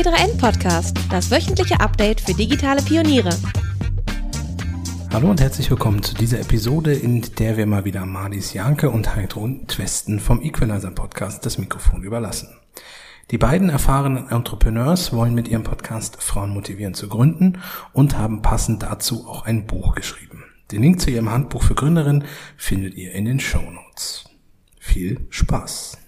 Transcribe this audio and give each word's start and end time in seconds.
T3N 0.00 0.38
Podcast, 0.38 0.96
das 1.10 1.30
wöchentliche 1.30 1.78
Update 1.78 2.22
für 2.22 2.32
digitale 2.32 2.80
Pioniere. 2.80 3.28
Hallo 5.12 5.28
und 5.28 5.42
herzlich 5.42 5.68
willkommen 5.68 6.02
zu 6.02 6.14
dieser 6.14 6.40
Episode, 6.40 6.94
in 6.94 7.20
der 7.38 7.58
wir 7.58 7.66
mal 7.66 7.84
wieder 7.84 8.06
Marlies 8.06 8.54
Janke 8.54 8.88
und 8.88 9.14
Heidrun 9.14 9.66
Twesten 9.66 10.18
vom 10.18 10.40
Equalizer 10.40 10.90
Podcast 10.90 11.44
das 11.44 11.58
Mikrofon 11.58 12.02
überlassen. 12.02 12.48
Die 13.30 13.36
beiden 13.36 13.68
erfahrenen 13.68 14.30
Entrepreneurs 14.30 15.12
wollen 15.12 15.34
mit 15.34 15.48
ihrem 15.48 15.64
Podcast 15.64 16.22
Frauen 16.22 16.54
motivieren 16.54 16.94
zu 16.94 17.06
gründen 17.06 17.58
und 17.92 18.16
haben 18.16 18.40
passend 18.40 18.82
dazu 18.82 19.28
auch 19.28 19.44
ein 19.44 19.66
Buch 19.66 19.94
geschrieben. 19.94 20.44
Den 20.72 20.80
Link 20.80 21.02
zu 21.02 21.10
ihrem 21.10 21.30
Handbuch 21.30 21.62
für 21.62 21.74
Gründerinnen 21.74 22.24
findet 22.56 22.94
ihr 22.94 23.12
in 23.12 23.26
den 23.26 23.38
Show 23.38 23.70
Notes. 23.70 24.24
Viel 24.78 25.26
Spaß! 25.28 25.98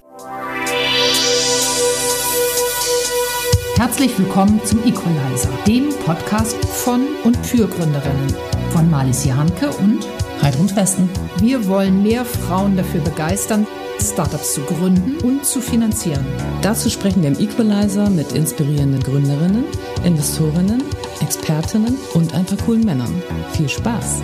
Herzlich 3.85 4.17
willkommen 4.17 4.65
zum 4.65 4.79
Equalizer, 4.85 5.49
dem 5.67 5.89
Podcast 6.07 6.55
von 6.67 7.05
und 7.25 7.37
für 7.45 7.67
Gründerinnen 7.67 8.33
von 8.71 8.89
Marlies 8.89 9.25
Jahnke 9.25 9.71
und 9.71 10.07
Heidrun 10.41 10.71
Westen. 10.77 11.11
Wir 11.41 11.67
wollen 11.67 12.01
mehr 12.01 12.25
Frauen 12.25 12.77
dafür 12.77 13.01
begeistern, 13.01 13.67
Startups 14.01 14.55
zu 14.55 14.61
gründen 14.61 15.17
und 15.25 15.45
zu 15.45 15.61
finanzieren. 15.61 16.25
Dazu 16.63 16.91
sprechen 16.91 17.23
wir 17.23 17.31
im 17.31 17.41
Equalizer 17.41 18.09
mit 18.09 18.31
inspirierenden 18.31 19.03
Gründerinnen, 19.03 19.65
Investorinnen, 20.05 20.85
Expertinnen 21.21 21.99
und 22.15 22.33
ein 22.35 22.45
paar 22.45 22.59
coolen 22.59 22.85
Männern. 22.85 23.21
Viel 23.51 23.69
Spaß! 23.69 24.23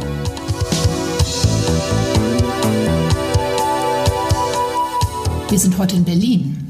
Wir 5.51 5.59
sind 5.59 5.77
heute 5.79 5.97
in 5.97 6.05
Berlin 6.05 6.68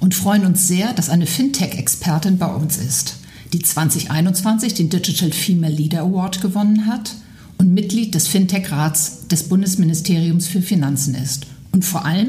und 0.00 0.14
freuen 0.14 0.44
uns 0.44 0.66
sehr, 0.66 0.92
dass 0.92 1.10
eine 1.10 1.26
Fintech-Expertin 1.26 2.38
bei 2.38 2.46
uns 2.46 2.78
ist, 2.78 3.16
die 3.52 3.60
2021 3.60 4.74
den 4.74 4.90
Digital 4.90 5.32
Female 5.32 5.74
Leader 5.74 6.00
Award 6.00 6.40
gewonnen 6.40 6.86
hat 6.86 7.14
und 7.58 7.72
Mitglied 7.72 8.14
des 8.14 8.28
Fintech-Rats 8.28 9.28
des 9.28 9.44
Bundesministeriums 9.44 10.46
für 10.46 10.62
Finanzen 10.62 11.14
ist 11.14 11.46
und 11.72 11.84
vor 11.84 12.04
allem 12.04 12.28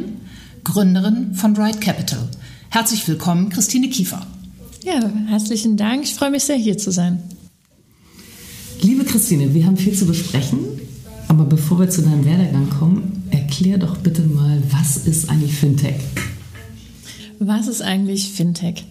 Gründerin 0.64 1.34
von 1.34 1.56
Right 1.56 1.80
Capital. 1.82 2.28
Herzlich 2.70 3.08
willkommen, 3.08 3.50
Christine 3.50 3.90
Kiefer. 3.90 4.26
Ja, 4.84 5.12
herzlichen 5.28 5.78
Dank. 5.78 6.04
Ich 6.04 6.14
freue 6.14 6.32
mich 6.32 6.44
sehr, 6.44 6.58
hier 6.58 6.78
zu 6.78 6.92
sein. 6.92 7.22
Liebe 8.82 9.04
Christine, 9.04 9.54
wir 9.54 9.66
haben 9.66 9.78
viel 9.78 9.94
zu 9.94 10.06
besprechen, 10.06 10.60
aber 11.28 11.46
bevor 11.46 11.80
wir 11.80 11.90
zu 11.90 12.04
deinem 12.04 12.26
Werdegang 12.26 12.70
kommen, 12.70 13.24
erklär 13.32 13.78
doch 13.78 13.98
bitte 13.98 14.22
mal, 14.22 14.62
was 14.70 14.98
ist 14.98 15.30
eigentlich 15.30 15.54
Fintech? 15.54 16.00
Was 17.40 17.68
ist 17.68 17.82
eigentlich 17.82 18.32
Fintech? 18.32 18.86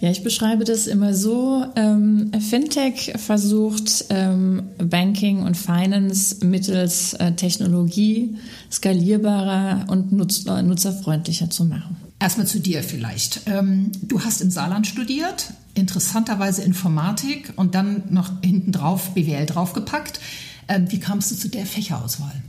Ja, 0.00 0.10
ich 0.10 0.22
beschreibe 0.22 0.64
das 0.64 0.86
immer 0.86 1.12
so. 1.12 1.64
Ähm, 1.74 2.30
Fintech 2.38 3.14
versucht 3.16 4.04
ähm, 4.10 4.62
Banking 4.78 5.42
und 5.42 5.56
Finance 5.56 6.44
mittels 6.44 7.14
äh, 7.14 7.32
Technologie 7.32 8.36
skalierbarer 8.70 9.86
und 9.88 10.12
nutz 10.12 10.46
äh, 10.46 10.62
nutzerfreundlicher 10.62 11.50
zu 11.50 11.64
machen. 11.64 11.96
Erstmal 12.20 12.46
zu 12.46 12.60
dir 12.60 12.82
vielleicht. 12.82 13.42
Ähm, 13.46 13.90
du 14.02 14.20
hast 14.20 14.40
im 14.40 14.50
Saarland 14.50 14.86
studiert, 14.86 15.52
interessanterweise 15.74 16.62
Informatik 16.62 17.52
und 17.56 17.74
dann 17.74 18.04
noch 18.10 18.30
hinten 18.42 18.70
drauf 18.70 19.14
BWL 19.14 19.46
draufgepackt. 19.46 20.20
Ähm, 20.68 20.90
wie 20.90 21.00
kamst 21.00 21.30
du 21.32 21.36
zu 21.36 21.48
der 21.48 21.66
Fächerauswahl? 21.66 22.42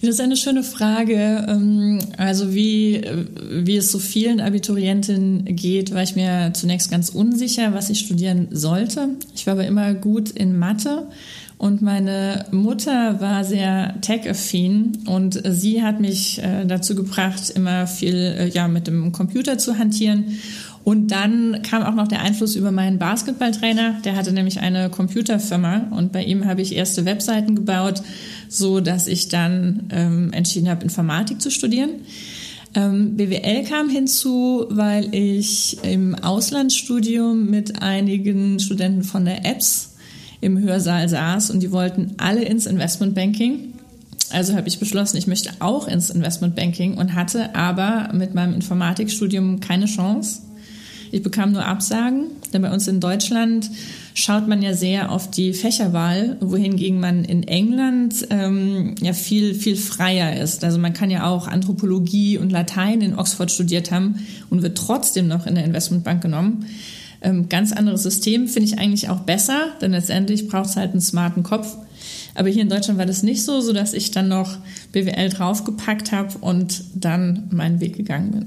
Das 0.00 0.10
ist 0.10 0.20
eine 0.20 0.36
schöne 0.36 0.62
Frage. 0.62 1.46
Ähm, 1.46 1.98
also 2.16 2.54
wie, 2.54 3.02
wie 3.50 3.76
es 3.76 3.92
so 3.92 3.98
vielen 3.98 4.40
Abiturientinnen 4.40 5.44
geht, 5.44 5.92
war 5.92 6.02
ich 6.02 6.16
mir 6.16 6.52
zunächst 6.54 6.90
ganz 6.90 7.10
unsicher, 7.10 7.74
was 7.74 7.90
ich 7.90 8.00
studieren 8.00 8.48
sollte. 8.50 9.10
Ich 9.34 9.46
war 9.46 9.52
aber 9.52 9.66
immer 9.66 9.92
gut 9.92 10.30
in 10.30 10.58
Mathe 10.58 11.06
und 11.58 11.82
meine 11.82 12.46
Mutter 12.52 13.20
war 13.20 13.44
sehr 13.44 14.00
tech-affin 14.00 15.00
und 15.04 15.42
sie 15.46 15.82
hat 15.82 16.00
mich 16.00 16.42
äh, 16.42 16.64
dazu 16.64 16.94
gebracht, 16.94 17.50
immer 17.50 17.86
viel 17.86 18.14
äh, 18.14 18.48
ja, 18.48 18.66
mit 18.66 18.86
dem 18.86 19.12
Computer 19.12 19.58
zu 19.58 19.76
hantieren. 19.76 20.38
Und 20.82 21.08
dann 21.08 21.62
kam 21.62 21.82
auch 21.82 21.94
noch 21.94 22.08
der 22.08 22.22
Einfluss 22.22 22.56
über 22.56 22.72
meinen 22.72 22.98
Basketballtrainer. 22.98 24.00
Der 24.04 24.16
hatte 24.16 24.32
nämlich 24.32 24.60
eine 24.60 24.88
Computerfirma 24.88 25.88
und 25.90 26.12
bei 26.12 26.24
ihm 26.24 26.46
habe 26.46 26.62
ich 26.62 26.74
erste 26.74 27.04
Webseiten 27.04 27.54
gebaut, 27.54 28.02
so 28.48 28.80
dass 28.80 29.06
ich 29.06 29.28
dann 29.28 29.84
ähm, 29.90 30.32
entschieden 30.32 30.68
habe, 30.68 30.82
Informatik 30.82 31.40
zu 31.40 31.50
studieren. 31.50 31.90
Ähm, 32.74 33.16
BWL 33.16 33.64
kam 33.64 33.90
hinzu, 33.90 34.66
weil 34.70 35.14
ich 35.14 35.78
im 35.82 36.14
Auslandsstudium 36.14 37.50
mit 37.50 37.82
einigen 37.82 38.60
Studenten 38.60 39.02
von 39.02 39.24
der 39.24 39.44
EBS 39.44 39.96
im 40.40 40.58
Hörsaal 40.58 41.08
saß 41.08 41.50
und 41.50 41.60
die 41.60 41.72
wollten 41.72 42.14
alle 42.18 42.42
ins 42.42 42.66
Investmentbanking. 42.66 43.74
Also 44.32 44.54
habe 44.54 44.68
ich 44.68 44.78
beschlossen, 44.78 45.16
ich 45.16 45.26
möchte 45.26 45.50
auch 45.58 45.88
ins 45.88 46.10
Investmentbanking 46.10 46.96
und 46.96 47.14
hatte 47.14 47.54
aber 47.56 48.12
mit 48.14 48.34
meinem 48.34 48.54
Informatikstudium 48.54 49.58
keine 49.60 49.86
Chance. 49.86 50.42
Ich 51.12 51.22
bekam 51.22 51.52
nur 51.52 51.64
Absagen, 51.64 52.26
denn 52.52 52.62
bei 52.62 52.72
uns 52.72 52.86
in 52.86 53.00
Deutschland 53.00 53.70
schaut 54.14 54.46
man 54.46 54.62
ja 54.62 54.74
sehr 54.74 55.10
auf 55.10 55.30
die 55.30 55.52
Fächerwahl, 55.52 56.36
wohingegen 56.40 57.00
man 57.00 57.24
in 57.24 57.42
England 57.42 58.26
ähm, 58.30 58.94
ja 59.00 59.12
viel, 59.12 59.54
viel 59.54 59.76
freier 59.76 60.40
ist. 60.40 60.62
Also 60.62 60.78
man 60.78 60.92
kann 60.92 61.10
ja 61.10 61.26
auch 61.26 61.48
Anthropologie 61.48 62.38
und 62.38 62.50
Latein 62.50 63.00
in 63.00 63.18
Oxford 63.18 63.50
studiert 63.50 63.90
haben 63.90 64.26
und 64.50 64.62
wird 64.62 64.78
trotzdem 64.78 65.26
noch 65.26 65.46
in 65.46 65.54
der 65.54 65.64
Investmentbank 65.64 66.22
genommen. 66.22 66.66
Ähm, 67.22 67.48
ganz 67.48 67.72
anderes 67.72 68.02
System 68.02 68.48
finde 68.48 68.68
ich 68.68 68.78
eigentlich 68.78 69.08
auch 69.08 69.20
besser, 69.20 69.68
denn 69.80 69.92
letztendlich 69.92 70.48
braucht 70.48 70.70
es 70.70 70.76
halt 70.76 70.92
einen 70.92 71.00
smarten 71.00 71.42
Kopf. 71.42 71.76
Aber 72.34 72.48
hier 72.48 72.62
in 72.62 72.68
Deutschland 72.68 72.98
war 72.98 73.06
das 73.06 73.22
nicht 73.22 73.44
so, 73.44 73.60
sodass 73.60 73.92
ich 73.92 74.10
dann 74.10 74.28
noch 74.28 74.56
BWL 74.92 75.30
draufgepackt 75.30 76.12
habe 76.12 76.38
und 76.40 76.84
dann 76.94 77.48
meinen 77.50 77.80
Weg 77.80 77.96
gegangen 77.96 78.30
bin. 78.30 78.46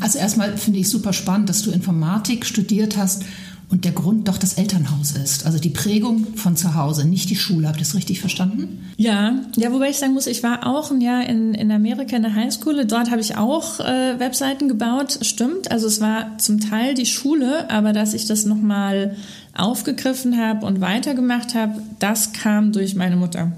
Also 0.00 0.18
erstmal 0.18 0.56
finde 0.56 0.80
ich 0.80 0.88
super 0.88 1.12
spannend, 1.12 1.48
dass 1.48 1.62
du 1.62 1.70
Informatik 1.70 2.46
studiert 2.46 2.96
hast 2.96 3.24
und 3.70 3.84
der 3.84 3.92
Grund 3.92 4.28
doch 4.28 4.38
das 4.38 4.54
Elternhaus 4.54 5.12
ist. 5.12 5.44
Also 5.44 5.58
die 5.58 5.68
Prägung 5.68 6.36
von 6.36 6.56
zu 6.56 6.74
Hause, 6.74 7.06
nicht 7.06 7.28
die 7.28 7.36
Schule. 7.36 7.68
Habt 7.68 7.76
ihr 7.76 7.84
das 7.84 7.94
richtig 7.94 8.20
verstanden? 8.20 8.86
Ja, 8.96 9.42
ja, 9.56 9.72
wobei 9.72 9.90
ich 9.90 9.98
sagen 9.98 10.14
muss, 10.14 10.26
ich 10.26 10.42
war 10.42 10.66
auch 10.66 10.90
ein 10.90 11.02
Jahr 11.02 11.26
in, 11.26 11.52
in 11.54 11.70
Amerika 11.70 12.16
in 12.16 12.22
der 12.22 12.34
Highschool. 12.34 12.86
Dort 12.86 13.10
habe 13.10 13.20
ich 13.20 13.36
auch 13.36 13.80
äh, 13.80 14.18
Webseiten 14.18 14.68
gebaut. 14.68 15.18
Stimmt. 15.20 15.70
Also 15.70 15.86
es 15.86 16.00
war 16.00 16.38
zum 16.38 16.60
Teil 16.60 16.94
die 16.94 17.04
Schule, 17.04 17.70
aber 17.70 17.92
dass 17.92 18.14
ich 18.14 18.26
das 18.26 18.46
nochmal 18.46 19.16
aufgegriffen 19.54 20.38
habe 20.38 20.64
und 20.64 20.80
weitergemacht 20.80 21.54
habe, 21.54 21.82
das 21.98 22.32
kam 22.32 22.72
durch 22.72 22.94
meine 22.94 23.16
Mutter. 23.16 23.52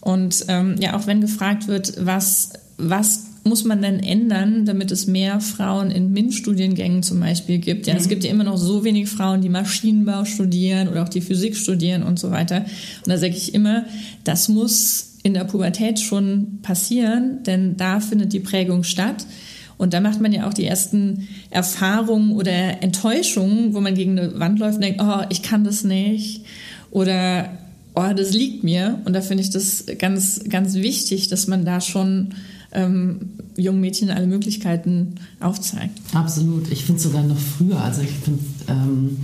Und 0.00 0.46
ähm, 0.48 0.76
ja, 0.80 0.96
auch 0.96 1.06
wenn 1.06 1.20
gefragt 1.20 1.68
wird, 1.68 1.94
was, 1.98 2.52
was 2.78 3.27
muss 3.44 3.64
man 3.64 3.82
denn 3.82 4.00
ändern, 4.00 4.64
damit 4.64 4.90
es 4.90 5.06
mehr 5.06 5.40
Frauen 5.40 5.90
in 5.90 6.12
MINT-Studiengängen 6.12 7.02
zum 7.02 7.20
Beispiel 7.20 7.58
gibt? 7.58 7.86
Ja, 7.86 7.94
mhm. 7.94 8.00
es 8.00 8.08
gibt 8.08 8.24
ja 8.24 8.30
immer 8.30 8.44
noch 8.44 8.56
so 8.56 8.84
wenig 8.84 9.08
Frauen, 9.08 9.40
die 9.40 9.48
Maschinenbau 9.48 10.24
studieren 10.24 10.88
oder 10.88 11.02
auch 11.02 11.08
die 11.08 11.20
Physik 11.20 11.56
studieren 11.56 12.02
und 12.02 12.18
so 12.18 12.30
weiter. 12.30 12.58
Und 13.04 13.08
da 13.08 13.18
sage 13.18 13.34
ich 13.34 13.54
immer, 13.54 13.84
das 14.24 14.48
muss 14.48 15.16
in 15.22 15.34
der 15.34 15.44
Pubertät 15.44 16.00
schon 16.00 16.58
passieren, 16.62 17.42
denn 17.44 17.76
da 17.76 18.00
findet 18.00 18.32
die 18.32 18.40
Prägung 18.40 18.84
statt. 18.84 19.26
Und 19.76 19.94
da 19.94 20.00
macht 20.00 20.20
man 20.20 20.32
ja 20.32 20.48
auch 20.48 20.54
die 20.54 20.66
ersten 20.66 21.28
Erfahrungen 21.50 22.32
oder 22.32 22.82
Enttäuschungen, 22.82 23.74
wo 23.74 23.80
man 23.80 23.94
gegen 23.94 24.18
eine 24.18 24.38
Wand 24.40 24.58
läuft 24.58 24.76
und 24.76 24.82
denkt, 24.82 25.00
oh, 25.00 25.22
ich 25.28 25.42
kann 25.42 25.62
das 25.62 25.84
nicht. 25.84 26.44
Oder, 26.90 27.50
oh, 27.94 28.12
das 28.14 28.32
liegt 28.32 28.64
mir. 28.64 29.00
Und 29.04 29.12
da 29.12 29.20
finde 29.20 29.44
ich 29.44 29.50
das 29.50 29.84
ganz, 29.98 30.40
ganz 30.48 30.74
wichtig, 30.74 31.28
dass 31.28 31.46
man 31.46 31.64
da 31.64 31.80
schon 31.80 32.30
ähm, 32.72 33.20
jungen 33.56 33.80
Mädchen 33.80 34.10
alle 34.10 34.26
Möglichkeiten 34.26 35.16
aufzeigt. 35.40 35.98
Absolut. 36.12 36.70
Ich 36.70 36.84
finde 36.84 37.00
sogar 37.00 37.22
noch 37.22 37.38
früher. 37.38 37.80
Also 37.80 38.02
ich 38.02 38.10
finde, 38.10 38.40
ähm, 38.68 39.18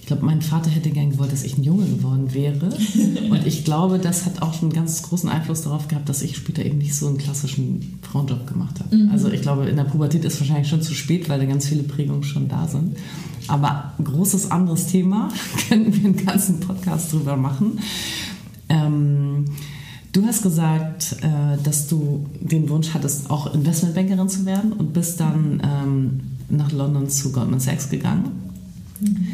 ich 0.00 0.06
glaube, 0.06 0.24
mein 0.24 0.40
Vater 0.40 0.70
hätte 0.70 0.88
gern 0.88 1.10
gewollt, 1.10 1.32
dass 1.32 1.44
ich 1.44 1.58
ein 1.58 1.64
Junge 1.64 1.84
geworden 1.84 2.32
wäre. 2.32 2.70
Und 3.30 3.46
ich 3.46 3.64
glaube, 3.64 3.98
das 3.98 4.24
hat 4.24 4.40
auch 4.40 4.62
einen 4.62 4.72
ganz 4.72 5.02
großen 5.02 5.28
Einfluss 5.28 5.62
darauf 5.62 5.86
gehabt, 5.86 6.08
dass 6.08 6.22
ich 6.22 6.34
später 6.34 6.64
eben 6.64 6.78
nicht 6.78 6.96
so 6.96 7.08
einen 7.08 7.18
klassischen 7.18 7.98
Frauenjob 8.00 8.46
gemacht 8.46 8.80
habe. 8.80 8.96
Mhm. 8.96 9.10
Also 9.10 9.30
ich 9.30 9.42
glaube, 9.42 9.68
in 9.68 9.76
der 9.76 9.84
Pubertät 9.84 10.24
ist 10.24 10.40
wahrscheinlich 10.40 10.68
schon 10.68 10.80
zu 10.80 10.94
spät, 10.94 11.28
weil 11.28 11.38
da 11.38 11.44
ganz 11.44 11.66
viele 11.66 11.82
Prägungen 11.82 12.22
schon 12.24 12.48
da 12.48 12.66
sind. 12.66 12.96
Aber 13.48 13.92
großes 14.02 14.50
anderes 14.50 14.86
Thema, 14.86 15.28
können 15.68 15.94
wir 15.94 16.04
einen 16.04 16.24
ganzen 16.24 16.60
Podcast 16.60 17.12
drüber 17.12 17.36
machen. 17.36 17.78
Ähm, 18.70 19.44
Du 20.18 20.26
hast 20.26 20.42
gesagt, 20.42 21.14
äh, 21.20 21.62
dass 21.62 21.86
du 21.86 22.26
den 22.40 22.68
Wunsch 22.70 22.92
hattest, 22.92 23.30
auch 23.30 23.54
Investmentbankerin 23.54 24.28
zu 24.28 24.46
werden 24.46 24.72
und 24.72 24.92
bist 24.92 25.20
dann 25.20 25.62
ähm, 25.62 26.20
nach 26.48 26.72
London 26.72 27.08
zu 27.08 27.30
Goldman 27.30 27.60
Sachs 27.60 27.88
gegangen. 27.88 28.32
Mhm. 28.98 29.28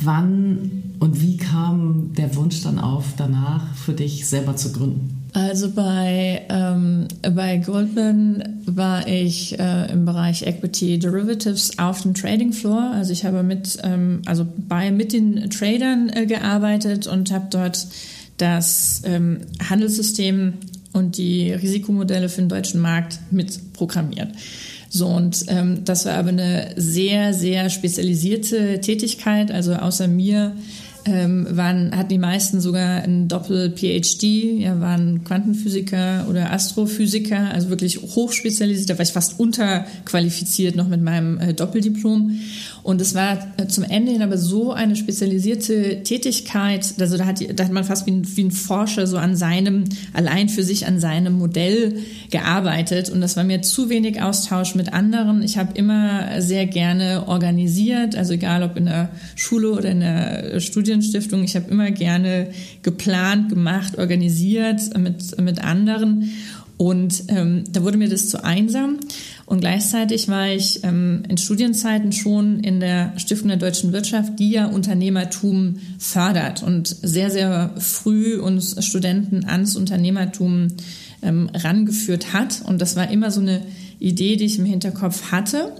Wann 0.00 0.82
und 0.98 1.22
wie 1.22 1.36
kam 1.36 2.14
der 2.16 2.34
Wunsch 2.34 2.62
dann 2.62 2.80
auf, 2.80 3.04
danach 3.16 3.72
für 3.76 3.92
dich 3.92 4.26
selber 4.26 4.56
zu 4.56 4.72
gründen? 4.72 5.24
Also 5.34 5.70
bei, 5.70 6.42
ähm, 6.48 7.06
bei 7.22 7.58
Goldman 7.58 8.42
war 8.66 9.06
ich 9.06 9.56
äh, 9.60 9.92
im 9.92 10.04
Bereich 10.04 10.44
Equity 10.44 10.98
Derivatives 10.98 11.78
auf 11.78 12.02
dem 12.02 12.14
Trading 12.14 12.52
Floor. 12.52 12.90
Also 12.92 13.12
ich 13.12 13.24
habe 13.24 13.44
mit, 13.44 13.78
ähm, 13.84 14.22
also 14.26 14.44
bei 14.56 14.90
mit 14.90 15.12
den 15.12 15.48
Tradern 15.50 16.08
äh, 16.08 16.26
gearbeitet 16.26 17.06
und 17.06 17.30
habe 17.30 17.46
dort 17.50 17.86
das 18.38 19.02
ähm, 19.04 19.40
Handelssystem 19.68 20.54
und 20.92 21.18
die 21.18 21.52
Risikomodelle 21.52 22.28
für 22.28 22.40
den 22.40 22.48
deutschen 22.48 22.80
Markt 22.80 23.20
mit 23.30 23.72
programmiert. 23.74 24.30
So, 24.90 25.06
und 25.06 25.44
ähm, 25.48 25.84
das 25.84 26.06
war 26.06 26.14
aber 26.14 26.30
eine 26.30 26.70
sehr, 26.76 27.34
sehr 27.34 27.68
spezialisierte 27.68 28.80
Tätigkeit. 28.80 29.50
Also 29.50 29.74
außer 29.74 30.08
mir 30.08 30.54
ähm, 31.04 31.46
waren, 31.50 31.96
hatten 31.96 32.08
die 32.08 32.18
meisten 32.18 32.60
sogar 32.60 33.02
ein 33.02 33.28
Doppel-PhD, 33.28 34.60
ja, 34.60 34.80
waren 34.80 35.24
Quantenphysiker 35.24 36.26
oder 36.28 36.52
Astrophysiker, 36.52 37.50
also 37.52 37.70
wirklich 37.70 38.00
hochspezialisiert. 38.00 38.90
Da 38.90 38.98
war 38.98 39.04
ich 39.04 39.12
fast 39.12 39.38
unterqualifiziert 39.38 40.76
noch 40.76 40.88
mit 40.88 41.02
meinem 41.02 41.38
äh, 41.38 41.54
Doppeldiplom. 41.54 42.38
Und 42.88 43.02
es 43.02 43.14
war 43.14 43.36
zum 43.68 43.84
Ende 43.84 44.12
hin 44.12 44.22
aber 44.22 44.38
so 44.38 44.72
eine 44.72 44.96
spezialisierte 44.96 46.02
Tätigkeit, 46.04 46.94
also 46.98 47.18
da 47.18 47.26
hat, 47.26 47.38
da 47.54 47.64
hat 47.64 47.70
man 47.70 47.84
fast 47.84 48.06
wie 48.06 48.12
ein, 48.12 48.26
wie 48.34 48.44
ein 48.44 48.50
Forscher 48.50 49.06
so 49.06 49.18
an 49.18 49.36
seinem, 49.36 49.84
allein 50.14 50.48
für 50.48 50.62
sich 50.62 50.86
an 50.86 50.98
seinem 50.98 51.34
Modell 51.34 51.98
gearbeitet. 52.30 53.10
Und 53.10 53.20
das 53.20 53.36
war 53.36 53.44
mir 53.44 53.60
zu 53.60 53.90
wenig 53.90 54.22
Austausch 54.22 54.74
mit 54.74 54.94
anderen. 54.94 55.42
Ich 55.42 55.58
habe 55.58 55.76
immer 55.76 56.40
sehr 56.40 56.64
gerne 56.64 57.24
organisiert, 57.28 58.16
also 58.16 58.32
egal 58.32 58.62
ob 58.62 58.78
in 58.78 58.86
der 58.86 59.10
Schule 59.34 59.70
oder 59.72 59.90
in 59.90 60.00
der 60.00 60.58
Studienstiftung, 60.58 61.44
ich 61.44 61.56
habe 61.56 61.70
immer 61.70 61.90
gerne 61.90 62.48
geplant, 62.82 63.50
gemacht, 63.50 63.98
organisiert 63.98 64.96
mit, 64.96 65.38
mit 65.38 65.62
anderen. 65.62 66.30
Und 66.78 67.24
ähm, 67.28 67.64
da 67.70 67.82
wurde 67.82 67.98
mir 67.98 68.08
das 68.08 68.30
zu 68.30 68.42
einsam. 68.42 69.00
Und 69.48 69.60
gleichzeitig 69.60 70.28
war 70.28 70.48
ich 70.48 70.84
ähm, 70.84 71.22
in 71.26 71.38
Studienzeiten 71.38 72.12
schon 72.12 72.60
in 72.60 72.80
der 72.80 73.18
Stiftung 73.18 73.48
der 73.48 73.56
deutschen 73.56 73.92
Wirtschaft, 73.92 74.38
die 74.38 74.50
ja 74.50 74.66
Unternehmertum 74.66 75.76
fördert 75.98 76.62
und 76.62 76.86
sehr, 76.86 77.30
sehr 77.30 77.74
früh 77.78 78.38
uns 78.38 78.84
Studenten 78.84 79.46
ans 79.46 79.74
Unternehmertum 79.74 80.68
ähm, 81.22 81.48
rangeführt 81.54 82.34
hat. 82.34 82.60
Und 82.66 82.82
das 82.82 82.94
war 82.94 83.10
immer 83.10 83.30
so 83.30 83.40
eine 83.40 83.62
Idee, 83.98 84.36
die 84.36 84.44
ich 84.44 84.58
im 84.58 84.66
Hinterkopf 84.66 85.32
hatte. 85.32 85.72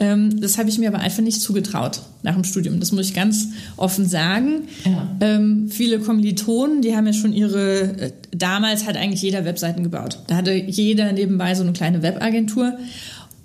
Ähm, 0.00 0.40
das 0.40 0.58
habe 0.58 0.68
ich 0.68 0.78
mir 0.78 0.88
aber 0.88 1.00
einfach 1.00 1.22
nicht 1.22 1.40
zugetraut 1.40 2.00
nach 2.22 2.34
dem 2.34 2.44
Studium. 2.44 2.78
Das 2.78 2.92
muss 2.92 3.08
ich 3.08 3.14
ganz 3.14 3.48
offen 3.76 4.06
sagen. 4.06 4.68
Ja. 4.84 5.16
Ähm, 5.20 5.68
viele 5.70 5.98
Kommilitonen, 5.98 6.82
die 6.82 6.96
haben 6.96 7.06
ja 7.06 7.12
schon 7.12 7.32
ihre, 7.32 7.80
äh, 7.80 8.12
damals 8.30 8.86
hat 8.86 8.96
eigentlich 8.96 9.22
jeder 9.22 9.44
Webseiten 9.44 9.82
gebaut. 9.82 10.20
Da 10.28 10.36
hatte 10.36 10.52
jeder 10.52 11.12
nebenbei 11.12 11.54
so 11.56 11.64
eine 11.64 11.72
kleine 11.72 12.02
Webagentur. 12.02 12.74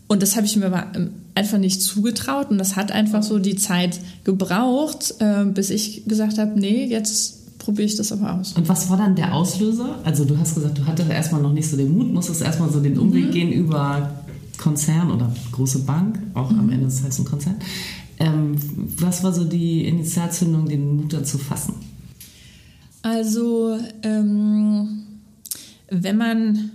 Und 0.08 0.22
das 0.22 0.36
habe 0.36 0.46
ich 0.46 0.56
mir 0.56 0.68
aber 0.68 0.92
ähm, 0.96 1.10
einfach 1.34 1.58
nicht 1.58 1.82
zugetraut. 1.82 2.52
Und 2.52 2.60
das 2.60 2.76
hat 2.76 2.92
einfach 2.92 3.24
so 3.24 3.40
die 3.40 3.56
Zeit 3.56 4.00
gebraucht, 4.24 5.16
äh, 5.20 5.46
bis 5.46 5.72
ich 5.72 6.06
gesagt 6.06 6.38
habe, 6.38 6.60
nee, 6.60 6.86
jetzt 6.86 7.58
probiere 7.58 7.88
ich 7.88 7.96
das 7.96 8.12
aber 8.12 8.36
aus. 8.36 8.54
Und 8.54 8.70
was 8.70 8.90
war 8.92 8.98
dann 8.98 9.16
der 9.16 9.34
Auslöser? 9.34 9.98
Also 10.04 10.26
du 10.26 10.38
hast 10.38 10.54
gesagt, 10.54 10.78
du 10.78 10.86
hattest 10.86 11.10
erstmal 11.10 11.42
noch 11.42 11.54
nicht 11.54 11.68
so 11.68 11.78
den 11.78 11.98
Mut, 11.98 12.14
musstest 12.14 12.42
erstmal 12.42 12.70
so 12.70 12.80
den 12.80 13.00
Umweg 13.00 13.28
mhm. 13.28 13.32
gehen 13.32 13.52
über 13.52 14.23
Konzern 14.64 15.12
oder 15.12 15.34
große 15.52 15.80
Bank, 15.80 16.20
auch 16.34 16.50
mhm. 16.50 16.60
am 16.60 16.70
Ende 16.70 16.86
des 16.86 17.02
Tages 17.02 17.20
ein 17.20 17.26
Konzern. 17.26 17.56
Ähm, 18.18 18.56
was 18.98 19.22
war 19.22 19.34
so 19.34 19.44
die 19.44 19.86
Initialzündung, 19.86 20.70
den 20.70 20.96
Mut 20.96 21.12
dazu 21.12 21.38
fassen? 21.38 21.74
Also, 23.02 23.78
ähm, 24.04 25.04
wenn 25.90 26.18
man 26.18 26.72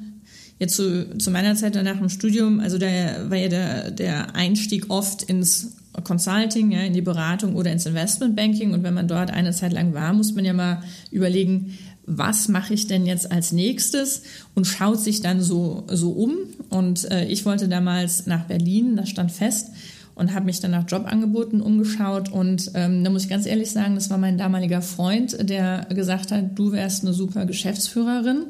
jetzt 0.59 0.77
zu, 0.77 1.17
zu 1.17 1.31
meiner 1.31 1.55
Zeit 1.55 1.83
nach 1.83 1.97
dem 1.97 2.11
Studium, 2.11 2.61
also 2.61 2.77
da 2.77 2.87
war 3.31 3.39
ja 3.39 3.49
der, 3.49 3.91
der 3.91 4.37
Einstieg 4.37 4.91
oft 4.91 5.23
ins 5.23 5.77
Consulting, 6.05 6.71
ja, 6.71 6.81
in 6.81 6.93
die 6.93 7.01
Beratung 7.01 7.55
oder 7.55 7.73
ins 7.73 7.87
Investmentbanking. 7.87 8.75
Und 8.75 8.83
wenn 8.83 8.95
man 8.95 9.09
dort 9.09 9.31
eine 9.31 9.53
Zeit 9.53 9.73
lang 9.73 9.95
war, 9.95 10.13
muss 10.13 10.35
man 10.35 10.45
ja 10.45 10.53
mal 10.53 10.83
überlegen, 11.11 11.79
was 12.05 12.49
mache 12.49 12.75
ich 12.75 12.87
denn 12.87 13.07
jetzt 13.07 13.33
als 13.33 13.53
nächstes 13.53 14.23
und 14.55 14.67
schaut 14.67 15.01
sich 15.01 15.21
dann 15.21 15.43
so, 15.43 15.85
so 15.89 16.11
um. 16.11 16.37
Und 16.71 17.11
äh, 17.11 17.25
ich 17.27 17.45
wollte 17.45 17.69
damals 17.69 18.27
nach 18.27 18.45
Berlin, 18.45 18.97
das 18.97 19.09
stand 19.09 19.33
fest 19.33 19.71
und 20.15 20.35
habe 20.35 20.47
mich 20.47 20.61
dann 20.61 20.73
nach 20.73 20.85
Jobangeboten 20.89 21.61
umgeschaut. 21.61 22.31
Und 22.31 22.73
ähm, 22.75 23.05
da 23.05 23.11
muss 23.11 23.25
ich 23.25 23.31
ganz 23.31 23.47
ehrlich 23.47 23.71
sagen, 23.71 23.95
das 23.95 24.11
war 24.11 24.19
mein 24.19 24.37
damaliger 24.37 24.83
Freund, 24.83 25.49
der 25.49 25.87
gesagt 25.91 26.33
hat, 26.33 26.59
du 26.59 26.73
wärst 26.73 27.05
eine 27.05 27.15
super 27.15 27.47
Geschäftsführerin. 27.47 28.47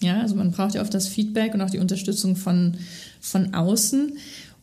Ja, 0.00 0.20
also 0.20 0.34
man 0.34 0.52
braucht 0.52 0.74
ja 0.74 0.82
oft 0.82 0.94
das 0.94 1.08
Feedback 1.08 1.52
und 1.52 1.60
auch 1.60 1.70
die 1.70 1.78
Unterstützung 1.78 2.36
von, 2.36 2.76
von 3.20 3.54
außen. 3.54 4.12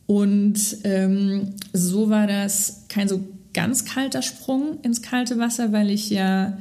Und 0.06 0.58
ähm, 0.84 1.50
so 1.72 2.08
war 2.08 2.26
das 2.26 2.84
kein 2.88 3.08
so 3.08 3.22
ganz 3.52 3.84
kalter 3.84 4.22
Sprung 4.22 4.80
ins 4.82 5.02
kalte 5.02 5.38
Wasser, 5.38 5.72
weil 5.72 5.90
ich 5.90 6.10
ja 6.10 6.58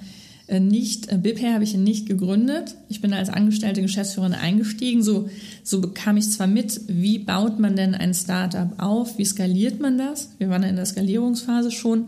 nicht, 0.50 1.12
äh, 1.12 1.18
BPR 1.18 1.54
habe 1.54 1.64
ich 1.64 1.76
nicht 1.76 2.08
gegründet. 2.08 2.76
Ich 2.90 3.02
bin 3.02 3.14
als 3.14 3.30
angestellte 3.30 3.82
Geschäftsführerin 3.82 4.34
eingestiegen. 4.34 5.04
So, 5.04 5.30
so 5.64 5.82
bekam 5.82 6.18
ich 6.18 6.30
zwar 6.32 6.48
mit, 6.48 6.82
wie 6.88 7.20
baut 7.20 7.60
man 7.60 7.76
denn 7.76 7.94
ein 7.96 8.14
Startup 8.14 8.70
auf, 8.78 9.18
wie 9.18 9.26
skaliert 9.26 9.82
man 9.82 9.98
das? 9.98 10.30
Wir 10.38 10.50
waren 10.50 10.64
in 10.64 10.78
der 10.78 10.86
Skalierungsphase 10.86 11.72
schon. 11.72 12.06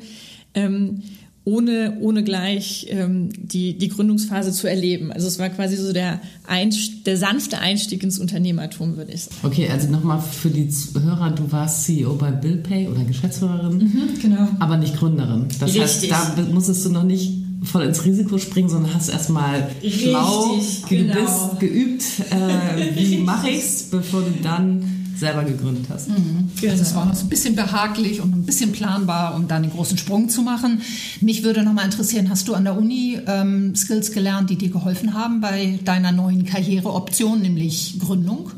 Ähm, 0.54 1.02
ohne, 1.46 1.98
ohne 2.00 2.24
gleich 2.24 2.88
ähm, 2.90 3.30
die, 3.36 3.78
die 3.78 3.90
Gründungsphase 3.90 4.52
zu 4.52 4.68
erleben. 4.68 5.12
Also 5.12 5.28
es 5.28 5.40
war 5.40 5.50
quasi 5.50 5.78
so 5.78 5.94
der, 5.94 6.20
Einst 6.46 7.08
der 7.08 7.18
sanfte 7.18 7.60
Einstieg 7.60 8.04
ins 8.04 8.20
Unternehmertum, 8.20 8.98
würde 8.98 9.14
ich 9.14 9.24
sagen. 9.24 9.38
Okay, 9.44 9.68
also 9.70 9.90
nochmal 9.90 10.22
für 10.22 10.50
die 10.50 10.70
Hörer, 10.94 11.32
du 11.32 11.52
warst 11.52 11.86
CEO 11.86 12.16
bei 12.16 12.32
BillPay 12.32 12.88
oder 12.88 13.04
Geschäftsführerin, 13.04 13.78
mhm, 13.78 14.22
genau. 14.22 14.48
aber 14.60 14.78
nicht 14.78 14.98
Gründerin. 14.98 15.48
Das 15.60 15.74
Richtig. 15.74 16.14
heißt, 16.14 16.38
da 16.38 16.44
musstest 16.52 16.86
du 16.86 16.90
noch 16.90 17.04
nicht 17.04 17.39
voll 17.64 17.84
ins 17.84 18.06
Risiko 18.06 18.38
springen, 18.38 18.70
sondern 18.70 18.94
hast 18.94 19.10
erstmal 19.10 19.70
schlau, 19.88 20.60
genau. 20.88 21.58
geübt, 21.60 22.04
äh, 22.32 22.96
wie 22.96 23.18
mache 23.18 23.50
ich's, 23.50 23.84
bevor 23.84 24.22
du 24.22 24.32
dann 24.42 25.00
selber 25.20 25.44
gegründet 25.44 25.86
hast. 25.90 26.10
Mhm. 26.10 26.50
Genau. 26.60 26.72
Also 26.72 26.84
es 26.84 26.96
war 26.96 27.06
noch 27.06 27.16
so 27.16 27.26
ein 27.26 27.30
bisschen 27.30 27.56
behaglich 27.56 28.22
und 28.22 28.34
ein 28.34 28.46
bisschen 28.46 28.72
planbar, 28.72 29.36
um 29.36 29.48
dann 29.48 29.64
den 29.64 29.72
großen 29.72 29.98
Sprung 29.98 30.30
zu 30.30 30.42
machen. 30.42 30.82
Mich 31.20 31.44
würde 31.44 31.64
noch 31.64 31.74
mal 31.74 31.84
interessieren, 31.84 32.30
hast 32.30 32.48
du 32.48 32.54
an 32.54 32.64
der 32.64 32.78
Uni 32.78 33.20
ähm, 33.28 33.76
Skills 33.76 34.12
gelernt, 34.12 34.50
die 34.50 34.56
dir 34.56 34.70
geholfen 34.70 35.14
haben 35.14 35.42
bei 35.42 35.80
deiner 35.84 36.12
neuen 36.12 36.46
Karriereoption, 36.46 37.42
nämlich 37.42 38.00
Gründung? 38.00 38.52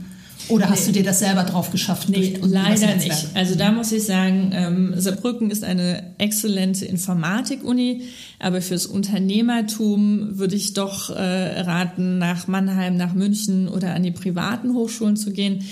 Oder 0.48 0.70
hast 0.70 0.82
nee. 0.82 0.94
du 0.94 1.00
dir 1.00 1.04
das 1.04 1.20
selber 1.20 1.44
drauf 1.44 1.72
geschafft? 1.72 2.10
Nee, 2.10 2.38
leider 2.42 2.96
nicht. 2.96 3.28
Also 3.34 3.56
da 3.56 3.72
muss 3.72 3.92
ich 3.92 4.04
sagen, 4.04 4.52
ähm, 4.54 4.94
Saarbrücken 4.96 5.52
ist 5.52 5.64
eine 5.64 6.14
exzellente 6.18 6.86
Informatik-Uni, 6.86 8.04
aber 8.40 8.62
fürs 8.62 8.86
Unternehmertum 8.86 10.38
würde 10.38 10.56
ich 10.56 10.74
doch 10.74 11.10
äh, 11.10 11.62
raten, 11.62 12.18
nach 12.18 12.48
Mannheim, 12.48 12.98
nach 12.98 13.14
München 13.14 13.68
oder 13.68 13.94
an 13.94 14.04
die 14.04 14.12
privaten 14.12 14.74
Hochschulen 14.74 15.16
zu 15.16 15.32
gehen. 15.32 15.64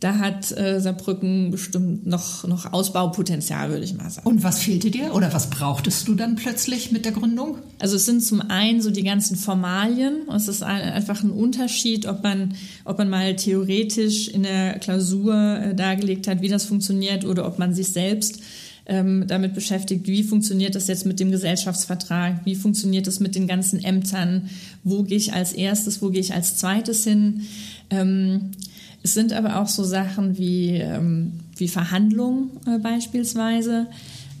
Da 0.00 0.18
hat 0.18 0.52
äh, 0.52 0.78
Saarbrücken 0.78 1.50
bestimmt 1.50 2.06
noch, 2.06 2.46
noch 2.46 2.70
Ausbaupotenzial, 2.70 3.70
würde 3.70 3.84
ich 3.84 3.94
mal 3.94 4.10
sagen. 4.10 4.28
Und 4.28 4.44
was 4.44 4.58
fehlte 4.58 4.90
dir 4.90 5.14
oder 5.14 5.32
was 5.32 5.48
brauchtest 5.48 6.06
du 6.06 6.14
dann 6.14 6.36
plötzlich 6.36 6.92
mit 6.92 7.06
der 7.06 7.12
Gründung? 7.12 7.58
Also 7.78 7.96
es 7.96 8.04
sind 8.04 8.22
zum 8.22 8.42
einen 8.42 8.82
so 8.82 8.90
die 8.90 9.04
ganzen 9.04 9.36
Formalien. 9.36 10.28
Es 10.34 10.48
ist 10.48 10.62
ein, 10.62 10.82
einfach 10.82 11.22
ein 11.22 11.30
Unterschied, 11.30 12.04
ob 12.04 12.22
man, 12.22 12.54
ob 12.84 12.98
man 12.98 13.08
mal 13.08 13.36
theoretisch 13.36 14.28
in 14.28 14.42
der 14.42 14.78
Klausur 14.80 15.34
äh, 15.34 15.74
dargelegt 15.74 16.28
hat, 16.28 16.42
wie 16.42 16.48
das 16.48 16.66
funktioniert 16.66 17.24
oder 17.24 17.46
ob 17.46 17.58
man 17.58 17.72
sich 17.72 17.88
selbst 17.88 18.42
ähm, 18.84 19.24
damit 19.26 19.54
beschäftigt, 19.54 20.06
wie 20.06 20.22
funktioniert 20.22 20.74
das 20.74 20.88
jetzt 20.88 21.06
mit 21.06 21.18
dem 21.20 21.30
Gesellschaftsvertrag, 21.30 22.44
wie 22.44 22.54
funktioniert 22.54 23.06
das 23.06 23.18
mit 23.18 23.34
den 23.34 23.46
ganzen 23.46 23.82
Ämtern, 23.82 24.50
wo 24.84 25.02
gehe 25.02 25.16
ich 25.16 25.32
als 25.32 25.52
erstes, 25.52 26.02
wo 26.02 26.10
gehe 26.10 26.20
ich 26.20 26.34
als 26.34 26.56
zweites 26.56 27.04
hin. 27.04 27.46
Es 29.06 29.14
sind 29.14 29.32
aber 29.32 29.60
auch 29.60 29.68
so 29.68 29.84
Sachen 29.84 30.36
wie, 30.36 30.70
ähm, 30.70 31.34
wie 31.56 31.68
Verhandlungen 31.68 32.50
äh, 32.66 32.80
beispielsweise, 32.80 33.86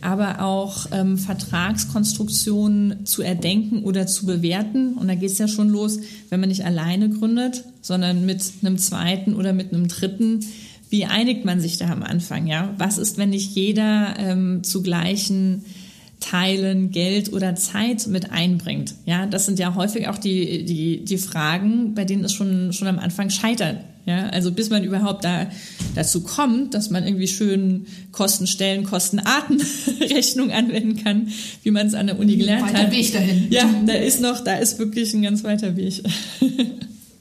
aber 0.00 0.42
auch 0.42 0.86
ähm, 0.90 1.18
Vertragskonstruktionen 1.18 3.06
zu 3.06 3.22
erdenken 3.22 3.84
oder 3.84 4.08
zu 4.08 4.26
bewerten. 4.26 4.94
Und 4.94 5.06
da 5.06 5.14
geht 5.14 5.30
es 5.30 5.38
ja 5.38 5.46
schon 5.46 5.68
los, 5.68 6.00
wenn 6.30 6.40
man 6.40 6.48
nicht 6.48 6.64
alleine 6.64 7.08
gründet, 7.08 7.62
sondern 7.80 8.26
mit 8.26 8.42
einem 8.60 8.76
zweiten 8.76 9.36
oder 9.36 9.52
mit 9.52 9.72
einem 9.72 9.86
dritten. 9.86 10.44
Wie 10.90 11.04
einigt 11.04 11.44
man 11.44 11.60
sich 11.60 11.78
da 11.78 11.88
am 11.88 12.02
Anfang? 12.02 12.48
Ja, 12.48 12.74
was 12.76 12.98
ist, 12.98 13.18
wenn 13.18 13.30
nicht 13.30 13.54
jeder 13.54 14.16
ähm, 14.18 14.64
zu 14.64 14.82
gleichen 14.82 15.64
Teilen 16.30 16.90
Geld 16.90 17.32
oder 17.32 17.54
Zeit 17.54 18.06
mit 18.08 18.32
einbringt. 18.32 18.94
Ja, 19.04 19.26
das 19.26 19.46
sind 19.46 19.58
ja 19.58 19.74
häufig 19.74 20.08
auch 20.08 20.18
die, 20.18 20.64
die, 20.64 21.04
die 21.04 21.18
Fragen, 21.18 21.94
bei 21.94 22.04
denen 22.04 22.24
es 22.24 22.32
schon, 22.32 22.72
schon 22.72 22.88
am 22.88 22.98
Anfang 22.98 23.30
scheitert. 23.30 23.78
Ja, 24.06 24.28
also 24.28 24.52
bis 24.52 24.70
man 24.70 24.84
überhaupt 24.84 25.24
da, 25.24 25.46
dazu 25.94 26.22
kommt, 26.22 26.74
dass 26.74 26.90
man 26.90 27.04
irgendwie 27.04 27.26
schön 27.26 27.86
Kostenstellen, 28.12 28.84
Kostenartenrechnung 28.84 30.50
anwenden 30.52 31.02
kann, 31.02 31.28
wie 31.64 31.72
man 31.72 31.88
es 31.88 31.94
an 31.94 32.06
der 32.06 32.18
Uni 32.18 32.36
gelernt 32.36 32.68
weiter 32.68 32.84
hat. 32.84 32.92
Weg 32.92 33.12
dahin. 33.12 33.46
Ja, 33.50 33.68
da 33.84 33.94
ist 33.94 34.20
noch, 34.20 34.42
da 34.42 34.54
ist 34.54 34.78
wirklich 34.78 35.12
ein 35.14 35.22
ganz 35.22 35.44
weiter 35.44 35.76
Weg. 35.76 36.02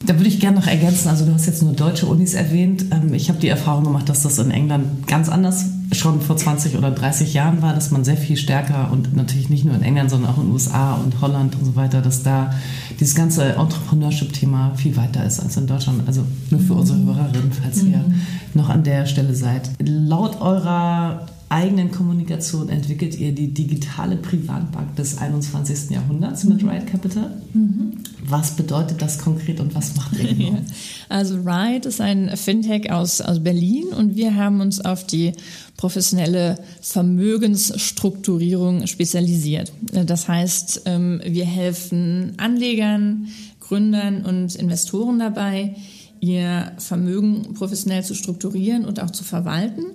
Da 0.06 0.14
würde 0.20 0.28
ich 0.28 0.40
gerne 0.40 0.60
noch 0.60 0.68
ergänzen, 0.68 1.08
also 1.08 1.26
du 1.26 1.34
hast 1.34 1.48
jetzt 1.48 1.64
nur 1.64 1.74
deutsche 1.74 2.06
Unis 2.06 2.36
erwähnt. 2.36 2.86
Ähm, 2.92 3.12
ich 3.16 3.30
habe 3.30 3.40
die 3.40 3.48
Erfahrung 3.48 3.86
gemacht, 3.86 4.08
dass 4.08 4.22
das 4.22 4.38
in 4.38 4.52
England 4.52 5.08
ganz 5.08 5.30
anders 5.30 5.66
schon 5.98 6.22
vor 6.22 6.38
20 6.38 6.78
oder 6.78 6.92
30 6.92 7.34
Jahren 7.34 7.62
war, 7.62 7.74
dass 7.74 7.92
man 7.92 8.04
sehr 8.04 8.18
viel 8.18 8.38
stärker 8.38 8.92
und 8.92 9.16
natürlich 9.16 9.50
nicht 9.50 9.66
nur 9.66 9.76
in 9.76 9.82
England, 9.82 10.10
sondern 10.10 10.32
auch 10.32 10.38
in 10.38 10.44
den 10.44 10.54
USA 10.54 10.94
und 10.96 11.22
Holland 11.22 11.56
und 11.56 11.66
so 11.66 11.76
weiter, 11.76 12.02
dass 12.02 12.24
da 12.24 12.54
dieses 13.00 13.16
ganze 13.16 13.56
Entrepreneurship-Thema 13.56 14.74
viel 14.76 14.96
weiter 14.98 15.26
ist 15.26 15.40
als 15.40 15.58
in 15.58 15.68
Deutschland. 15.68 16.02
Also 16.08 16.24
nur 16.50 16.60
für 16.60 16.74
unsere 16.74 17.00
Hörerinnen, 17.00 17.52
falls 17.52 17.84
ihr 17.84 17.98
mhm. 17.98 18.22
noch 18.54 18.70
an 18.70 18.84
der 18.84 19.06
Stelle 19.06 19.36
seid. 19.36 19.70
Laut 19.80 20.42
eurer 20.42 21.26
eigenen 21.56 21.90
Kommunikation 21.90 22.68
entwickelt 22.68 23.18
ihr 23.18 23.32
die 23.32 23.54
digitale 23.54 24.18
Privatbank 24.18 24.98
des 24.98 25.20
21. 25.20 25.90
Jahrhunderts 25.90 26.44
mit 26.44 26.62
mhm. 26.62 26.70
Ride 26.70 26.86
Capital. 26.86 27.32
Mhm. 27.54 27.94
Was 28.28 28.58
bedeutet 28.58 29.02
das 29.02 29.20
konkret 29.20 29.62
und 29.62 29.74
was 29.74 29.96
macht 29.96 30.20
ihr 30.20 30.34
genau? 30.34 30.58
Also 31.08 31.38
Ride 31.38 31.88
ist 31.88 32.02
ein 32.02 32.36
Fintech 32.36 32.92
aus, 32.92 33.22
aus 33.22 33.42
Berlin 33.42 33.86
und 33.98 34.18
wir 34.18 34.36
haben 34.36 34.60
uns 34.60 34.84
auf 34.84 35.08
die 35.08 35.32
professionelle 35.78 36.58
Vermögensstrukturierung 36.82 38.86
spezialisiert. 38.88 39.72
Das 39.94 40.28
heißt, 40.28 40.82
ähm, 40.86 41.22
wir 41.26 41.46
helfen 41.46 42.34
Anlegern, 42.36 43.30
Gründern 43.62 44.26
und 44.26 44.56
Investoren 44.56 45.20
dabei, 45.20 45.78
ihr 46.20 46.74
Vermögen 46.80 47.54
professionell 47.54 48.04
zu 48.04 48.14
strukturieren 48.14 48.84
und 48.84 49.00
auch 49.00 49.12
zu 49.12 49.24
verwalten. 49.24 49.86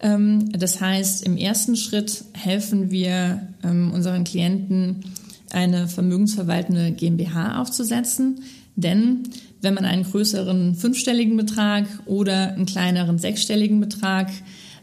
Ähm, 0.00 0.50
das 0.52 0.80
heißt, 0.80 1.24
im 1.24 1.36
ersten 1.36 1.76
Schritt 1.76 2.24
helfen 2.32 2.90
wir 2.90 3.48
ähm, 3.62 3.92
unseren 3.92 4.24
Klienten, 4.24 5.04
eine 5.50 5.86
vermögensverwaltende 5.86 6.92
GmbH 6.92 7.60
aufzusetzen. 7.60 8.40
Denn 8.76 9.22
wenn 9.60 9.74
man 9.74 9.84
einen 9.84 10.02
größeren 10.02 10.74
fünfstelligen 10.74 11.36
Betrag 11.36 11.86
oder 12.06 12.52
einen 12.52 12.66
kleineren 12.66 13.18
sechsstelligen 13.18 13.80
Betrag 13.80 14.30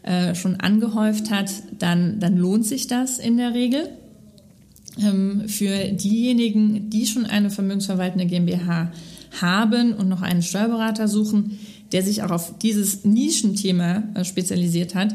äh, 0.02 0.34
schon 0.34 0.56
angehäuft 0.56 1.30
hat, 1.30 1.52
dann, 1.78 2.18
dann 2.20 2.36
lohnt 2.36 2.66
sich 2.66 2.86
das 2.86 3.18
in 3.18 3.36
der 3.36 3.54
Regel. 3.54 3.90
Ähm, 4.98 5.44
für 5.46 5.92
diejenigen, 5.92 6.90
die 6.90 7.06
schon 7.06 7.26
eine 7.26 7.50
vermögensverwaltende 7.50 8.26
GmbH 8.26 8.92
haben 9.40 9.94
und 9.94 10.08
noch 10.08 10.22
einen 10.22 10.42
Steuerberater 10.42 11.08
suchen, 11.08 11.58
der 11.92 12.02
sich 12.02 12.22
auch 12.22 12.30
auf 12.30 12.58
dieses 12.58 13.04
Nischenthema 13.04 14.02
äh, 14.14 14.24
spezialisiert 14.24 14.94
hat. 14.94 15.14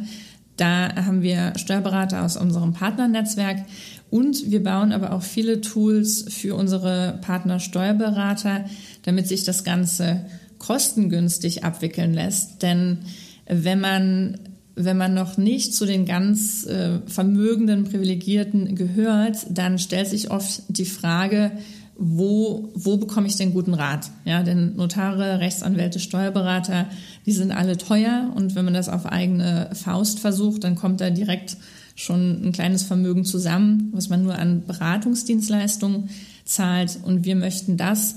Da 0.56 0.96
haben 0.96 1.22
wir 1.22 1.54
Steuerberater 1.56 2.24
aus 2.24 2.36
unserem 2.36 2.74
Partnernetzwerk 2.74 3.66
und 4.10 4.50
wir 4.50 4.64
bauen 4.64 4.92
aber 4.92 5.14
auch 5.14 5.22
viele 5.22 5.62
Tools 5.62 6.26
für 6.30 6.56
unsere 6.56 7.20
Partner 7.22 7.60
Steuerberater, 7.60 8.66
damit 9.04 9.28
sich 9.28 9.44
das 9.44 9.64
Ganze 9.64 10.26
kostengünstig 10.58 11.64
abwickeln 11.64 12.14
lässt. 12.14 12.64
Denn 12.64 13.00
wenn 13.46 13.80
man 13.80 14.40
wenn 14.80 14.98
man 14.98 15.16
noch 15.16 15.38
nicht 15.38 15.74
zu 15.74 15.88
den 15.88 16.06
ganz 16.06 16.64
äh, 16.68 17.00
vermögenden 17.08 17.86
Privilegierten 17.86 18.76
gehört, 18.76 19.48
dann 19.50 19.80
stellt 19.80 20.08
sich 20.08 20.30
oft 20.30 20.62
die 20.68 20.86
Frage, 20.86 21.52
wo, 21.98 22.70
wo 22.76 22.98
bekomme 22.98 23.28
ich 23.28 23.38
denn 23.38 23.54
guten 23.54 23.74
Rat? 23.74 24.12
Ja, 24.26 24.44
denn 24.44 24.76
Notare, 24.76 25.40
Rechtsanwälte, 25.40 26.00
Steuerberater, 26.00 26.88
die 27.26 27.32
sind 27.32 27.52
alle 27.52 27.78
teuer 27.78 28.32
und 28.36 28.56
wenn 28.56 28.66
man 28.66 28.74
das 28.74 28.90
auf 28.90 29.06
eigene 29.06 29.70
Faust 29.74 30.20
versucht, 30.20 30.64
dann 30.64 30.76
kommt 30.76 31.02
da 31.02 31.10
direkt 31.10 31.58
schon 31.96 32.46
ein 32.46 32.52
kleines 32.52 32.84
Vermögen 32.84 33.26
zusammen, 33.26 33.90
was 33.94 34.10
man 34.10 34.24
nur 34.24 34.38
an 34.38 34.64
Beratungsdienstleistungen 34.68 36.10
zahlt 36.46 37.00
und 37.04 37.26
wir 37.26 37.36
möchten 37.36 37.78
das 37.78 38.16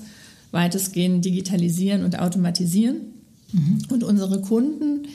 weitestgehend 0.50 1.24
digitalisieren 1.24 2.04
und 2.04 2.18
automatisieren. 2.18 2.98
Mhm. 3.52 3.78
Und 3.88 4.04
unsere 4.04 4.42
Kunden 4.42 5.06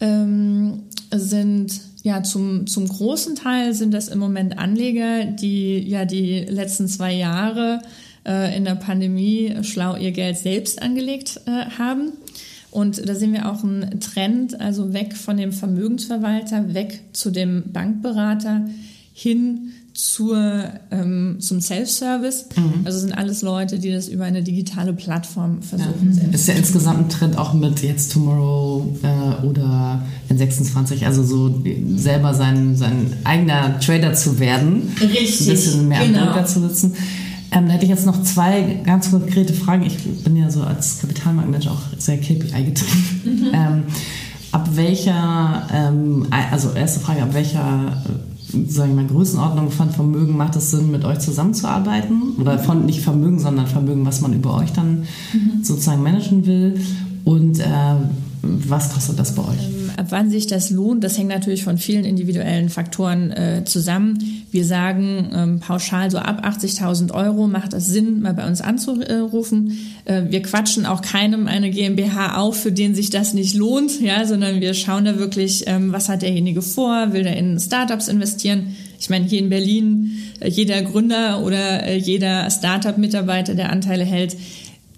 ähm, 0.00 0.84
sind 1.12 1.80
ja 2.04 2.22
zum, 2.22 2.66
zum 2.66 2.88
großen 2.88 3.34
Teil 3.34 3.74
sind 3.74 3.92
das 3.92 4.08
im 4.08 4.18
Moment 4.18 4.58
Anleger, 4.58 5.24
die 5.24 5.78
ja 5.78 6.04
die 6.04 6.40
letzten 6.40 6.88
zwei 6.88 7.12
Jahre 7.14 7.80
äh, 8.26 8.56
in 8.56 8.64
der 8.64 8.74
Pandemie 8.74 9.54
schlau 9.62 9.96
ihr 9.96 10.12
Geld 10.12 10.38
selbst 10.38 10.80
angelegt 10.80 11.40
äh, 11.46 11.70
haben. 11.78 12.12
Und 12.70 13.06
da 13.06 13.14
sehen 13.14 13.34
wir 13.34 13.50
auch 13.50 13.62
einen 13.62 14.00
Trend, 14.00 14.58
also 14.60 14.94
weg 14.94 15.14
von 15.14 15.36
dem 15.36 15.52
Vermögensverwalter, 15.52 16.72
weg 16.72 17.00
zu 17.12 17.30
dem 17.30 17.64
Bankberater 17.72 18.66
hin 19.12 19.72
zur, 19.94 20.64
ähm, 20.90 21.36
zum 21.38 21.60
Self-Service. 21.60 22.46
Mhm. 22.56 22.80
Also 22.84 22.98
sind 22.98 23.12
alles 23.12 23.42
Leute, 23.42 23.78
die 23.78 23.92
das 23.92 24.08
über 24.08 24.24
eine 24.24 24.42
digitale 24.42 24.94
Plattform 24.94 25.60
versuchen. 25.60 26.18
Ja. 26.18 26.32
Ist 26.32 26.48
ja 26.48 26.54
insgesamt 26.54 26.98
ein 26.98 27.08
Trend 27.10 27.36
auch 27.36 27.52
mit 27.52 27.82
jetzt 27.82 28.12
Tomorrow 28.12 28.96
äh, 29.02 29.44
oder 29.44 30.02
N26, 30.30 31.04
also 31.04 31.22
so 31.22 31.62
selber 31.96 32.32
sein, 32.32 32.74
sein 32.74 33.12
eigener 33.24 33.78
Trader 33.80 34.14
zu 34.14 34.38
werden. 34.38 34.94
Richtig. 34.98 35.40
Ein 35.46 35.52
bisschen 35.52 35.88
mehr 35.88 36.06
genau. 36.06 36.20
am 36.20 36.26
Drucker 36.28 36.46
zu 36.46 36.60
sitzen. 36.66 36.94
Ähm, 37.52 37.66
da 37.66 37.74
hätte 37.74 37.84
ich 37.84 37.90
jetzt 37.90 38.06
noch 38.06 38.22
zwei 38.22 38.80
ganz 38.84 39.10
konkrete 39.10 39.52
Fragen. 39.52 39.84
Ich 39.84 40.24
bin 40.24 40.36
ja 40.36 40.50
so 40.50 40.62
als 40.62 41.00
Kapitalmarktmanager 41.00 41.72
auch 41.72 41.82
sehr 41.98 42.18
KPI 42.18 42.64
getrieben. 42.64 43.20
Mhm. 43.24 43.50
Ähm, 43.52 43.82
ab 44.52 44.68
welcher, 44.72 45.66
ähm, 45.72 46.26
also 46.50 46.70
erste 46.70 47.00
Frage, 47.00 47.22
ab 47.22 47.34
welcher 47.34 48.02
sage 48.68 48.90
ich 48.90 48.96
mal, 48.96 49.06
Größenordnung 49.06 49.70
von 49.70 49.90
Vermögen 49.90 50.36
macht 50.36 50.56
es 50.56 50.70
Sinn, 50.70 50.90
mit 50.90 51.04
euch 51.04 51.18
zusammenzuarbeiten? 51.20 52.34
Oder 52.38 52.58
von 52.58 52.84
nicht 52.86 53.00
Vermögen, 53.00 53.38
sondern 53.38 53.66
Vermögen, 53.66 54.04
was 54.04 54.20
man 54.20 54.32
über 54.32 54.54
euch 54.54 54.72
dann 54.72 55.06
mhm. 55.32 55.62
sozusagen 55.64 56.02
managen 56.02 56.46
will? 56.46 56.80
Und 57.24 57.60
äh, 57.60 57.64
was 58.42 58.92
kostet 58.92 59.18
das 59.18 59.34
bei 59.34 59.42
euch? 59.42 59.68
Ab 59.96 60.06
wann 60.10 60.30
sich 60.30 60.46
das 60.46 60.70
lohnt, 60.70 61.04
das 61.04 61.18
hängt 61.18 61.28
natürlich 61.28 61.64
von 61.64 61.78
vielen 61.78 62.04
individuellen 62.04 62.68
Faktoren 62.68 63.30
äh, 63.30 63.62
zusammen. 63.64 64.18
Wir 64.50 64.64
sagen 64.64 65.30
ähm, 65.34 65.60
pauschal 65.60 66.10
so 66.10 66.18
ab 66.18 66.44
80.000 66.44 67.12
Euro 67.12 67.46
macht 67.46 67.72
es 67.72 67.86
Sinn, 67.86 68.20
mal 68.20 68.34
bei 68.34 68.46
uns 68.46 68.60
anzurufen. 68.60 69.78
Äh, 70.04 70.22
wir 70.28 70.42
quatschen 70.42 70.86
auch 70.86 71.02
keinem 71.02 71.46
eine 71.46 71.70
GmbH 71.70 72.36
auf, 72.36 72.60
für 72.60 72.72
den 72.72 72.94
sich 72.94 73.10
das 73.10 73.34
nicht 73.34 73.54
lohnt, 73.54 74.00
ja, 74.00 74.24
sondern 74.26 74.60
wir 74.60 74.74
schauen 74.74 75.04
da 75.04 75.18
wirklich, 75.18 75.64
ähm, 75.66 75.92
was 75.92 76.08
hat 76.08 76.22
derjenige 76.22 76.62
vor, 76.62 77.12
will 77.12 77.26
er 77.26 77.36
in 77.36 77.58
Startups 77.58 78.08
investieren. 78.08 78.74
Ich 79.02 79.10
meine, 79.10 79.26
hier 79.26 79.40
in 79.40 79.48
Berlin, 79.48 80.18
äh, 80.38 80.48
jeder 80.48 80.80
Gründer 80.82 81.42
oder 81.42 81.84
äh, 81.84 81.96
jeder 81.96 82.48
Startup-Mitarbeiter, 82.50 83.54
der 83.54 83.70
Anteile 83.70 84.04
hält, 84.04 84.36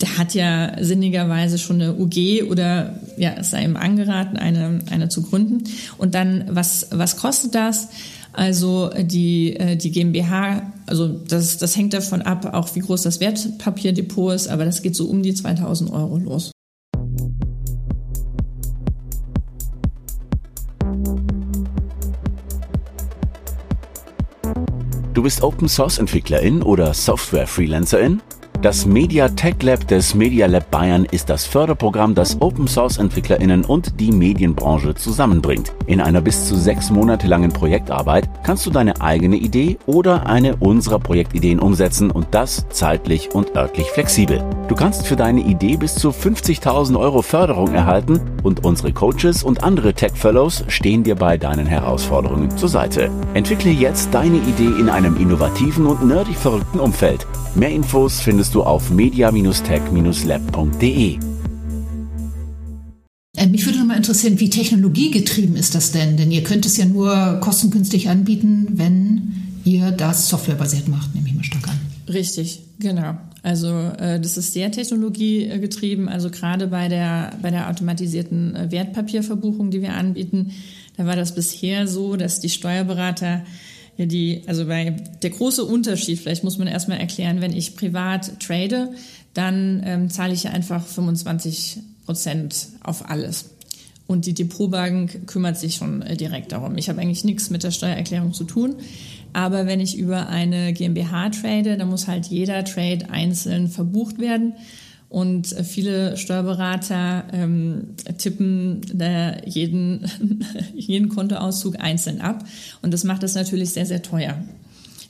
der 0.00 0.18
hat 0.18 0.34
ja 0.34 0.76
sinnigerweise 0.82 1.58
schon 1.58 1.80
eine 1.80 1.94
UG 1.94 2.50
oder 2.50 2.98
ja, 3.16 3.34
es 3.38 3.50
sei 3.50 3.64
ihm 3.64 3.76
angeraten, 3.76 4.36
eine, 4.36 4.80
eine 4.90 5.08
zu 5.08 5.22
gründen. 5.22 5.64
Und 5.98 6.14
dann, 6.14 6.44
was, 6.48 6.88
was 6.90 7.16
kostet 7.16 7.54
das? 7.54 7.88
Also 8.32 8.90
die, 8.98 9.54
äh, 9.54 9.76
die 9.76 9.92
GmbH, 9.92 10.72
also 10.86 11.08
das, 11.08 11.58
das 11.58 11.76
hängt 11.76 11.94
davon 11.94 12.22
ab, 12.22 12.52
auch 12.52 12.74
wie 12.74 12.80
groß 12.80 13.02
das 13.02 13.20
Wertpapierdepot 13.20 14.34
ist, 14.34 14.48
aber 14.48 14.64
das 14.64 14.82
geht 14.82 14.96
so 14.96 15.06
um 15.06 15.22
die 15.22 15.34
2000 15.34 15.92
Euro 15.92 16.18
los. 16.18 16.50
Du 25.14 25.22
bist 25.22 25.42
Open 25.42 25.68
Source 25.68 25.98
Entwicklerin 25.98 26.60
oder 26.60 26.92
Software 26.92 27.46
Freelancerin? 27.46 28.20
Das 28.64 28.86
Media 28.86 29.28
Tech 29.28 29.62
Lab 29.62 29.86
des 29.88 30.14
Media 30.14 30.46
Lab 30.46 30.70
Bayern 30.70 31.04
ist 31.04 31.28
das 31.28 31.44
Förderprogramm, 31.44 32.14
das 32.14 32.40
Open 32.40 32.66
Source 32.66 32.96
EntwicklerInnen 32.96 33.62
und 33.62 34.00
die 34.00 34.10
Medienbranche 34.10 34.94
zusammenbringt. 34.94 35.74
In 35.84 36.00
einer 36.00 36.22
bis 36.22 36.48
zu 36.48 36.56
sechs 36.56 36.88
Monate 36.88 37.26
langen 37.26 37.52
Projektarbeit 37.52 38.26
kannst 38.42 38.64
du 38.64 38.70
deine 38.70 39.02
eigene 39.02 39.36
Idee 39.36 39.76
oder 39.84 40.24
eine 40.24 40.56
unserer 40.56 40.98
Projektideen 40.98 41.60
umsetzen 41.60 42.10
und 42.10 42.28
das 42.30 42.66
zeitlich 42.70 43.34
und 43.34 43.54
örtlich 43.54 43.90
flexibel. 43.90 44.42
Du 44.68 44.74
kannst 44.74 45.06
für 45.06 45.16
deine 45.16 45.42
Idee 45.42 45.76
bis 45.76 45.94
zu 45.96 46.08
50.000 46.08 46.98
Euro 46.98 47.20
Förderung 47.20 47.74
erhalten 47.74 48.18
und 48.44 48.64
unsere 48.64 48.94
Coaches 48.94 49.42
und 49.42 49.62
andere 49.62 49.92
Tech 49.92 50.12
Fellows 50.14 50.64
stehen 50.68 51.02
dir 51.02 51.16
bei 51.16 51.36
deinen 51.36 51.66
Herausforderungen 51.66 52.56
zur 52.56 52.70
Seite. 52.70 53.10
Entwickle 53.34 53.72
jetzt 53.72 54.14
deine 54.14 54.38
Idee 54.38 54.72
in 54.80 54.88
einem 54.88 55.18
innovativen 55.18 55.84
und 55.84 56.06
nerdig 56.06 56.38
verrückten 56.38 56.80
Umfeld. 56.80 57.26
Mehr 57.54 57.70
Infos 57.70 58.20
findest 58.20 58.53
du 58.54 58.62
auf 58.62 58.90
media-tech-lab.de. 58.90 61.18
Äh, 63.36 63.48
mich 63.48 63.66
würde 63.66 63.78
noch 63.78 63.86
mal 63.86 63.96
interessieren, 63.96 64.38
wie 64.38 64.50
technologiegetrieben 64.50 65.56
ist 65.56 65.74
das 65.74 65.90
denn? 65.92 66.16
Denn 66.16 66.30
ihr 66.30 66.44
könnt 66.44 66.66
es 66.66 66.76
ja 66.76 66.84
nur 66.84 67.40
kostengünstig 67.40 68.08
anbieten, 68.08 68.68
wenn 68.72 69.32
ihr 69.64 69.90
das 69.90 70.28
softwarebasiert 70.28 70.86
macht, 70.88 71.12
nehme 71.14 71.26
ich 71.28 71.34
mal 71.34 71.42
stark 71.42 71.66
an. 71.68 71.80
Richtig, 72.06 72.60
genau. 72.78 73.16
Also 73.42 73.68
äh, 73.68 74.20
das 74.20 74.36
ist 74.36 74.52
sehr 74.52 74.70
technologiegetrieben. 74.70 76.08
Also 76.08 76.30
gerade 76.30 76.68
bei 76.68 76.88
der, 76.88 77.32
bei 77.42 77.50
der 77.50 77.68
automatisierten 77.68 78.54
äh, 78.54 78.70
Wertpapierverbuchung, 78.70 79.70
die 79.70 79.82
wir 79.82 79.94
anbieten, 79.94 80.52
da 80.96 81.06
war 81.06 81.16
das 81.16 81.34
bisher 81.34 81.88
so, 81.88 82.14
dass 82.16 82.38
die 82.40 82.50
Steuerberater 82.50 83.42
Ja, 83.96 84.06
die, 84.06 84.42
also 84.46 84.66
bei 84.66 84.90
der 85.22 85.30
große 85.30 85.64
Unterschied, 85.64 86.18
vielleicht 86.18 86.42
muss 86.42 86.58
man 86.58 86.66
erstmal 86.66 86.98
erklären, 86.98 87.40
wenn 87.40 87.52
ich 87.52 87.76
privat 87.76 88.40
trade, 88.40 88.90
dann 89.34 89.82
ähm, 89.84 90.10
zahle 90.10 90.34
ich 90.34 90.44
ja 90.44 90.50
einfach 90.50 90.84
25 90.84 91.78
Prozent 92.04 92.68
auf 92.82 93.08
alles. 93.08 93.50
Und 94.06 94.26
die 94.26 94.34
Depotbank 94.34 95.26
kümmert 95.26 95.56
sich 95.56 95.76
schon 95.76 96.02
äh, 96.02 96.16
direkt 96.16 96.52
darum. 96.52 96.76
Ich 96.76 96.88
habe 96.88 97.00
eigentlich 97.00 97.24
nichts 97.24 97.50
mit 97.50 97.62
der 97.62 97.70
Steuererklärung 97.70 98.32
zu 98.32 98.44
tun. 98.44 98.76
Aber 99.32 99.66
wenn 99.66 99.80
ich 99.80 99.98
über 99.98 100.28
eine 100.28 100.72
GmbH 100.72 101.30
trade, 101.30 101.76
dann 101.76 101.88
muss 101.88 102.06
halt 102.06 102.26
jeder 102.26 102.64
Trade 102.64 103.10
einzeln 103.10 103.68
verbucht 103.68 104.20
werden. 104.20 104.54
Und 105.14 105.54
viele 105.62 106.16
Steuerberater 106.16 107.22
ähm, 107.32 107.90
tippen 108.18 108.80
da 108.92 109.36
jeden, 109.44 110.04
jeden 110.74 111.08
Kontoauszug 111.08 111.78
einzeln 111.78 112.20
ab. 112.20 112.42
Und 112.82 112.92
das 112.92 113.04
macht 113.04 113.22
das 113.22 113.36
natürlich 113.36 113.70
sehr, 113.70 113.86
sehr 113.86 114.02
teuer. 114.02 114.42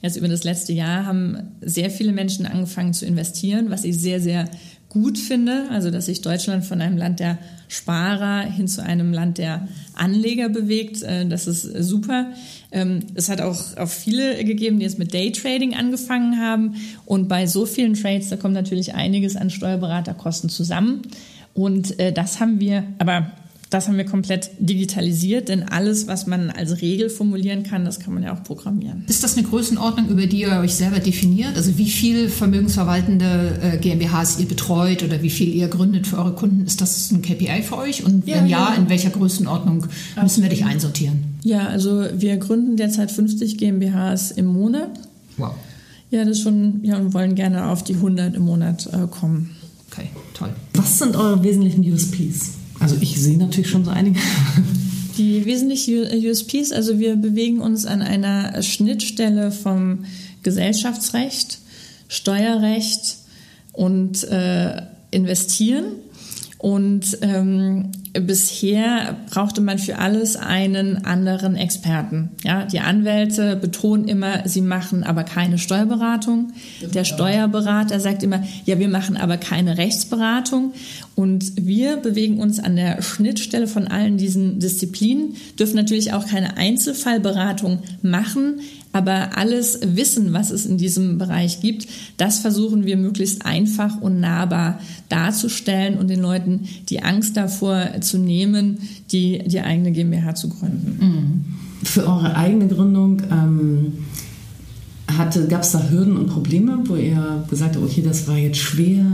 Jetzt 0.03 0.17
über 0.17 0.29
das 0.29 0.45
letzte 0.45 0.75
Jahr 0.75 1.07
haben 1.07 1.39
sehr 1.63 1.89
viele 1.89 2.13
Menschen 2.13 2.45
angefangen 2.45 2.93
zu 2.93 3.07
investieren, 3.07 3.71
was 3.71 3.85
ich 3.85 3.99
sehr, 3.99 4.21
sehr 4.21 4.51
gut 4.91 5.17
finde, 5.17 5.71
also 5.71 5.91
dass 5.91 6.05
sich 6.05 6.21
Deutschland 6.21 6.67
von 6.67 6.83
einem 6.83 6.99
Land 6.99 7.21
der 7.21 7.39
Sparer 7.69 8.43
hin 8.43 8.69
zu 8.69 8.83
einem 8.83 9.11
Land 9.11 9.39
der 9.39 9.67
Anleger 9.95 10.51
bewegt. 10.51 11.03
Äh, 11.03 11.27
das 11.27 11.47
ist 11.47 11.63
super. 11.63 12.27
Ähm, 12.75 13.05
es 13.15 13.29
hat 13.29 13.41
auch, 13.41 13.77
auch 13.77 13.89
viele 13.89 14.45
gegeben, 14.45 14.81
die 14.81 14.85
jetzt 14.85 14.99
mit 14.99 15.15
Daytrading 15.15 15.75
angefangen 15.75 16.41
haben. 16.41 16.75
Und 17.07 17.29
bei 17.29 17.47
so 17.47 17.65
vielen 17.65 17.95
Trades, 17.95 18.29
da 18.29 18.37
kommt 18.37 18.55
natürlich 18.55 18.95
einiges 18.95 19.37
an 19.37 19.49
Steuerberaterkosten 19.49 20.51
zusammen. 20.51 21.03
Und 21.55 21.99
äh, 22.01 22.13
das 22.13 22.41
haben 22.41 22.59
wir, 22.59 22.83
aber 22.99 23.31
das 23.71 23.89
haben 23.89 23.97
wir 23.97 24.05
komplett 24.05 24.51
digitalisiert, 24.59 25.49
denn 25.49 25.65
alles, 25.65 26.07
was 26.07 26.27
man 26.27 26.51
als 26.51 26.81
Regel 26.81 27.11
formulieren 27.11 27.65
kann, 27.65 27.85
das 27.85 27.99
kann 27.99 28.15
man 28.15 28.23
ja 28.23 28.33
auch 28.33 28.43
programmieren. 28.43 29.05
Ist 29.09 29.25
das 29.25 29.37
eine 29.37 29.47
Größenordnung, 29.47 30.09
über 30.09 30.27
die 30.27 30.43
ihr 30.43 30.61
euch 30.61 30.75
selber 30.75 31.01
definiert? 31.01 31.57
Also 31.57 31.77
wie 31.77 31.91
viel 31.91 32.29
vermögensverwaltende 32.29 33.59
äh, 33.63 33.79
GmbHs 33.79 34.39
ihr 34.39 34.47
betreut 34.47 35.03
oder 35.03 35.23
wie 35.23 35.31
viel 35.31 35.53
ihr 35.53 35.69
gründet 35.69 36.07
für 36.07 36.19
eure 36.19 36.35
Kunden? 36.35 36.67
Ist 36.67 36.81
das 36.81 37.11
ein 37.11 37.23
KPI 37.23 37.63
für 37.63 37.79
euch? 37.79 38.05
Und 38.05 38.27
wenn 38.27 38.47
ja, 38.47 38.69
ja 38.69 38.75
in 38.75 38.89
welcher 38.89 39.11
Größenordnung 39.11 39.87
müssen 40.21 40.43
wir 40.43 40.51
dich 40.51 40.65
einsortieren? 40.65 41.34
Ja, 41.45 41.67
also 41.67 42.07
wir 42.15 42.39
gründen 42.39 42.77
derzeit 42.79 43.13
50 43.13 43.59
GmbHs 43.59 44.31
im 44.31 44.47
Monat. 44.47 44.89
Wow. 45.37 45.53
Ja, 46.11 46.25
das 46.25 46.41
schon, 46.41 46.83
ja, 46.83 46.97
und 46.97 47.13
wollen 47.13 47.35
gerne 47.35 47.67
auf 47.67 47.85
die 47.85 47.95
100 47.95 48.35
im 48.35 48.45
Monat 48.45 48.89
äh, 48.93 49.07
kommen. 49.07 49.51
Okay, 49.91 50.09
toll. 50.33 50.49
Was 50.73 50.99
sind 50.99 51.15
eure 51.17 51.43
wesentlichen 51.43 51.85
USPs? 51.85 52.53
Also 52.81 52.97
ich 52.99 53.21
sehe 53.21 53.37
natürlich 53.37 53.69
schon 53.69 53.85
so 53.85 53.91
einige. 53.91 54.19
Die 55.19 55.45
wesentlichen 55.45 56.07
USPs, 56.27 56.73
also 56.73 56.99
wir 56.99 57.15
bewegen 57.15 57.61
uns 57.61 57.85
an 57.85 58.01
einer 58.01 58.63
Schnittstelle 58.63 59.53
vom 59.53 60.07
Gesellschaftsrecht, 60.43 61.59
Steuerrecht 62.09 63.19
und 63.73 64.25
äh, 64.25 64.81
Investieren. 65.11 65.85
Und 66.59 67.19
ähm, 67.21 67.91
bisher 68.21 69.17
brauchte 69.31 69.61
man 69.61 69.79
für 69.79 69.99
alles 69.99 70.37
einen 70.37 71.05
anderen 71.05 71.57
Experten. 71.57 72.31
Ja, 72.45 72.65
die 72.65 72.81
Anwälte 72.81 73.57
betonen 73.57 74.07
immer, 74.07 74.47
sie 74.49 74.61
machen 74.61 75.03
aber 75.03 75.25
keine 75.25 75.59
Steuerberatung. 75.59 76.53
Der 76.95 77.05
Steuerberater 77.05 77.99
sagt 78.01 78.23
immer, 78.23 78.43
ja, 78.65 78.79
wir 78.79 78.89
machen 78.89 79.17
aber 79.17 79.37
keine 79.37 79.79
Rechtsberatung. 79.79 80.73
Und 81.17 81.53
wir 81.57 81.97
bewegen 81.97 82.39
uns 82.39 82.61
an 82.61 82.77
der 82.77 83.03
Schnittstelle 83.03 83.67
von 83.67 83.89
allen 83.89 84.17
diesen 84.17 84.61
Disziplinen, 84.61 85.37
dürfen 85.59 85.77
natürlich 85.77 86.13
auch 86.13 86.27
keine 86.27 86.57
Einzelfallberatung 86.57 87.81
machen, 88.03 88.61
aber 88.95 89.37
alles 89.37 89.81
Wissen, 89.83 90.33
was 90.33 90.53
es 90.53 90.67
in 90.67 90.79
diesem 90.79 91.19
Bereich 91.19 91.61
gibt, 91.61 91.89
das 92.17 92.39
versuchen 92.39 92.87
wir 92.87 92.97
möglichst 92.97 93.45
einfach 93.45 94.01
und 94.01 94.21
nahbar 94.21 94.79
darzustellen 95.09 95.99
und 95.99 96.09
den 96.09 96.21
Leuten 96.21 96.69
die 96.89 97.03
Angst 97.03 97.37
davor 97.37 98.01
zu 98.01 98.19
nehmen, 98.19 98.79
die, 99.11 99.43
die 99.47 99.61
eigene 99.61 99.91
GmbH 99.91 100.37
zu 100.37 100.49
gründen. 100.49 100.97
Mhm. 101.01 101.45
Für 101.85 102.07
eure 102.07 102.37
eigene 102.37 102.69
Gründung 102.69 103.21
ähm, 103.33 103.93
gab 105.49 105.63
es 105.63 105.73
da 105.73 105.91
Hürden 105.91 106.17
und 106.17 106.29
Probleme, 106.29 106.79
wo 106.85 106.95
ihr 106.95 107.45
gesagt 107.51 107.75
habt, 107.75 107.85
okay, 107.85 108.03
das 108.03 108.29
war 108.29 108.37
jetzt 108.37 108.59
schwer? 108.59 109.05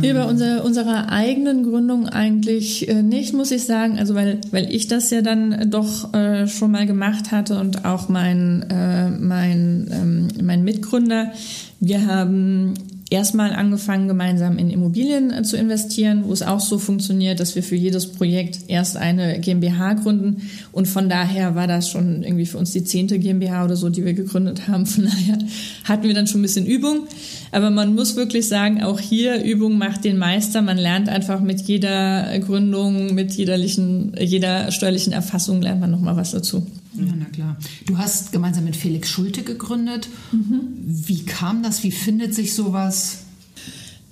Nee, 0.00 0.12
bei 0.12 0.24
unserer, 0.24 0.64
unserer 0.64 1.10
eigenen 1.10 1.62
Gründung 1.62 2.08
eigentlich 2.08 2.88
äh, 2.88 3.02
nicht, 3.02 3.34
muss 3.34 3.50
ich 3.50 3.64
sagen. 3.64 3.98
Also 3.98 4.14
weil, 4.14 4.40
weil 4.50 4.72
ich 4.72 4.88
das 4.88 5.10
ja 5.10 5.22
dann 5.22 5.70
doch 5.70 6.12
äh, 6.14 6.46
schon 6.46 6.70
mal 6.70 6.86
gemacht 6.86 7.32
hatte 7.32 7.58
und 7.58 7.84
auch 7.84 8.08
mein, 8.08 8.66
äh, 8.70 9.10
mein, 9.10 9.88
ähm, 9.90 10.28
mein 10.42 10.64
Mitgründer. 10.64 11.32
Wir 11.80 12.06
haben 12.06 12.74
erstmal 13.10 13.52
angefangen, 13.52 14.08
gemeinsam 14.08 14.58
in 14.58 14.70
Immobilien 14.70 15.32
äh, 15.32 15.42
zu 15.42 15.56
investieren, 15.56 16.24
wo 16.26 16.32
es 16.32 16.42
auch 16.42 16.60
so 16.60 16.78
funktioniert, 16.78 17.40
dass 17.40 17.54
wir 17.54 17.62
für 17.62 17.76
jedes 17.76 18.12
Projekt 18.12 18.58
erst 18.68 18.96
eine 18.96 19.40
GmbH 19.40 19.94
gründen. 19.94 20.48
Und 20.72 20.86
von 20.86 21.08
daher 21.08 21.54
war 21.54 21.66
das 21.66 21.88
schon 21.88 22.22
irgendwie 22.22 22.46
für 22.46 22.58
uns 22.58 22.72
die 22.72 22.84
zehnte 22.84 23.18
GmbH 23.18 23.64
oder 23.64 23.76
so, 23.76 23.88
die 23.88 24.04
wir 24.04 24.14
gegründet 24.14 24.68
haben. 24.68 24.86
Von 24.86 25.04
daher 25.04 25.38
hatten 25.84 26.06
wir 26.06 26.14
dann 26.14 26.26
schon 26.26 26.40
ein 26.40 26.42
bisschen 26.42 26.66
Übung. 26.66 27.06
Aber 27.50 27.70
man 27.70 27.94
muss 27.94 28.16
wirklich 28.16 28.46
sagen, 28.48 28.82
auch 28.82 29.00
hier 29.00 29.42
Übung 29.42 29.78
macht 29.78 30.04
den 30.04 30.18
Meister. 30.18 30.60
Man 30.60 30.76
lernt 30.78 31.08
einfach 31.08 31.40
mit 31.40 31.62
jeder 31.62 32.38
Gründung, 32.40 33.14
mit 33.14 33.32
jederlichen, 33.32 34.14
jeder 34.18 34.70
steuerlichen 34.70 35.12
Erfassung 35.12 35.62
lernt 35.62 35.80
man 35.80 35.90
nochmal 35.90 36.16
was 36.16 36.32
dazu. 36.32 36.66
Ja, 37.06 37.14
na 37.16 37.24
klar. 37.26 37.56
Du 37.86 37.98
hast 37.98 38.32
gemeinsam 38.32 38.64
mit 38.64 38.76
Felix 38.76 39.10
Schulte 39.10 39.42
gegründet. 39.42 40.08
Mhm. 40.32 40.60
Wie 40.84 41.24
kam 41.24 41.62
das? 41.62 41.82
Wie 41.82 41.92
findet 41.92 42.34
sich 42.34 42.54
sowas? 42.54 43.20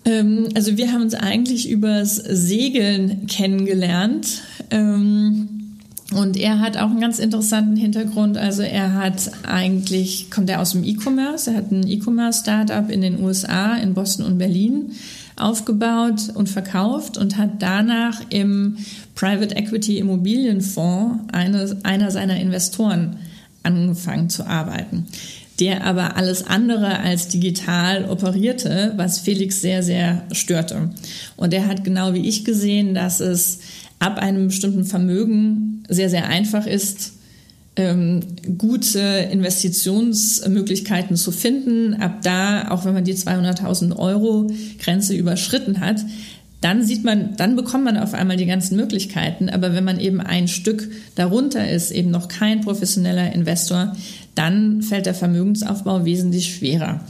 Ähm, 0.05 0.49
also 0.55 0.77
wir 0.77 0.92
haben 0.92 1.03
uns 1.03 1.14
eigentlich 1.14 1.68
übers 1.68 2.16
Segeln 2.16 3.27
kennengelernt. 3.27 4.42
Ähm, 4.70 5.49
und 6.12 6.37
er 6.37 6.61
hat 6.61 6.77
auch 6.77 6.90
einen 6.90 7.01
ganz 7.01 7.18
interessanten 7.18 7.75
Hintergrund. 7.75 8.38
Also 8.38 8.62
er 8.62 8.94
hat 8.94 9.33
eigentlich, 9.44 10.31
kommt 10.31 10.49
er 10.49 10.61
aus 10.61 10.72
dem 10.72 10.85
E-Commerce. 10.85 11.51
Er 11.51 11.57
hat 11.57 11.72
ein 11.72 11.87
E-Commerce-Startup 11.87 12.88
in 12.90 13.01
den 13.01 13.20
USA, 13.20 13.75
in 13.77 13.94
Boston 13.94 14.25
und 14.25 14.38
Berlin 14.38 14.92
aufgebaut 15.35 16.31
und 16.35 16.49
verkauft 16.49 17.18
und 17.18 17.37
hat 17.37 17.61
danach 17.61 18.22
im 18.31 18.79
Private 19.16 19.57
Equity 19.57 19.98
Immobilienfonds 19.98 21.24
eine, 21.33 21.76
einer 21.83 22.12
seiner 22.12 22.37
Investoren 22.37 23.16
angefangen 23.64 24.31
zu 24.31 24.46
arbeiten, 24.46 25.07
der 25.59 25.85
aber 25.85 26.16
alles 26.16 26.46
andere 26.46 27.00
als 27.00 27.29
digital 27.29 28.09
operierte, 28.09 28.92
was 28.96 29.18
Felix 29.18 29.61
sehr, 29.61 29.83
sehr 29.83 30.22
störte. 30.31 30.90
Und 31.37 31.52
er 31.52 31.66
hat 31.66 31.83
genau 31.83 32.14
wie 32.14 32.29
ich 32.29 32.44
gesehen, 32.44 32.94
dass 32.94 33.20
es 33.20 33.59
ab 33.98 34.18
einem 34.18 34.48
bestimmten 34.48 34.85
Vermögen 34.85 35.85
sehr, 35.88 36.11
sehr 36.11 36.29
einfach 36.29 36.66
ist, 36.66 37.12
ähm, 37.76 38.20
gute 38.57 39.00
Investitionsmöglichkeiten 39.00 41.16
zu 41.16 41.31
finden. 41.31 41.94
Ab 41.94 42.22
da, 42.22 42.70
auch 42.70 42.85
wenn 42.85 42.94
man 42.94 43.05
die 43.05 43.14
200.000 43.14 43.96
Euro 43.96 44.50
Grenze 44.79 45.14
überschritten 45.14 45.81
hat, 45.81 46.00
dann 46.61 46.85
sieht 46.85 47.05
man, 47.05 47.37
dann 47.37 47.55
bekommt 47.55 47.85
man 47.85 47.99
auf 47.99 48.14
einmal 48.14 48.37
die 48.37 48.47
ganzen 48.47 48.77
Möglichkeiten. 48.77 49.49
Aber 49.51 49.75
wenn 49.75 49.85
man 49.85 50.01
eben 50.01 50.21
ein 50.21 50.49
Stück 50.49 50.88
darunter 51.14 51.69
ist, 51.71 51.90
eben 51.90 52.11
noch 52.11 52.29
kein 52.29 52.62
professioneller 52.62 53.33
Investor, 53.33 53.95
dann 54.35 54.83
fällt 54.83 55.07
der 55.07 55.14
Vermögensaufbau 55.14 56.05
wesentlich 56.05 56.55
schwerer. 56.55 57.01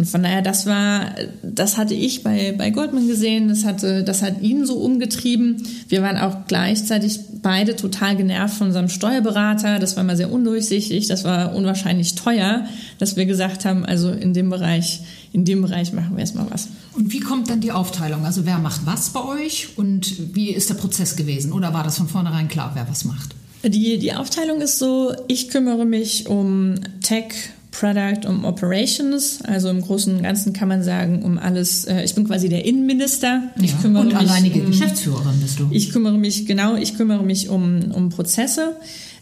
Und 0.00 0.06
von 0.06 0.22
daher, 0.22 0.40
das 0.40 0.64
war, 0.64 1.14
das 1.42 1.76
hatte 1.76 1.92
ich 1.92 2.22
bei, 2.22 2.54
bei 2.56 2.70
Goldman 2.70 3.06
gesehen, 3.06 3.48
das 3.48 3.66
hatte, 3.66 4.02
das 4.02 4.22
hat 4.22 4.40
ihn 4.40 4.64
so 4.64 4.78
umgetrieben. 4.78 5.62
Wir 5.90 6.00
waren 6.00 6.16
auch 6.16 6.46
gleichzeitig 6.48 7.20
beide 7.42 7.76
total 7.76 8.16
genervt 8.16 8.54
von 8.54 8.68
unserem 8.68 8.88
Steuerberater. 8.88 9.78
Das 9.78 9.98
war 9.98 10.04
mal 10.04 10.16
sehr 10.16 10.32
undurchsichtig, 10.32 11.06
das 11.08 11.24
war 11.24 11.54
unwahrscheinlich 11.54 12.14
teuer, 12.14 12.64
dass 12.96 13.16
wir 13.16 13.26
gesagt 13.26 13.66
haben, 13.66 13.84
also 13.84 14.10
in 14.10 14.32
dem 14.32 14.48
Bereich, 14.48 15.02
in 15.34 15.44
dem 15.44 15.60
Bereich 15.60 15.92
machen 15.92 16.12
wir 16.12 16.20
erstmal 16.20 16.46
was. 16.50 16.68
Und 16.94 17.12
wie 17.12 17.20
kommt 17.20 17.50
dann 17.50 17.60
die 17.60 17.72
Aufteilung? 17.72 18.24
Also 18.24 18.46
wer 18.46 18.56
macht 18.56 18.86
was 18.86 19.10
bei 19.10 19.22
euch 19.22 19.76
und 19.76 20.34
wie 20.34 20.48
ist 20.48 20.70
der 20.70 20.76
Prozess 20.76 21.14
gewesen? 21.14 21.52
Oder 21.52 21.74
war 21.74 21.84
das 21.84 21.98
von 21.98 22.08
vornherein 22.08 22.48
klar, 22.48 22.70
wer 22.72 22.88
was 22.88 23.04
macht? 23.04 23.34
Die, 23.62 23.98
die 23.98 24.14
Aufteilung 24.14 24.62
ist 24.62 24.78
so, 24.78 25.12
ich 25.28 25.50
kümmere 25.50 25.84
mich 25.84 26.26
um 26.26 26.76
Tech, 27.02 27.34
Product, 27.70 28.26
um 28.26 28.44
Operations. 28.44 29.40
Also 29.42 29.68
im 29.68 29.80
Großen 29.80 30.16
und 30.16 30.22
Ganzen 30.22 30.52
kann 30.52 30.68
man 30.68 30.82
sagen, 30.82 31.22
um 31.22 31.38
alles, 31.38 31.84
äh, 31.84 32.02
ich 32.04 32.14
bin 32.14 32.26
quasi 32.26 32.48
der 32.48 32.64
Innenminister. 32.64 33.44
Ich 33.60 33.72
ja, 33.72 33.78
kümmere 33.78 34.02
und 34.02 34.08
mich 34.08 34.16
alleinige 34.16 34.60
um, 34.60 34.66
Geschäftsführerin 34.66 35.40
bist 35.40 35.58
du. 35.58 35.68
Ich 35.70 35.90
kümmere 35.92 36.18
mich, 36.18 36.46
genau, 36.46 36.76
ich 36.76 36.96
kümmere 36.96 37.22
mich 37.22 37.48
um, 37.48 37.92
um 37.92 38.08
Prozesse. 38.08 38.76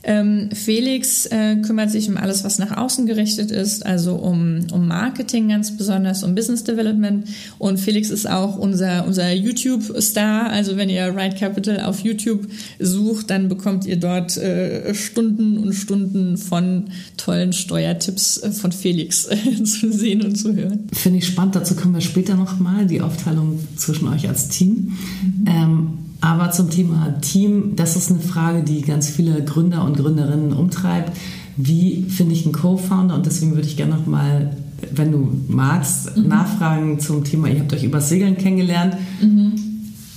Ähm, 0.09 0.49
Felix 0.55 1.27
äh, 1.27 1.57
kümmert 1.57 1.91
sich 1.91 2.09
um 2.09 2.17
alles, 2.17 2.43
was 2.43 2.59
nach 2.59 2.75
außen 2.75 3.05
gerichtet 3.05 3.51
ist, 3.51 3.85
also 3.85 4.15
um, 4.15 4.61
um 4.73 4.89
Marketing 4.89 5.49
ganz 5.49 5.77
besonders, 5.77 6.25
um 6.25 6.35
Business 6.35 6.65
Development. 6.65 7.29
Und 7.59 7.79
Felix 7.79 8.09
ist 8.09 8.27
auch 8.27 8.57
unser, 8.57 9.07
unser 9.07 9.31
YouTube-Star. 9.35 10.49
Also 10.49 10.79
wenn 10.79 10.89
ihr 10.89 11.15
Right 11.15 11.37
Capital 11.37 11.83
auf 11.83 12.01
YouTube 12.01 12.49
sucht, 12.79 13.29
dann 13.29 13.51
bekommt 13.51 13.85
ihr 13.85 13.97
dort 13.97 14.39
äh, 14.39 14.95
Stunden 14.95 15.59
und 15.59 15.75
Stunden 15.75 16.39
von 16.39 16.85
tollen 17.19 17.53
Steuertipps 17.53 18.39
äh, 18.39 18.51
von 18.51 18.73
Felix 18.73 19.29
zu 19.65 19.93
sehen 19.93 20.23
und 20.23 20.37
zu 20.37 20.55
hören. 20.55 20.89
Finde 20.91 21.19
ich 21.19 21.27
spannend. 21.27 21.55
Dazu 21.55 21.77
kommen 21.77 21.93
wir 21.93 22.01
später 22.01 22.35
nochmal, 22.35 22.87
die 22.87 23.03
Aufteilung 23.03 23.61
zwischen 23.77 24.09
euch 24.09 24.27
als 24.27 24.49
Team. 24.49 24.97
Mhm. 25.21 25.45
Ähm, 25.47 26.08
aber 26.21 26.51
zum 26.51 26.71
Thema 26.71 27.21
Team, 27.21 27.77
das 27.77 27.97
ist 27.97 28.11
eine 28.11 28.21
Frage, 28.21 28.63
die 28.63 28.83
ganz 28.83 29.09
viele 29.09 29.45
Gründer 29.45 29.85
und 29.85 29.97
Gründerinnen 29.97 30.53
umtreibt. 30.53 31.17
Wie 31.57 32.05
finde 32.09 32.35
ich 32.35 32.45
einen 32.45 32.53
Co-Founder? 32.53 33.15
Und 33.15 33.27
deswegen 33.27 33.55
würde 33.55 33.69
ich 33.69 33.77
gerne 33.77 33.97
nochmal, 33.97 34.57
wenn 34.93 35.13
du 35.13 35.29
magst, 35.49 36.17
mhm. 36.17 36.29
nachfragen 36.29 37.01
zum 37.01 37.25
Thema, 37.25 37.49
ihr 37.49 37.61
habt 37.61 37.73
euch 37.73 37.85
über 37.85 38.01
Segeln 38.01 38.37
kennengelernt. 38.37 38.97
Mhm. 39.21 39.69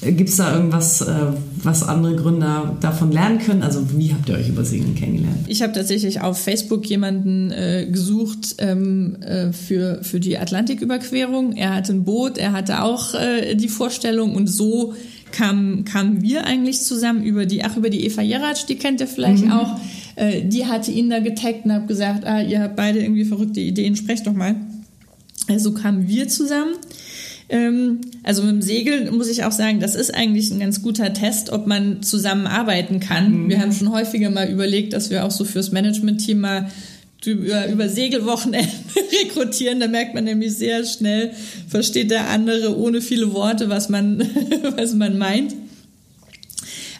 Gibt 0.02 0.30
es 0.30 0.38
da 0.38 0.56
irgendwas, 0.56 1.02
äh, 1.02 1.14
was 1.62 1.84
andere 1.84 2.16
Gründer 2.16 2.76
davon 2.82 3.12
lernen 3.12 3.38
können? 3.38 3.62
Also 3.62 3.86
wie 3.96 4.12
habt 4.12 4.28
ihr 4.30 4.36
euch 4.36 4.50
über 4.50 4.66
Segeln 4.66 4.96
kennengelernt? 4.96 5.46
Ich 5.46 5.62
habe 5.62 5.74
tatsächlich 5.74 6.22
auf 6.22 6.40
Facebook 6.40 6.88
jemanden 6.88 7.52
äh, 7.52 7.88
gesucht 7.88 8.56
ähm, 8.58 9.18
äh, 9.22 9.54
für, 9.54 10.00
für 10.02 10.20
die 10.20 10.40
Atlantiküberquerung. 10.40 11.54
Er 11.54 11.76
hatte 11.76 11.94
ein 11.94 12.04
Boot, 12.04 12.40
er 12.40 12.54
hatte 12.54 12.82
auch 12.82 13.14
äh, 13.14 13.54
die 13.54 13.68
Vorstellung 13.68 14.34
und 14.34 14.48
so 14.48 14.96
kamen, 15.32 15.86
kamen 15.86 16.22
wir 16.22 16.46
eigentlich 16.46 16.82
zusammen 16.82 17.24
über 17.24 17.46
die, 17.46 17.64
ach, 17.64 17.78
über 17.78 17.90
die 17.90 18.06
Eva 18.06 18.22
Jeratsch, 18.22 18.66
die 18.66 18.76
kennt 18.76 19.02
ihr 19.02 19.08
vielleicht 19.08 19.46
mhm. 19.46 19.52
auch. 19.52 19.80
Äh, 20.16 20.44
die 20.44 20.66
hatte 20.66 20.92
ihn 20.92 21.10
da 21.10 21.20
getaggt 21.20 21.66
und 21.66 21.74
habe 21.74 21.88
gesagt, 21.88 22.26
ah, 22.26 22.42
ihr 22.42 22.62
habt 22.62 22.76
beide 22.76 23.00
irgendwie 23.00 23.26
verrückte 23.26 23.60
Ideen, 23.60 23.96
sprecht 23.96 24.28
doch 24.28 24.34
mal. 24.34 24.56
Also 25.48 25.74
kamen 25.74 26.08
wir 26.08 26.28
zusammen. 26.28 26.76
Ähm, 27.50 28.00
also 28.24 28.44
mit 28.44 28.52
dem 28.52 28.62
Segel 28.62 29.12
muss 29.12 29.28
ich 29.28 29.44
auch 29.44 29.52
sagen, 29.52 29.80
das 29.82 29.96
ist 29.96 30.16
eigentlich 30.16 30.52
ein 30.52 30.60
ganz 30.60 30.82
guter 30.82 31.14
Test, 31.14 31.50
ob 31.52 31.68
man 31.68 32.02
zusammenarbeiten 32.02 33.00
kann. 33.00 33.44
Mhm. 33.44 33.50
Wir 33.50 33.60
haben 33.60 33.74
schon 33.74 33.92
häufiger 33.92 34.30
mal 34.30 34.50
überlegt, 34.50 34.94
dass 34.94 35.10
wir 35.10 35.26
auch 35.26 35.32
so 35.32 35.44
fürs 35.44 35.72
Management-Team 35.72 36.40
mal 36.40 36.72
über, 37.26 37.68
über 37.68 37.90
Segelwochenende 37.90 38.72
rekrutieren, 39.24 39.80
da 39.80 39.88
merkt 39.88 40.14
man 40.14 40.24
nämlich 40.24 40.58
sehr 40.58 40.86
schnell, 40.86 41.32
versteht 41.68 42.12
der 42.12 42.30
andere 42.30 42.78
ohne 42.78 43.02
viele 43.02 43.34
Worte, 43.34 43.70
was 43.70 43.90
man, 43.90 44.20
was 44.78 44.94
man 44.94 45.18
meint. 45.18 45.56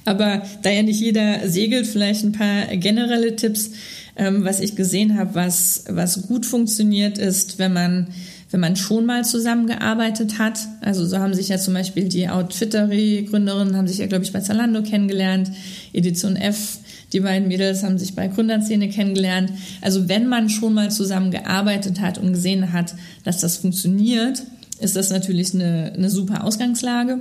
Aber 0.06 0.44
da 0.64 0.70
ja 0.70 0.84
nicht 0.84 1.00
jeder 1.00 1.48
segelt, 1.48 1.86
vielleicht 1.86 2.24
ein 2.24 2.32
paar 2.32 2.66
generelle 2.76 3.36
Tipps. 3.36 3.72
Ähm, 4.18 4.44
was 4.44 4.60
ich 4.60 4.76
gesehen 4.76 5.18
habe, 5.18 5.36
was, 5.36 5.86
was 5.88 6.28
gut 6.28 6.46
funktioniert, 6.46 7.18
ist, 7.18 7.60
wenn 7.60 7.72
man, 7.72 8.08
wenn 8.50 8.60
man 8.60 8.76
schon 8.76 9.06
mal 9.06 9.24
zusammengearbeitet 9.24 10.38
hat. 10.38 10.60
Also 10.82 11.06
so 11.06 11.18
haben 11.20 11.34
sich 11.34 11.48
ja 11.48 11.58
zum 11.58 11.74
Beispiel 11.74 12.10
die 12.10 12.28
Outfittery-Gründerinnen, 12.28 13.78
haben 13.78 13.88
sich 13.88 14.00
ja, 14.00 14.08
glaube 14.08 14.26
ich, 14.26 14.34
bei 14.34 14.42
Zalando 14.42 14.82
kennengelernt, 14.84 15.52
Edition 15.94 16.36
F 16.36 16.80
die 17.14 17.20
beiden 17.20 17.48
Mädels 17.48 17.84
haben 17.84 17.98
sich 17.98 18.16
bei 18.16 18.28
Gründerszene 18.28 18.90
kennengelernt. 18.90 19.52
Also 19.82 20.08
wenn 20.08 20.28
man 20.28 20.50
schon 20.50 20.74
mal 20.74 20.92
zusammen 20.92 21.32
gearbeitet 21.32 22.00
hat 22.00 22.18
und 22.18 22.34
gesehen 22.34 22.72
hat, 22.72 22.96
dass 23.24 23.42
das 23.42 23.58
funktioniert, 23.58 24.44
ist 24.80 24.96
das 24.96 25.10
natürlich 25.10 25.54
eine, 25.54 25.94
eine 25.96 26.10
super 26.10 26.44
Ausgangslage. 26.44 27.20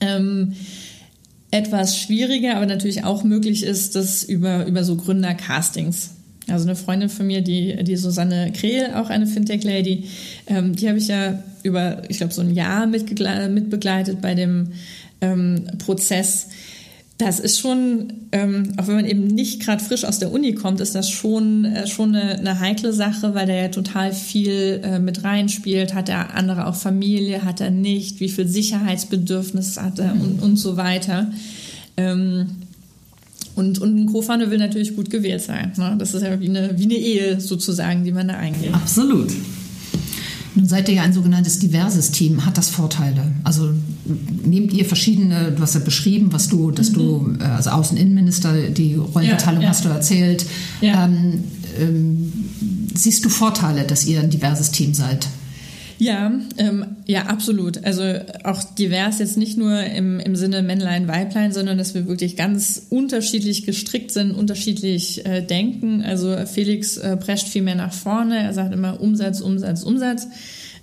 Ähm, 0.00 0.54
etwas 1.50 1.98
schwieriger, 1.98 2.56
aber 2.56 2.66
natürlich 2.66 3.04
auch 3.04 3.24
möglich 3.24 3.64
ist, 3.64 3.96
das 3.96 4.22
über, 4.22 4.66
über 4.66 4.84
so 4.84 4.96
Gründercastings. 4.96 6.10
Also 6.48 6.66
eine 6.66 6.76
Freundin 6.76 7.08
von 7.08 7.26
mir, 7.26 7.42
die, 7.42 7.82
die 7.84 7.96
Susanne 7.96 8.52
Krehl, 8.52 8.94
auch 8.94 9.10
eine 9.10 9.26
Fintech-Lady, 9.26 10.04
ähm, 10.46 10.74
die 10.74 10.88
habe 10.88 10.98
ich 10.98 11.08
ja 11.08 11.42
über, 11.62 12.02
ich 12.08 12.18
glaube, 12.18 12.32
so 12.32 12.40
ein 12.40 12.54
Jahr 12.54 12.86
mitbegleitet 12.86 14.20
bei 14.20 14.34
dem 14.34 14.68
ähm, 15.20 15.64
Prozess 15.78 16.48
das 17.20 17.38
ist 17.38 17.58
schon, 17.58 18.12
ähm, 18.32 18.72
auch 18.78 18.86
wenn 18.86 18.94
man 18.94 19.04
eben 19.04 19.26
nicht 19.26 19.60
gerade 19.60 19.82
frisch 19.84 20.04
aus 20.04 20.18
der 20.18 20.32
Uni 20.32 20.54
kommt, 20.54 20.80
ist 20.80 20.94
das 20.94 21.10
schon, 21.10 21.66
äh, 21.66 21.86
schon 21.86 22.14
eine, 22.14 22.38
eine, 22.38 22.60
heikle 22.60 22.92
Sache, 22.92 23.34
weil 23.34 23.46
der 23.46 23.56
ja 23.56 23.68
total 23.68 24.12
viel 24.12 24.80
äh, 24.82 24.98
mit 24.98 25.22
reinspielt. 25.22 25.94
Hat 25.94 26.08
der 26.08 26.34
andere 26.34 26.66
auch 26.66 26.76
Familie, 26.76 27.44
hat 27.44 27.60
er 27.60 27.70
nicht, 27.70 28.20
wie 28.20 28.28
viel 28.28 28.48
Sicherheitsbedürfnis 28.48 29.78
hat 29.78 29.98
er 29.98 30.14
mhm. 30.14 30.20
und, 30.20 30.42
und 30.42 30.56
so 30.56 30.76
weiter. 30.76 31.30
Ähm, 31.96 32.46
und, 33.54 33.78
und 33.78 33.96
ein 33.96 34.06
Co-Founder 34.06 34.50
will 34.50 34.58
natürlich 34.58 34.96
gut 34.96 35.10
gewählt 35.10 35.42
sein. 35.42 35.72
Ne? 35.76 35.96
Das 35.98 36.14
ist 36.14 36.22
ja 36.22 36.40
wie 36.40 36.48
eine, 36.48 36.78
wie 36.78 36.84
eine 36.84 36.94
Ehe 36.94 37.40
sozusagen, 37.40 38.04
die 38.04 38.12
man 38.12 38.28
da 38.28 38.34
eingeht. 38.34 38.72
Absolut. 38.72 39.30
Nun 40.60 40.68
seid 40.68 40.90
ihr 40.90 40.96
ja 40.96 41.02
ein 41.04 41.14
sogenanntes 41.14 41.58
diverses 41.58 42.10
Team. 42.10 42.44
Hat 42.44 42.58
das 42.58 42.68
Vorteile? 42.68 43.32
Also 43.44 43.70
nehmt 44.44 44.74
ihr 44.74 44.84
verschiedene, 44.84 45.52
du 45.52 45.62
hast 45.62 45.72
ja 45.72 45.80
beschrieben, 45.80 46.34
was 46.34 46.50
du, 46.50 46.70
dass 46.70 46.90
mhm. 46.90 46.94
du, 46.94 47.36
äh, 47.40 47.44
also 47.44 47.70
Außeninnenminister, 47.70 48.68
die 48.68 48.96
Rollenverteilung 48.96 49.62
ja, 49.62 49.68
ja. 49.68 49.70
hast 49.70 49.86
du 49.86 49.88
erzählt. 49.88 50.44
Ja. 50.82 51.06
Ähm, 51.06 51.44
ähm, 51.80 52.32
siehst 52.94 53.24
du 53.24 53.30
Vorteile, 53.30 53.84
dass 53.84 54.04
ihr 54.04 54.20
ein 54.20 54.28
diverses 54.28 54.70
Team 54.70 54.92
seid? 54.92 55.28
Ja, 56.00 56.32
ähm, 56.56 56.96
ja, 57.06 57.26
absolut. 57.26 57.84
Also 57.84 58.02
auch 58.44 58.64
divers 58.64 59.18
jetzt 59.18 59.36
nicht 59.36 59.58
nur 59.58 59.84
im, 59.84 60.18
im 60.18 60.34
Sinne 60.34 60.62
Männlein, 60.62 61.08
Weiblein, 61.08 61.52
sondern 61.52 61.76
dass 61.76 61.92
wir 61.92 62.08
wirklich 62.08 62.38
ganz 62.38 62.86
unterschiedlich 62.88 63.66
gestrickt 63.66 64.10
sind, 64.10 64.32
unterschiedlich 64.32 65.26
äh, 65.26 65.42
denken. 65.42 66.02
Also 66.02 66.34
Felix 66.46 66.96
äh, 66.96 67.18
prescht 67.18 67.48
viel 67.48 67.60
mehr 67.60 67.74
nach 67.74 67.92
vorne. 67.92 68.38
Er 68.38 68.54
sagt 68.54 68.72
immer 68.72 68.98
Umsatz, 68.98 69.42
Umsatz, 69.42 69.82
Umsatz. 69.82 70.26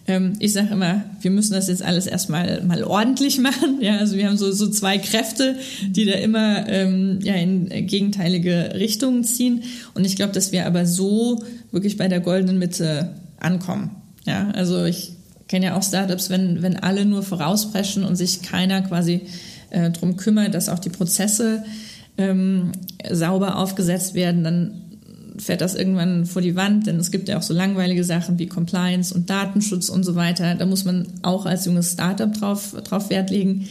Ähm, 0.05 0.33
ich 0.37 0.53
sage 0.53 0.69
immer, 0.71 1.03
wir 1.21 1.31
müssen 1.31 1.53
das 1.53 1.67
jetzt 1.67 1.81
alles 1.81 2.05
erstmal 2.05 2.63
mal 2.63 2.83
ordentlich 2.83 3.39
machen. 3.39 3.79
Ja, 3.81 3.97
also 3.97 4.17
wir 4.17 4.27
haben 4.27 4.37
so, 4.37 4.51
so 4.51 4.69
zwei 4.69 4.99
Kräfte, 4.99 5.55
die 5.89 6.05
da 6.05 6.13
immer 6.13 6.69
ähm, 6.69 7.17
ja, 7.23 7.33
in 7.33 7.87
gegenteilige 7.87 8.75
Richtungen 8.75 9.23
ziehen. 9.23 9.63
Und 9.95 10.05
ich 10.05 10.15
glaube, 10.15 10.33
dass 10.33 10.51
wir 10.51 10.67
aber 10.67 10.85
so 10.85 11.43
wirklich 11.71 11.97
bei 11.97 12.07
der 12.07 12.19
goldenen 12.19 12.59
Mitte 12.59 13.15
ankommen. 13.39 13.96
Ja, 14.27 14.51
also 14.51 14.83
ich 14.83 15.13
kenne 15.47 15.67
ja 15.67 15.77
auch 15.77 15.83
Startups, 15.83 16.29
wenn, 16.29 16.61
wenn 16.61 16.75
alle 16.75 17.05
nur 17.05 17.23
vorauspreschen 17.23 18.03
und 18.03 18.17
sich 18.17 18.41
keiner 18.41 18.81
quasi 18.81 19.21
äh, 19.69 19.89
drum 19.89 20.17
kümmert, 20.17 20.53
dass 20.53 20.69
auch 20.69 20.79
die 20.79 20.89
Prozesse 20.89 21.63
ähm, 22.17 22.73
sauber 23.09 23.57
aufgesetzt 23.57 24.13
werden, 24.13 24.43
dann 24.43 24.81
fährt 25.37 25.61
das 25.61 25.75
irgendwann 25.75 26.25
vor 26.25 26.41
die 26.41 26.55
Wand, 26.55 26.87
denn 26.87 26.97
es 26.97 27.11
gibt 27.11 27.29
ja 27.29 27.37
auch 27.37 27.43
so 27.43 27.53
langweilige 27.53 28.03
Sachen 28.03 28.39
wie 28.39 28.47
Compliance 28.47 29.13
und 29.13 29.29
Datenschutz 29.29 29.87
und 29.87 30.03
so 30.03 30.15
weiter. 30.15 30.55
Da 30.55 30.65
muss 30.65 30.83
man 30.83 31.07
auch 31.21 31.45
als 31.45 31.65
junges 31.65 31.93
Startup 31.93 32.33
drauf, 32.33 32.75
drauf 32.83 33.09
Wert 33.09 33.29
legen. 33.29 33.67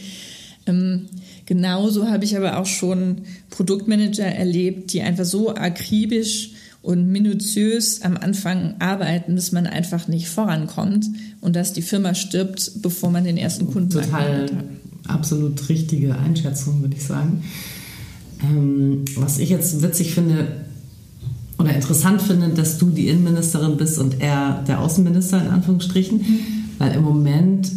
Ähm, 0.65 1.07
genauso 1.45 2.07
habe 2.07 2.25
ich 2.25 2.35
aber 2.35 2.57
auch 2.57 2.65
schon 2.65 3.23
Produktmanager 3.49 4.25
erlebt, 4.25 4.93
die 4.93 5.01
einfach 5.01 5.25
so 5.25 5.53
akribisch 5.53 6.51
und 6.87 7.11
minutiös 7.11 8.01
am 8.01 8.15
Anfang 8.15 8.75
arbeiten, 8.79 9.35
dass 9.35 9.51
man 9.51 9.67
einfach 9.67 10.07
nicht 10.07 10.29
vorankommt 10.29 11.05
und 11.41 11.57
dass 11.57 11.73
die 11.73 11.81
Firma 11.81 12.15
stirbt, 12.15 12.81
bevor 12.81 13.11
man 13.11 13.25
den 13.25 13.35
ersten 13.35 13.67
Kunden 13.67 13.89
Total 13.89 14.43
hat. 14.43 14.53
absolut 15.05 15.67
richtige 15.67 16.15
Einschätzung, 16.17 16.79
würde 16.79 16.95
ich 16.95 17.03
sagen. 17.03 17.43
Ähm, 18.41 19.03
was 19.17 19.37
ich 19.37 19.49
jetzt 19.49 19.81
witzig 19.83 20.13
finde 20.13 20.47
oder 21.59 21.75
interessant 21.75 22.21
finde, 22.21 22.49
dass 22.51 22.77
du 22.77 22.89
die 22.89 23.09
Innenministerin 23.09 23.75
bist 23.75 23.99
und 23.99 24.21
er 24.21 24.63
der 24.65 24.79
Außenminister 24.79 25.41
in 25.41 25.49
Anführungsstrichen, 25.49 26.19
mhm. 26.19 26.39
weil 26.77 26.95
im 26.95 27.03
Moment 27.03 27.69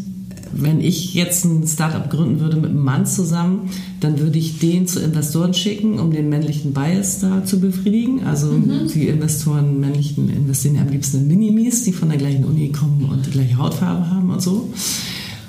wenn 0.53 0.81
ich 0.81 1.15
jetzt 1.15 1.45
ein 1.45 1.67
Startup 1.67 2.09
gründen 2.09 2.41
würde 2.41 2.57
mit 2.57 2.71
einem 2.71 2.85
Mann 2.85 3.07
zusammen, 3.07 3.71
dann 4.01 4.19
würde 4.19 4.39
ich 4.39 4.59
den 4.59 4.87
zu 4.87 5.01
Investoren 5.01 5.55
schicken, 5.55 5.99
um 5.99 6.11
den 6.11 6.29
männlichen 6.29 6.73
Bias 6.73 7.21
da 7.21 7.45
zu 7.45 7.61
befriedigen. 7.61 8.25
Also 8.25 8.53
mhm. 8.53 8.89
die 8.93 9.09
Investoren, 9.09 9.81
männlichen 9.81 10.29
investieren 10.31 10.77
ja 10.77 10.83
am 10.83 10.89
liebsten 10.89 11.19
in 11.19 11.29
Minimis, 11.29 11.85
die 11.85 11.93
von 11.93 12.09
der 12.09 12.19
gleichen 12.19 12.45
Uni 12.45 12.71
kommen 12.71 13.09
und 13.11 13.27
die 13.27 13.31
gleiche 13.31 13.59
Hautfarbe 13.59 14.11
haben 14.11 14.31
und 14.31 14.43
so. 14.43 14.73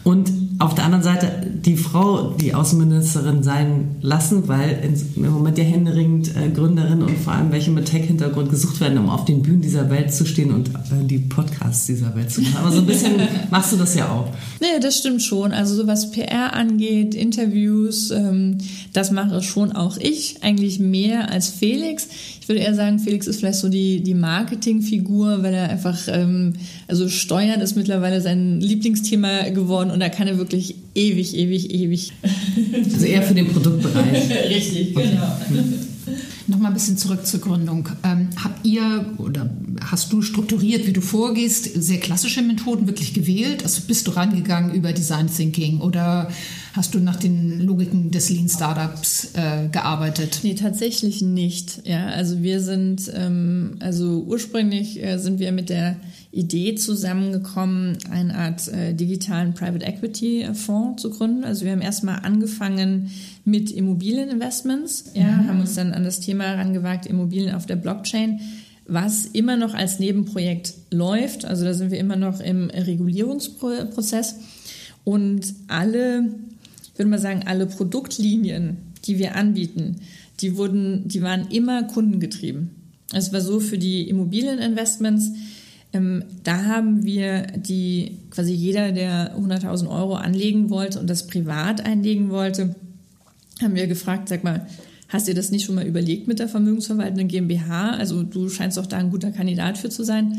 Und 0.03 0.40
auf 0.61 0.75
der 0.75 0.85
anderen 0.85 1.03
Seite 1.03 1.47
die 1.65 1.75
Frau 1.75 2.31
die 2.39 2.53
Außenministerin 2.53 3.41
sein 3.41 3.95
lassen, 4.01 4.47
weil 4.47 4.79
im 5.15 5.31
Moment 5.31 5.57
ja 5.57 5.63
händeringend 5.63 6.35
äh, 6.35 6.49
Gründerinnen 6.49 7.03
und 7.03 7.17
vor 7.17 7.33
allem 7.33 7.51
welche 7.51 7.71
mit 7.71 7.85
Tech-Hintergrund 7.85 8.49
gesucht 8.49 8.79
werden, 8.79 8.99
um 8.99 9.09
auf 9.09 9.25
den 9.25 9.41
Bühnen 9.41 9.61
dieser 9.61 9.89
Welt 9.89 10.13
zu 10.13 10.25
stehen 10.25 10.51
und 10.51 10.69
äh, 10.69 11.03
die 11.03 11.17
Podcasts 11.17 11.87
dieser 11.87 12.15
Welt 12.15 12.31
zu 12.31 12.41
machen. 12.41 12.57
Aber 12.57 12.71
so 12.71 12.79
ein 12.79 12.85
bisschen 12.85 13.13
machst 13.49 13.71
du 13.71 13.77
das 13.77 13.95
ja 13.95 14.09
auch. 14.09 14.27
Nee, 14.59 14.79
das 14.79 14.97
stimmt 14.97 15.23
schon. 15.23 15.51
Also 15.51 15.75
so 15.75 15.87
was 15.87 16.11
PR 16.11 16.53
angeht, 16.53 17.15
Interviews, 17.15 18.11
ähm, 18.11 18.59
das 18.93 19.11
mache 19.11 19.41
schon 19.41 19.71
auch 19.71 19.97
ich, 19.97 20.43
eigentlich 20.43 20.79
mehr 20.79 21.31
als 21.31 21.49
Felix. 21.49 22.07
Ich 22.41 22.49
würde 22.49 22.61
eher 22.61 22.73
sagen, 22.73 22.97
Felix 22.97 23.27
ist 23.27 23.37
vielleicht 23.37 23.59
so 23.59 23.69
die, 23.69 24.01
die 24.01 24.15
Marketingfigur, 24.15 25.43
weil 25.43 25.53
er 25.53 25.69
einfach, 25.69 25.97
ähm, 26.07 26.53
also 26.87 27.07
Steuern 27.07 27.61
ist 27.61 27.75
mittlerweile 27.75 28.19
sein 28.19 28.59
Lieblingsthema 28.59 29.49
geworden 29.49 29.91
und 29.91 29.99
da 29.99 30.09
kann 30.09 30.27
er 30.27 30.39
wirklich 30.39 30.75
ewig, 30.95 31.37
ewig, 31.37 31.71
ewig. 31.71 32.11
Also 32.83 33.05
eher 33.05 33.21
für 33.21 33.35
den 33.35 33.47
Produktbereich. 33.47 34.29
Richtig, 34.49 34.95
genau. 34.95 35.37
Nochmal 36.61 36.73
ein 36.73 36.75
bisschen 36.75 36.97
zurück 36.97 37.25
zur 37.25 37.39
Gründung. 37.39 37.89
Ähm, 38.03 38.29
habt 38.35 38.63
ihr 38.63 39.03
oder 39.17 39.49
hast 39.83 40.13
du 40.13 40.21
strukturiert, 40.21 40.85
wie 40.85 40.93
du 40.93 41.01
vorgehst, 41.01 41.65
sehr 41.73 41.99
klassische 41.99 42.43
Methoden 42.43 42.85
wirklich 42.85 43.15
gewählt? 43.15 43.63
Also 43.63 43.81
bist 43.87 44.05
du 44.05 44.11
rangegangen 44.11 44.71
über 44.75 44.93
Design 44.93 45.25
Thinking 45.25 45.81
oder 45.81 46.29
hast 46.73 46.93
du 46.93 46.99
nach 46.99 47.15
den 47.15 47.61
Logiken 47.61 48.11
des 48.11 48.29
Lean 48.29 48.47
Startups 48.47 49.29
äh, 49.33 49.69
gearbeitet? 49.71 50.41
Nee, 50.43 50.53
tatsächlich 50.53 51.23
nicht. 51.23 51.81
Ja, 51.87 52.09
also 52.09 52.43
wir 52.43 52.61
sind, 52.61 53.11
ähm, 53.11 53.77
also 53.79 54.23
ursprünglich 54.27 55.03
äh, 55.03 55.17
sind 55.17 55.39
wir 55.39 55.51
mit 55.51 55.69
der 55.69 55.95
Idee 56.31 56.75
zusammengekommen, 56.75 57.97
eine 58.09 58.35
Art 58.35 58.67
äh, 58.69 58.93
digitalen 58.93 59.53
Private 59.53 59.85
Equity 59.85 60.47
Fonds 60.53 61.01
zu 61.01 61.09
gründen. 61.09 61.43
Also 61.43 61.65
wir 61.65 61.73
haben 61.73 61.81
erstmal 61.81 62.19
angefangen 62.19 63.11
mit 63.43 63.69
Immobilieninvestments, 63.71 65.11
ja, 65.13 65.25
mhm. 65.25 65.47
haben 65.47 65.59
uns 65.59 65.75
dann 65.75 65.91
an 65.93 66.05
das 66.05 66.21
Thema 66.21 66.45
herangewagt, 66.45 67.05
Immobilien 67.05 67.53
auf 67.53 67.65
der 67.65 67.75
Blockchain, 67.75 68.39
was 68.87 69.25
immer 69.25 69.57
noch 69.57 69.73
als 69.73 69.99
Nebenprojekt 69.99 70.73
läuft. 70.89 71.43
Also 71.43 71.65
da 71.65 71.73
sind 71.73 71.91
wir 71.91 71.99
immer 71.99 72.15
noch 72.15 72.39
im 72.39 72.69
Regulierungsprozess. 72.69 74.35
Und 75.03 75.53
alle, 75.67 76.29
ich 76.83 76.97
würde 76.97 77.09
mal 77.09 77.19
sagen, 77.19 77.43
alle 77.45 77.65
Produktlinien, 77.65 78.77
die 79.05 79.17
wir 79.17 79.35
anbieten, 79.35 79.97
die 80.39 80.55
wurden, 80.55 81.07
die 81.07 81.21
waren 81.21 81.49
immer 81.49 81.83
kundengetrieben. 81.83 82.69
Es 83.13 83.33
war 83.33 83.41
so 83.41 83.59
für 83.59 83.77
die 83.77 84.07
Immobilieninvestments, 84.07 85.31
ähm, 85.93 86.23
da 86.43 86.65
haben 86.65 87.03
wir 87.03 87.47
die, 87.55 88.19
quasi 88.29 88.53
jeder, 88.53 88.91
der 88.91 89.37
100.000 89.37 89.89
Euro 89.89 90.15
anlegen 90.15 90.69
wollte 90.69 90.99
und 90.99 91.09
das 91.09 91.27
privat 91.27 91.85
einlegen 91.85 92.29
wollte, 92.29 92.75
haben 93.61 93.75
wir 93.75 93.87
gefragt, 93.87 94.29
sag 94.29 94.43
mal, 94.43 94.67
hast 95.09 95.27
du 95.27 95.33
das 95.33 95.51
nicht 95.51 95.65
schon 95.65 95.75
mal 95.75 95.85
überlegt 95.85 96.27
mit 96.27 96.39
der 96.39 96.47
vermögensverwaltenden 96.47 97.27
GmbH? 97.27 97.91
Also 97.91 98.23
du 98.23 98.49
scheinst 98.49 98.77
doch 98.77 98.85
da 98.85 98.97
ein 98.97 99.11
guter 99.11 99.31
Kandidat 99.31 99.77
für 99.77 99.89
zu 99.89 100.03
sein. 100.03 100.37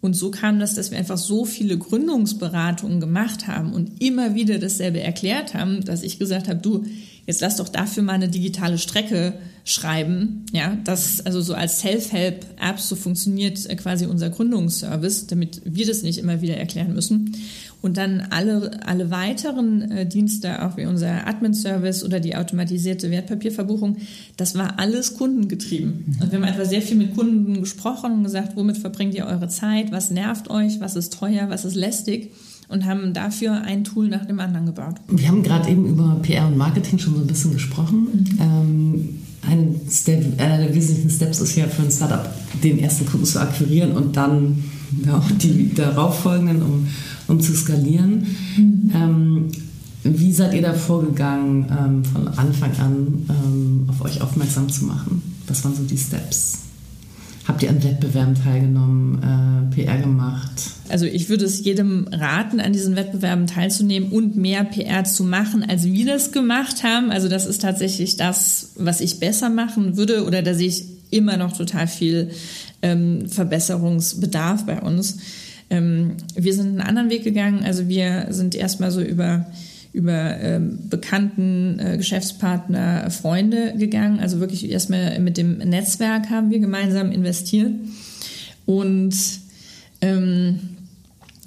Und 0.00 0.14
so 0.14 0.30
kam 0.30 0.60
das, 0.60 0.74
dass 0.74 0.90
wir 0.90 0.98
einfach 0.98 1.16
so 1.16 1.44
viele 1.44 1.78
Gründungsberatungen 1.78 3.00
gemacht 3.00 3.48
haben 3.48 3.72
und 3.72 4.02
immer 4.02 4.34
wieder 4.34 4.58
dasselbe 4.58 5.00
erklärt 5.00 5.54
haben, 5.54 5.82
dass 5.84 6.02
ich 6.02 6.18
gesagt 6.18 6.46
habe, 6.46 6.60
du, 6.60 6.84
jetzt 7.26 7.40
lass 7.40 7.56
doch 7.56 7.68
dafür 7.68 8.02
mal 8.02 8.12
eine 8.12 8.28
digitale 8.28 8.78
Strecke 8.78 9.34
schreiben. 9.64 10.44
Ja, 10.52 10.76
das 10.84 11.24
also 11.24 11.40
so 11.40 11.54
als 11.54 11.80
Self-Help-Apps, 11.80 12.88
so 12.88 12.96
funktioniert 12.96 13.68
äh, 13.68 13.76
quasi 13.76 14.06
unser 14.06 14.30
Gründungsservice, 14.30 15.26
damit 15.26 15.62
wir 15.64 15.86
das 15.86 16.02
nicht 16.02 16.18
immer 16.18 16.40
wieder 16.42 16.56
erklären 16.56 16.94
müssen. 16.94 17.36
Und 17.84 17.98
dann 17.98 18.28
alle, 18.30 18.70
alle 18.86 19.10
weiteren 19.10 19.82
äh, 19.90 20.06
Dienste, 20.06 20.64
auch 20.64 20.78
wie 20.78 20.86
unser 20.86 21.26
Admin-Service 21.26 22.02
oder 22.02 22.18
die 22.18 22.34
automatisierte 22.34 23.10
Wertpapierverbuchung, 23.10 23.98
das 24.38 24.54
war 24.54 24.78
alles 24.78 25.18
kundengetrieben. 25.18 26.16
Und 26.18 26.32
wir 26.32 26.38
haben 26.38 26.46
einfach 26.46 26.64
sehr 26.64 26.80
viel 26.80 26.96
mit 26.96 27.14
Kunden 27.14 27.60
gesprochen 27.60 28.12
und 28.12 28.24
gesagt, 28.24 28.56
womit 28.56 28.78
verbringt 28.78 29.14
ihr 29.14 29.26
eure 29.26 29.48
Zeit, 29.48 29.92
was 29.92 30.10
nervt 30.10 30.48
euch, 30.48 30.80
was 30.80 30.96
ist 30.96 31.12
teuer, 31.12 31.50
was 31.50 31.66
ist 31.66 31.74
lästig 31.74 32.30
und 32.68 32.86
haben 32.86 33.12
dafür 33.12 33.60
ein 33.60 33.84
Tool 33.84 34.08
nach 34.08 34.24
dem 34.24 34.40
anderen 34.40 34.64
gebaut. 34.64 34.94
Wir 35.08 35.28
haben 35.28 35.42
gerade 35.42 35.68
eben 35.68 35.84
über 35.84 36.18
PR 36.22 36.46
und 36.46 36.56
Marketing 36.56 36.98
schon 36.98 37.14
so 37.16 37.20
ein 37.20 37.26
bisschen 37.26 37.52
gesprochen. 37.52 37.98
Mhm. 37.98 38.38
Ähm, 38.40 39.18
ein 39.46 39.80
Step, 39.90 40.40
einer 40.40 40.56
der 40.56 40.74
wesentlichen 40.74 41.10
Steps 41.10 41.38
ist 41.42 41.54
ja 41.54 41.66
für 41.66 41.82
ein 41.82 41.90
Startup, 41.90 42.32
den 42.62 42.78
ersten 42.78 43.04
Kunden 43.04 43.26
zu 43.26 43.38
akquirieren 43.40 43.92
und 43.92 44.16
dann 44.16 44.64
ja, 45.04 45.22
die 45.42 45.74
darauffolgenden, 45.74 46.62
um, 46.62 46.86
um 47.28 47.40
zu 47.40 47.54
skalieren. 47.54 48.26
Mhm. 48.56 48.90
Ähm, 48.94 49.48
wie 50.04 50.32
seid 50.32 50.52
ihr 50.52 50.62
da 50.62 50.74
vorgegangen, 50.74 51.66
ähm, 51.70 52.04
von 52.04 52.28
Anfang 52.28 52.72
an 52.78 53.26
ähm, 53.28 53.84
auf 53.88 54.02
euch 54.02 54.20
aufmerksam 54.20 54.68
zu 54.68 54.84
machen? 54.84 55.22
Was 55.46 55.64
waren 55.64 55.74
so 55.74 55.82
die 55.82 55.96
Steps? 55.96 56.58
Habt 57.46 57.62
ihr 57.62 57.68
an 57.68 57.82
Wettbewerben 57.82 58.34
teilgenommen, 58.34 59.22
äh, 59.22 59.74
PR 59.74 59.98
gemacht? 59.98 60.70
Also 60.88 61.04
ich 61.04 61.28
würde 61.28 61.44
es 61.44 61.62
jedem 61.62 62.06
raten, 62.10 62.60
an 62.60 62.72
diesen 62.72 62.96
Wettbewerben 62.96 63.46
teilzunehmen 63.46 64.10
und 64.10 64.36
mehr 64.36 64.64
PR 64.64 65.04
zu 65.04 65.24
machen, 65.24 65.62
als 65.62 65.84
wir 65.84 66.06
das 66.06 66.32
gemacht 66.32 66.82
haben. 66.82 67.10
Also 67.10 67.28
das 67.28 67.44
ist 67.46 67.60
tatsächlich 67.60 68.16
das, 68.16 68.72
was 68.76 69.00
ich 69.00 69.20
besser 69.20 69.50
machen 69.50 69.96
würde 69.96 70.24
oder 70.24 70.42
da 70.42 70.54
sehe 70.54 70.68
ich 70.68 70.84
immer 71.10 71.36
noch 71.36 71.56
total 71.56 71.86
viel 71.86 72.30
ähm, 72.82 73.28
Verbesserungsbedarf 73.28 74.64
bei 74.64 74.80
uns. 74.80 75.18
Ähm, 75.74 76.12
wir 76.34 76.54
sind 76.54 76.68
einen 76.68 76.80
anderen 76.80 77.10
Weg 77.10 77.24
gegangen. 77.24 77.64
Also 77.64 77.88
wir 77.88 78.26
sind 78.30 78.54
erstmal 78.54 78.90
so 78.90 79.00
über 79.00 79.46
über 79.92 80.40
ähm, 80.40 80.88
bekannten 80.90 81.78
äh, 81.78 81.96
Geschäftspartner, 81.96 83.10
Freunde 83.12 83.74
gegangen. 83.76 84.18
Also 84.18 84.40
wirklich 84.40 84.68
erstmal 84.68 85.20
mit 85.20 85.36
dem 85.36 85.58
Netzwerk 85.58 86.30
haben 86.30 86.50
wir 86.50 86.58
gemeinsam 86.58 87.12
investiert 87.12 87.70
und 88.66 89.14
ähm, 90.00 90.58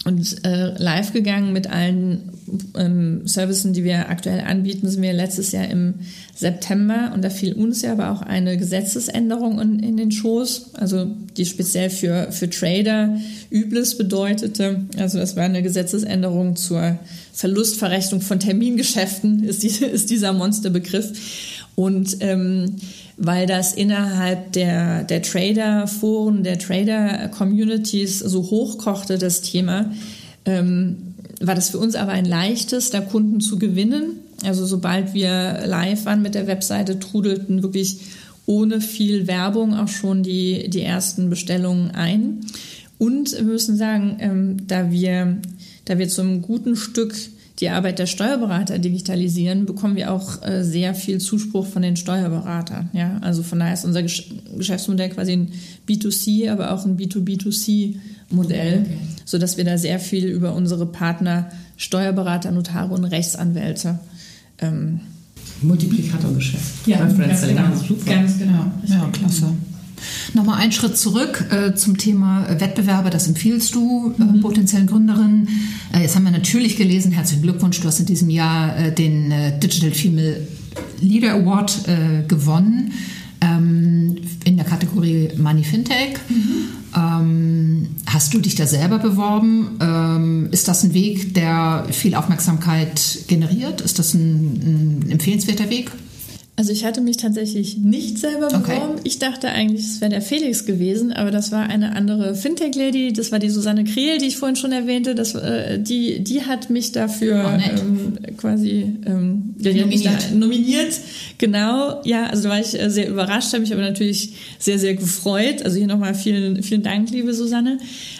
und 0.05 0.45
äh, 0.45 0.81
live 0.81 1.11
gegangen 1.11 1.51
mit 1.51 1.69
allen 1.69 2.29
ähm, 2.77 3.27
Services, 3.27 3.71
die 3.71 3.83
wir 3.83 4.09
aktuell 4.09 4.41
anbieten, 4.41 4.89
sind 4.89 5.01
wir 5.01 5.13
letztes 5.13 5.51
Jahr 5.51 5.67
im 5.67 5.95
September 6.35 7.11
und 7.13 7.23
da 7.23 7.29
fiel 7.29 7.53
uns 7.53 7.81
ja 7.81 7.91
aber 7.91 8.11
auch 8.11 8.21
eine 8.21 8.57
Gesetzesänderung 8.57 9.59
in, 9.59 9.79
in 9.79 9.97
den 9.97 10.11
Schoß, 10.11 10.75
also 10.75 11.07
die 11.35 11.45
speziell 11.45 11.89
für, 11.89 12.31
für 12.31 12.49
Trader 12.49 13.17
Übles 13.51 13.97
bedeutete. 13.97 14.85
Also 14.97 15.17
das 15.17 15.35
war 15.35 15.43
eine 15.43 15.63
Gesetzesänderung 15.63 16.55
zur 16.55 16.97
Verlustverrechnung 17.33 18.21
von 18.21 18.39
Termingeschäften, 18.39 19.43
ist, 19.47 19.63
die, 19.63 19.67
ist 19.67 20.09
dieser 20.09 20.33
Monsterbegriff. 20.33 21.11
Und 21.75 22.17
ähm, 22.21 22.77
weil 23.17 23.47
das 23.47 23.73
innerhalb 23.73 24.53
der, 24.53 25.03
der 25.03 25.21
Trader-Foren, 25.21 26.43
der 26.43 26.59
Trader-Communities 26.59 28.19
so 28.19 28.43
hochkochte, 28.43 29.17
das 29.17 29.41
Thema, 29.41 29.91
ähm, 30.45 31.15
war 31.39 31.55
das 31.55 31.69
für 31.69 31.77
uns 31.77 31.95
aber 31.95 32.11
ein 32.11 32.25
leichtes, 32.25 32.89
da 32.89 33.01
Kunden 33.01 33.41
zu 33.41 33.59
gewinnen. 33.59 34.19
Also 34.43 34.65
sobald 34.65 35.13
wir 35.13 35.63
live 35.65 36.05
waren 36.05 36.21
mit 36.21 36.35
der 36.35 36.47
Webseite, 36.47 36.99
trudelten 36.99 37.63
wirklich 37.63 37.99
ohne 38.45 38.81
viel 38.81 39.27
Werbung 39.27 39.75
auch 39.75 39.89
schon 39.89 40.23
die, 40.23 40.69
die 40.69 40.81
ersten 40.81 41.29
Bestellungen 41.29 41.91
ein. 41.91 42.45
Und 42.97 43.33
wir 43.33 43.43
müssen 43.43 43.77
sagen, 43.77 44.17
ähm, 44.19 44.67
da 44.67 44.89
wir, 44.89 45.37
da 45.85 45.99
wir 45.99 46.07
zum 46.07 46.41
guten 46.41 46.75
Stück 46.75 47.15
die 47.59 47.69
Arbeit 47.69 47.97
der 47.97 48.05
Steuerberater 48.05 48.77
digitalisieren, 48.77 49.65
bekommen 49.65 49.95
wir 49.95 50.11
auch 50.11 50.43
äh, 50.43 50.63
sehr 50.63 50.93
viel 50.93 51.19
Zuspruch 51.19 51.65
von 51.65 51.81
den 51.81 51.95
Steuerberatern. 51.95 52.89
Ja, 52.93 53.17
also 53.21 53.41
von 53.41 53.59
daher 53.59 53.73
ist 53.73 53.83
unser 53.85 54.03
Gesch 54.03 54.29
Geschäftsmodell 54.55 55.09
quasi 55.09 55.33
ein 55.33 55.51
B2C, 55.87 56.51
aber 56.51 56.71
auch 56.71 56.85
ein 56.85 56.97
B2B2C-Modell, 56.97 58.81
okay. 58.81 58.97
so 59.25 59.39
dass 59.39 59.57
wir 59.57 59.63
da 59.63 59.77
sehr 59.77 59.99
viel 59.99 60.25
über 60.25 60.53
unsere 60.53 60.85
Partner 60.85 61.49
Steuerberater, 61.77 62.51
Notare 62.51 62.93
und 62.93 63.05
Rechtsanwälte 63.05 63.99
ähm, 64.59 64.99
Multiplikatorgeschäft. 65.61 66.87
Ja, 66.87 66.99
ganz 66.99 67.41
genau. 67.41 67.61
ganz 68.05 68.37
genau. 68.37 68.71
Ja, 68.85 69.09
klasse. 69.11 69.53
Nochmal 70.33 70.59
einen 70.59 70.71
Schritt 70.71 70.97
zurück 70.97 71.45
äh, 71.51 71.73
zum 71.75 71.97
Thema 71.97 72.45
Wettbewerbe. 72.59 73.09
Das 73.09 73.27
empfiehlst 73.27 73.75
du 73.75 74.13
äh, 74.17 74.23
mhm. 74.23 74.41
potenziellen 74.41 74.87
Gründerinnen. 74.87 75.49
Äh, 75.93 76.01
jetzt 76.01 76.15
haben 76.15 76.23
wir 76.23 76.31
natürlich 76.31 76.77
gelesen, 76.77 77.11
herzlichen 77.11 77.43
Glückwunsch, 77.43 77.79
du 77.79 77.87
hast 77.87 77.99
in 77.99 78.05
diesem 78.05 78.29
Jahr 78.29 78.77
äh, 78.77 78.91
den 78.93 79.31
äh, 79.31 79.59
Digital 79.59 79.91
Female 79.91 80.47
Leader 80.99 81.33
Award 81.33 81.87
äh, 81.87 82.27
gewonnen 82.27 82.93
ähm, 83.41 84.15
in 84.43 84.57
der 84.57 84.65
Kategorie 84.65 85.29
Money 85.37 85.63
Fintech. 85.63 86.17
Mhm. 86.29 86.77
Ähm, 86.95 87.87
hast 88.05 88.33
du 88.33 88.39
dich 88.39 88.55
da 88.55 88.65
selber 88.65 88.99
beworben? 88.99 89.77
Ähm, 89.79 90.49
ist 90.51 90.67
das 90.67 90.83
ein 90.83 90.93
Weg, 90.93 91.33
der 91.33 91.85
viel 91.91 92.15
Aufmerksamkeit 92.15 93.19
generiert? 93.27 93.81
Ist 93.81 93.99
das 93.99 94.13
ein, 94.13 95.01
ein 95.03 95.11
empfehlenswerter 95.11 95.69
Weg? 95.69 95.91
Also 96.59 96.71
ich 96.71 96.83
hatte 96.85 97.01
mich 97.01 97.17
tatsächlich 97.17 97.77
nicht 97.77 98.17
selber 98.17 98.47
beworben. 98.47 98.93
Okay. 98.93 99.01
Ich 99.03 99.19
dachte 99.19 99.47
eigentlich, 99.49 99.85
es 99.85 100.01
wäre 100.01 100.09
der 100.09 100.23
Felix 100.23 100.65
gewesen, 100.65 101.13
aber 101.13 101.29
das 101.29 101.51
war 101.51 101.69
eine 101.69 101.95
andere 101.95 102.33
Fintech-Lady. 102.33 103.13
Das 103.13 103.31
war 103.31 103.37
die 103.37 103.51
Susanne 103.51 103.83
Krehl, 103.83 104.17
die 104.17 104.25
ich 104.25 104.37
vorhin 104.37 104.55
schon 104.55 104.71
erwähnte. 104.71 105.13
Das, 105.13 105.35
äh, 105.35 105.77
die, 105.77 106.23
die 106.23 106.41
hat 106.41 106.71
mich 106.71 106.93
dafür 106.93 107.45
oh, 107.45 107.79
ähm, 107.79 108.17
quasi 108.37 108.91
ähm, 109.05 109.53
nominiert. 109.59 110.33
nominiert. 110.33 110.99
Genau, 111.37 112.01
ja, 112.05 112.25
also 112.25 112.45
da 112.45 112.49
war 112.49 112.59
ich 112.59 112.73
äh, 112.73 112.89
sehr 112.89 113.07
überrascht, 113.07 113.53
habe 113.53 113.61
mich 113.61 113.71
aber 113.71 113.83
natürlich 113.83 114.33
sehr, 114.57 114.79
sehr 114.79 114.95
gefreut. 114.95 115.61
Also 115.63 115.77
hier 115.77 115.85
nochmal 115.85 116.15
vielen, 116.15 116.63
vielen 116.63 116.81
Dank, 116.81 117.11
liebe 117.11 117.35
Susanne. 117.35 117.77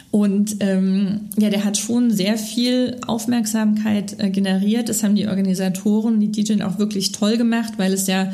Und 0.09 0.57
ähm, 0.61 1.29
ja, 1.37 1.49
der 1.49 1.65
hat 1.65 1.77
schon 1.77 2.11
sehr 2.11 2.37
viel 2.37 2.97
Aufmerksamkeit 3.05 4.19
äh, 4.19 4.29
generiert. 4.29 4.89
Das 4.89 5.03
haben 5.03 5.15
die 5.15 5.27
Organisatoren, 5.27 6.19
die 6.19 6.31
DJ 6.31 6.63
auch 6.63 6.79
wirklich 6.79 7.11
toll 7.11 7.37
gemacht, 7.37 7.73
weil 7.77 7.93
es 7.93 8.07
ja 8.07 8.31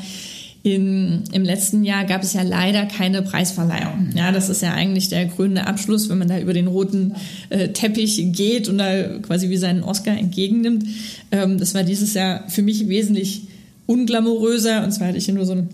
in, 0.63 1.23
Im 1.33 1.43
letzten 1.43 1.83
Jahr 1.83 2.05
gab 2.05 2.23
es 2.23 2.31
ja 2.31 2.41
leider 2.41 2.85
keine 2.85 3.21
Preisverleihung. 3.21 4.11
Ja, 4.15 4.31
das 4.31 4.47
ist 4.47 4.61
ja 4.61 4.73
eigentlich 4.73 5.09
der 5.09 5.27
krönende 5.27 5.67
Abschluss, 5.67 6.09
wenn 6.09 6.17
man 6.17 6.29
da 6.29 6.39
über 6.39 6.53
den 6.53 6.67
roten 6.67 7.15
äh, 7.49 7.69
Teppich 7.69 8.31
geht 8.31 8.69
und 8.69 8.77
da 8.77 9.19
quasi 9.19 9.49
wie 9.49 9.57
seinen 9.57 9.83
Oscar 9.83 10.17
entgegennimmt. 10.17 10.85
Ähm, 11.31 11.57
das 11.57 11.75
war 11.75 11.83
dieses 11.83 12.13
Jahr 12.13 12.47
für 12.47 12.61
mich 12.61 12.87
wesentlich 12.87 13.41
unglamouröser. 13.87 14.85
Und 14.85 14.93
zwar 14.93 15.09
hatte 15.09 15.17
ich 15.17 15.25
hier 15.25 15.33
nur 15.33 15.45
so 15.45 15.51
ein 15.51 15.67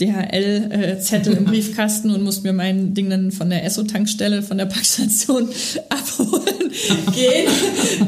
DHL-Zettel 0.00 1.36
im 1.36 1.44
Briefkasten 1.44 2.10
und 2.10 2.22
musste 2.22 2.42
mir 2.42 2.52
mein 2.52 2.94
Ding 2.94 3.10
dann 3.10 3.32
von 3.32 3.50
der 3.50 3.64
Esso-Tankstelle, 3.64 4.42
von 4.42 4.58
der 4.58 4.66
Packstation 4.66 5.48
abholen 5.88 6.70
gehen. 7.14 7.50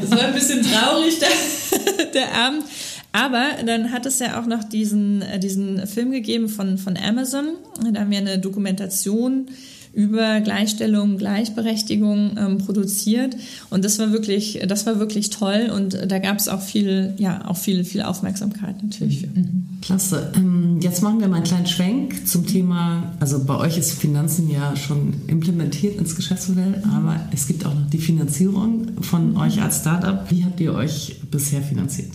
Das 0.01 0.11
war 0.11 0.25
ein 0.25 0.33
bisschen 0.33 0.61
traurig, 0.63 1.15
der, 1.19 2.05
der 2.13 2.33
Abend. 2.35 2.63
Aber 3.11 3.43
dann 3.65 3.91
hat 3.91 4.05
es 4.05 4.19
ja 4.19 4.39
auch 4.39 4.45
noch 4.45 4.63
diesen, 4.63 5.21
äh, 5.23 5.39
diesen 5.39 5.87
Film 5.87 6.11
gegeben 6.11 6.47
von, 6.47 6.77
von 6.77 6.95
Amazon. 6.95 7.55
Da 7.91 8.01
haben 8.01 8.11
wir 8.11 8.19
eine 8.19 8.37
Dokumentation 8.37 9.47
über 9.93 10.39
Gleichstellung, 10.41 11.17
Gleichberechtigung 11.17 12.37
ähm, 12.37 12.57
produziert. 12.59 13.35
Und 13.69 13.83
das 13.85 13.99
war 13.99 14.11
wirklich, 14.11 14.59
das 14.67 14.85
war 14.85 14.99
wirklich 14.99 15.29
toll. 15.29 15.71
Und 15.75 15.97
da 16.07 16.19
gab 16.19 16.37
es 16.37 16.47
auch 16.47 16.61
viel, 16.61 17.13
ja, 17.17 17.47
auch 17.47 17.57
viel, 17.57 17.83
viel 17.83 18.01
Aufmerksamkeit 18.01 18.81
natürlich. 18.83 19.27
Mhm. 19.27 19.65
Klasse. 19.81 20.31
Ähm, 20.35 20.79
jetzt 20.81 21.01
machen 21.01 21.19
wir 21.19 21.27
mal 21.27 21.37
einen 21.37 21.45
kleinen 21.45 21.67
Schwenk 21.67 22.27
zum 22.27 22.45
Thema, 22.45 23.13
also 23.19 23.43
bei 23.43 23.55
euch 23.55 23.77
ist 23.77 23.93
Finanzen 23.93 24.49
ja 24.49 24.75
schon 24.75 25.13
implementiert 25.27 25.97
ins 25.97 26.15
Geschäftsmodell, 26.15 26.83
aber 26.93 27.19
es 27.31 27.47
gibt 27.47 27.65
auch 27.65 27.73
noch 27.73 27.89
die 27.89 27.97
Finanzierung 27.97 28.87
von 29.01 29.37
euch 29.37 29.61
als 29.61 29.79
Startup. 29.79 30.29
Wie 30.29 30.43
habt 30.43 30.59
ihr 30.59 30.73
euch 30.73 31.21
bisher 31.31 31.61
finanziert? 31.61 32.11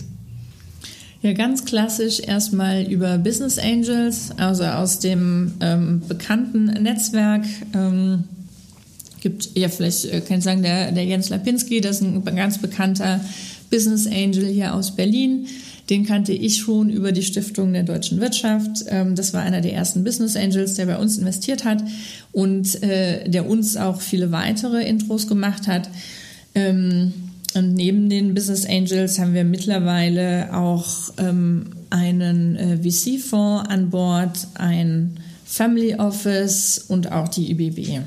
Ja, 1.25 1.33
ganz 1.33 1.65
klassisch 1.65 2.19
erstmal 2.19 2.83
über 2.83 3.17
Business 3.17 3.57
Angels, 3.57 4.29
also 4.37 4.63
aus 4.63 4.99
dem 4.99 5.53
ähm, 5.59 6.03
bekannten 6.07 6.65
Netzwerk. 6.65 7.43
Ähm, 7.73 8.25
gibt 9.21 9.49
ja 9.57 9.69
vielleicht, 9.69 10.05
äh, 10.05 10.21
kann 10.21 10.37
ich 10.37 10.43
sagen, 10.43 10.61
der, 10.61 10.91
der 10.91 11.03
Jens 11.03 11.29
Lapinski, 11.29 11.81
das 11.81 11.95
ist 11.95 12.03
ein 12.03 12.23
ganz 12.35 12.59
bekannter 12.59 13.21
Business 13.71 14.05
Angel 14.05 14.45
hier 14.45 14.75
aus 14.75 14.95
Berlin. 14.95 15.47
Den 15.89 16.05
kannte 16.05 16.31
ich 16.31 16.57
schon 16.57 16.91
über 16.91 17.11
die 17.11 17.23
Stiftung 17.23 17.73
der 17.73 17.81
deutschen 17.81 18.21
Wirtschaft. 18.21 18.85
Ähm, 18.89 19.15
das 19.15 19.33
war 19.33 19.41
einer 19.41 19.61
der 19.61 19.73
ersten 19.73 20.03
Business 20.03 20.35
Angels, 20.35 20.75
der 20.75 20.85
bei 20.85 20.99
uns 20.99 21.17
investiert 21.17 21.65
hat 21.65 21.83
und 22.33 22.83
äh, 22.83 23.27
der 23.27 23.49
uns 23.49 23.77
auch 23.77 23.99
viele 23.99 24.31
weitere 24.31 24.87
Intros 24.87 25.27
gemacht 25.27 25.67
hat. 25.67 25.89
Ähm, 27.55 27.63
und 27.63 27.73
neben 27.73 28.09
den 28.09 28.33
Business 28.33 28.65
Angels 28.65 29.19
haben 29.19 29.33
wir 29.33 29.43
mittlerweile 29.43 30.53
auch 30.53 30.85
ähm, 31.17 31.67
einen 31.89 32.55
äh, 32.55 32.77
VC-Fonds 32.77 33.69
an 33.69 33.89
Bord, 33.89 34.47
ein 34.55 35.19
Family 35.45 35.95
Office 35.95 36.85
und 36.87 37.11
auch 37.11 37.27
die 37.27 37.51
IBB. 37.51 38.01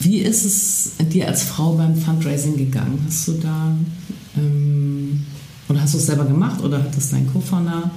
Wie 0.00 0.18
ist 0.18 0.44
es 0.44 0.92
dir 1.12 1.28
als 1.28 1.44
Frau 1.44 1.74
beim 1.74 1.96
Fundraising 1.96 2.56
gegangen? 2.56 2.98
Hast 3.06 3.28
du 3.28 3.32
da 3.32 3.76
ähm, 4.36 5.24
oder 5.68 5.82
hast 5.82 5.94
du 5.94 5.98
es 5.98 6.06
selber 6.06 6.24
gemacht 6.24 6.62
oder 6.62 6.82
hat 6.82 6.96
das 6.96 7.10
dein 7.10 7.26
Co-Founder? 7.32 7.90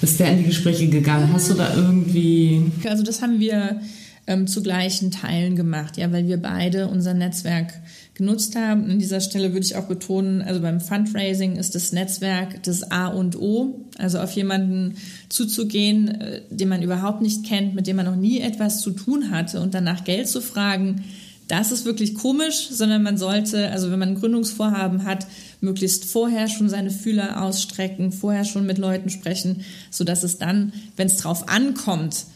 Ist 0.00 0.20
der 0.20 0.32
in 0.32 0.38
die 0.38 0.44
Gespräche 0.44 0.88
gegangen? 0.88 1.32
Hast 1.32 1.50
du 1.50 1.54
da 1.54 1.74
irgendwie? 1.74 2.70
Also 2.84 3.02
das 3.02 3.20
haben 3.22 3.40
wir 3.40 3.80
ähm, 4.28 4.46
zu 4.46 4.62
gleichen 4.62 5.10
Teilen 5.10 5.56
gemacht, 5.56 5.96
ja, 5.96 6.12
weil 6.12 6.28
wir 6.28 6.36
beide 6.36 6.86
unser 6.86 7.14
Netzwerk 7.14 7.72
genutzt 8.14 8.54
haben. 8.56 8.90
An 8.90 8.98
dieser 8.98 9.20
Stelle 9.20 9.54
würde 9.54 9.64
ich 9.64 9.74
auch 9.74 9.86
betonen, 9.86 10.42
also 10.42 10.60
beim 10.60 10.80
Fundraising 10.80 11.56
ist 11.56 11.74
das 11.74 11.92
Netzwerk 11.92 12.62
das 12.62 12.90
A 12.90 13.06
und 13.08 13.40
O. 13.40 13.86
Also 13.96 14.18
auf 14.18 14.30
jemanden 14.32 14.96
zuzugehen, 15.30 16.08
äh, 16.20 16.42
den 16.50 16.68
man 16.68 16.82
überhaupt 16.82 17.22
nicht 17.22 17.44
kennt, 17.46 17.74
mit 17.74 17.86
dem 17.86 17.96
man 17.96 18.04
noch 18.04 18.16
nie 18.16 18.40
etwas 18.40 18.82
zu 18.82 18.90
tun 18.90 19.30
hatte 19.30 19.60
und 19.60 19.72
danach 19.72 20.04
Geld 20.04 20.28
zu 20.28 20.42
fragen, 20.42 21.04
das 21.48 21.72
ist 21.72 21.86
wirklich 21.86 22.14
komisch, 22.14 22.68
sondern 22.70 23.02
man 23.02 23.16
sollte, 23.16 23.70
also 23.70 23.90
wenn 23.90 23.98
man 23.98 24.10
ein 24.10 24.20
Gründungsvorhaben 24.20 25.04
hat, 25.04 25.26
möglichst 25.62 26.04
vorher 26.04 26.48
schon 26.48 26.68
seine 26.68 26.90
Fühler 26.90 27.42
ausstrecken, 27.42 28.12
vorher 28.12 28.44
schon 28.44 28.66
mit 28.66 28.76
Leuten 28.76 29.08
sprechen, 29.08 29.64
sodass 29.90 30.22
es 30.22 30.36
dann, 30.36 30.74
wenn 30.96 31.06
es 31.06 31.16
drauf 31.16 31.48
ankommt, 31.48 32.26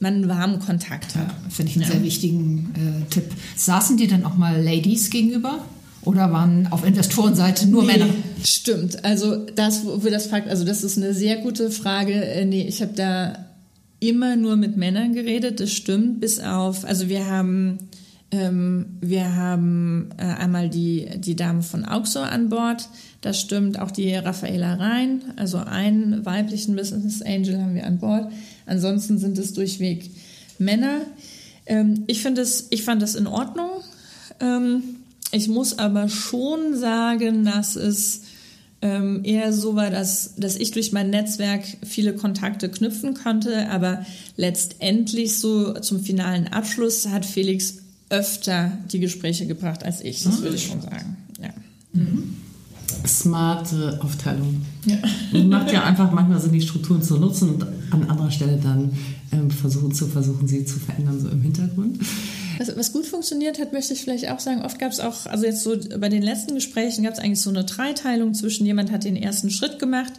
man 0.00 0.14
einen 0.14 0.28
warmen 0.28 0.58
Kontakt 0.58 1.14
hat. 1.14 1.28
Ja, 1.28 1.50
Finde 1.50 1.70
ich 1.70 1.76
einen 1.76 1.86
ja. 1.86 1.92
sehr 1.92 2.02
wichtigen 2.02 2.72
äh, 2.74 3.10
Tipp. 3.10 3.24
Saßen 3.56 3.96
dir 3.96 4.08
dann 4.08 4.24
auch 4.24 4.36
mal 4.36 4.60
Ladies 4.62 5.10
gegenüber? 5.10 5.64
Oder 6.02 6.32
waren 6.32 6.66
auf 6.70 6.86
Investorenseite 6.86 7.66
nur 7.66 7.82
nee, 7.82 7.98
Männer? 7.98 8.06
Stimmt. 8.42 9.04
Also 9.04 9.36
das, 9.54 9.84
wo 9.84 10.02
wir 10.02 10.10
das 10.10 10.26
fragt, 10.26 10.48
also 10.48 10.64
das 10.64 10.82
ist 10.82 10.96
eine 10.96 11.12
sehr 11.12 11.36
gute 11.36 11.70
Frage. 11.70 12.14
Äh, 12.14 12.46
nee, 12.46 12.66
ich 12.66 12.80
habe 12.80 12.94
da 12.94 13.46
immer 14.00 14.36
nur 14.36 14.56
mit 14.56 14.78
Männern 14.78 15.12
geredet. 15.12 15.60
Das 15.60 15.70
stimmt. 15.70 16.20
Bis 16.20 16.40
auf, 16.40 16.86
also 16.86 17.08
wir 17.10 17.26
haben 17.26 17.78
ähm, 18.32 18.86
wir 19.00 19.34
haben 19.34 20.10
äh, 20.16 20.22
einmal 20.22 20.68
die 20.68 21.08
die 21.16 21.34
Dame 21.34 21.62
von 21.62 21.84
Auxor 21.84 22.26
an 22.30 22.48
Bord. 22.48 22.88
Das 23.20 23.40
stimmt. 23.40 23.78
Auch 23.78 23.90
die 23.90 24.14
Raffaela 24.14 24.74
Rhein, 24.74 25.22
also 25.36 25.58
einen 25.58 26.24
weiblichen 26.24 26.76
Business 26.76 27.22
Angel 27.22 27.60
haben 27.60 27.74
wir 27.74 27.86
an 27.86 27.98
Bord. 27.98 28.30
Ansonsten 28.70 29.18
sind 29.18 29.36
es 29.38 29.52
durchweg 29.52 30.10
Männer. 30.58 31.02
Ähm, 31.66 32.04
ich, 32.06 32.24
es, 32.24 32.68
ich 32.70 32.82
fand 32.82 33.02
das 33.02 33.14
in 33.14 33.26
Ordnung. 33.26 33.70
Ähm, 34.40 34.82
ich 35.32 35.48
muss 35.48 35.78
aber 35.78 36.08
schon 36.08 36.76
sagen, 36.76 37.44
dass 37.44 37.76
es 37.76 38.22
ähm, 38.82 39.20
eher 39.24 39.52
so 39.52 39.76
war, 39.76 39.90
dass, 39.90 40.36
dass 40.36 40.56
ich 40.56 40.70
durch 40.70 40.92
mein 40.92 41.10
Netzwerk 41.10 41.64
viele 41.82 42.14
Kontakte 42.14 42.70
knüpfen 42.70 43.14
konnte, 43.14 43.68
aber 43.68 44.06
letztendlich 44.36 45.38
so 45.38 45.74
zum 45.74 46.00
finalen 46.00 46.48
Abschluss 46.48 47.08
hat 47.08 47.26
Felix 47.26 47.78
öfter 48.08 48.72
die 48.90 49.00
Gespräche 49.00 49.46
gebracht 49.46 49.84
als 49.84 50.00
ich, 50.00 50.24
das 50.24 50.40
würde 50.40 50.56
ich 50.56 50.66
schon 50.66 50.80
sagen. 50.80 51.16
Ja. 51.40 51.50
Mhm 51.92 52.36
smarte 53.06 53.98
Aufteilung. 54.02 54.62
Ja. 54.86 55.42
Macht 55.42 55.72
ja 55.72 55.84
einfach 55.84 56.10
manchmal 56.12 56.40
Sinn, 56.40 56.52
die 56.52 56.60
Strukturen 56.60 57.02
zu 57.02 57.18
nutzen 57.18 57.50
und 57.50 57.66
an 57.90 58.08
anderer 58.08 58.30
Stelle 58.30 58.58
dann 58.62 58.92
ähm, 59.32 59.50
versuchen 59.50 59.92
zu 59.92 60.06
versuchen, 60.06 60.46
sie 60.46 60.64
zu 60.64 60.78
verändern, 60.78 61.20
so 61.20 61.28
im 61.28 61.42
Hintergrund. 61.42 61.98
Was, 62.58 62.76
was 62.76 62.92
gut 62.92 63.06
funktioniert 63.06 63.58
hat, 63.58 63.72
möchte 63.72 63.92
ich 63.92 64.02
vielleicht 64.02 64.30
auch 64.30 64.40
sagen, 64.40 64.62
oft 64.62 64.78
gab 64.78 64.92
es 64.92 65.00
auch, 65.00 65.26
also 65.26 65.44
jetzt 65.44 65.62
so 65.62 65.76
bei 65.98 66.08
den 66.08 66.22
letzten 66.22 66.54
Gesprächen 66.54 67.04
gab 67.04 67.14
es 67.14 67.18
eigentlich 67.18 67.40
so 67.40 67.50
eine 67.50 67.64
Dreiteilung 67.64 68.34
zwischen 68.34 68.66
jemand 68.66 68.90
hat 68.90 69.04
den 69.04 69.16
ersten 69.16 69.50
Schritt 69.50 69.78
gemacht, 69.78 70.12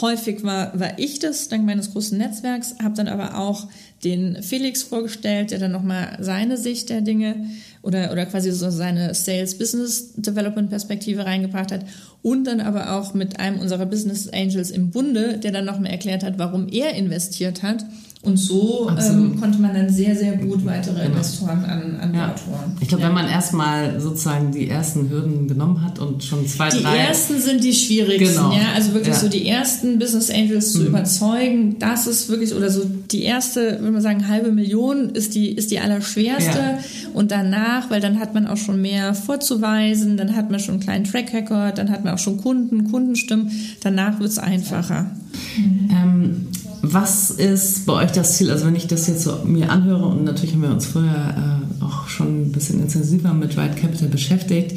häufig 0.00 0.42
war, 0.42 0.78
war 0.78 0.98
ich 0.98 1.18
das, 1.18 1.48
dank 1.48 1.64
meines 1.64 1.92
großen 1.92 2.18
Netzwerks, 2.18 2.74
habe 2.82 2.94
dann 2.94 3.08
aber 3.08 3.38
auch 3.38 3.66
den 4.04 4.42
Felix 4.42 4.82
vorgestellt, 4.82 5.50
der 5.50 5.58
dann 5.58 5.72
nochmal 5.72 6.18
seine 6.20 6.58
Sicht 6.58 6.90
der 6.90 7.00
Dinge 7.00 7.48
oder, 7.82 8.12
oder 8.12 8.26
quasi 8.26 8.52
so 8.52 8.70
seine 8.70 9.14
Sales-Business-Development-Perspektive 9.14 11.24
reingebracht 11.24 11.72
hat 11.72 11.86
und 12.26 12.42
dann 12.42 12.60
aber 12.60 12.90
auch 12.90 13.14
mit 13.14 13.38
einem 13.38 13.60
unserer 13.60 13.86
Business 13.86 14.28
Angels 14.28 14.72
im 14.72 14.90
Bunde, 14.90 15.38
der 15.38 15.52
dann 15.52 15.64
nochmal 15.64 15.92
erklärt 15.92 16.24
hat, 16.24 16.40
warum 16.40 16.66
er 16.66 16.94
investiert 16.94 17.62
hat 17.62 17.84
und 18.22 18.38
so 18.38 18.90
ähm, 18.98 19.38
konnte 19.38 19.60
man 19.60 19.72
dann 19.72 19.88
sehr, 19.88 20.16
sehr 20.16 20.32
gut 20.32 20.64
weitere 20.64 20.94
genau. 20.94 21.06
Investoren 21.06 21.64
an, 21.64 21.96
an 22.00 22.14
ja. 22.14 22.34
holen. 22.46 22.76
Ich 22.80 22.88
glaube, 22.88 23.02
ja. 23.02 23.08
wenn 23.08 23.14
man 23.14 23.28
erstmal 23.28 24.00
sozusagen 24.00 24.50
die 24.50 24.68
ersten 24.68 25.08
Hürden 25.10 25.46
genommen 25.46 25.84
hat 25.84 26.00
und 26.00 26.24
schon 26.24 26.44
zwei, 26.46 26.70
die 26.70 26.82
drei... 26.82 26.92
Die 26.92 26.98
ersten 26.98 27.40
sind 27.40 27.62
die 27.62 27.72
schwierigsten, 27.72 28.34
genau. 28.34 28.52
ja. 28.52 28.72
Also 28.74 28.94
wirklich 28.94 29.14
ja. 29.14 29.20
so 29.20 29.28
die 29.28 29.46
ersten 29.46 30.00
Business 30.00 30.30
Angels 30.30 30.72
zu 30.72 30.80
mhm. 30.80 30.86
überzeugen, 30.88 31.78
das 31.78 32.08
ist 32.08 32.28
wirklich, 32.28 32.52
oder 32.52 32.68
so 32.68 32.82
die 32.84 33.22
erste, 33.22 33.78
würde 33.78 33.92
man 33.92 34.02
sagen, 34.02 34.26
halbe 34.26 34.50
Million 34.50 35.10
ist 35.10 35.36
die, 35.36 35.52
ist 35.52 35.70
die 35.70 35.78
allerschwerste. 35.78 36.78
Und 37.14 37.30
danach, 37.30 37.90
weil 37.90 38.00
dann 38.00 38.18
hat 38.18 38.34
man 38.34 38.48
auch 38.48 38.56
schon 38.56 38.82
mehr 38.82 39.14
vorzuweisen, 39.14 40.16
dann 40.16 40.34
hat 40.34 40.50
man 40.50 40.58
schon 40.58 40.74
einen 40.74 40.82
kleinen 40.82 41.04
Track 41.04 41.32
Record, 41.32 41.78
dann 41.78 41.90
hat 41.90 42.02
man 42.02 42.14
auch 42.14 42.18
schon 42.18 42.38
Kunden, 42.38 42.90
Kundenstimmen. 42.90 43.52
Danach 43.82 44.18
wird 44.18 44.30
es 44.30 44.38
einfacher. 44.38 45.12
Mhm. 45.56 45.90
Ähm, 45.90 46.46
was 46.92 47.30
ist 47.30 47.86
bei 47.86 48.04
euch 48.04 48.12
das 48.12 48.36
Ziel? 48.36 48.50
Also 48.50 48.66
wenn 48.66 48.76
ich 48.76 48.86
das 48.86 49.06
jetzt 49.06 49.22
so 49.22 49.38
mir 49.44 49.70
anhöre 49.70 50.06
und 50.06 50.24
natürlich 50.24 50.54
haben 50.54 50.62
wir 50.62 50.70
uns 50.70 50.86
vorher 50.86 51.62
äh, 51.80 51.84
auch 51.84 52.08
schon 52.08 52.42
ein 52.42 52.52
bisschen 52.52 52.80
intensiver 52.80 53.32
mit 53.32 53.56
White 53.56 53.80
Capital 53.80 54.08
beschäftigt, 54.08 54.72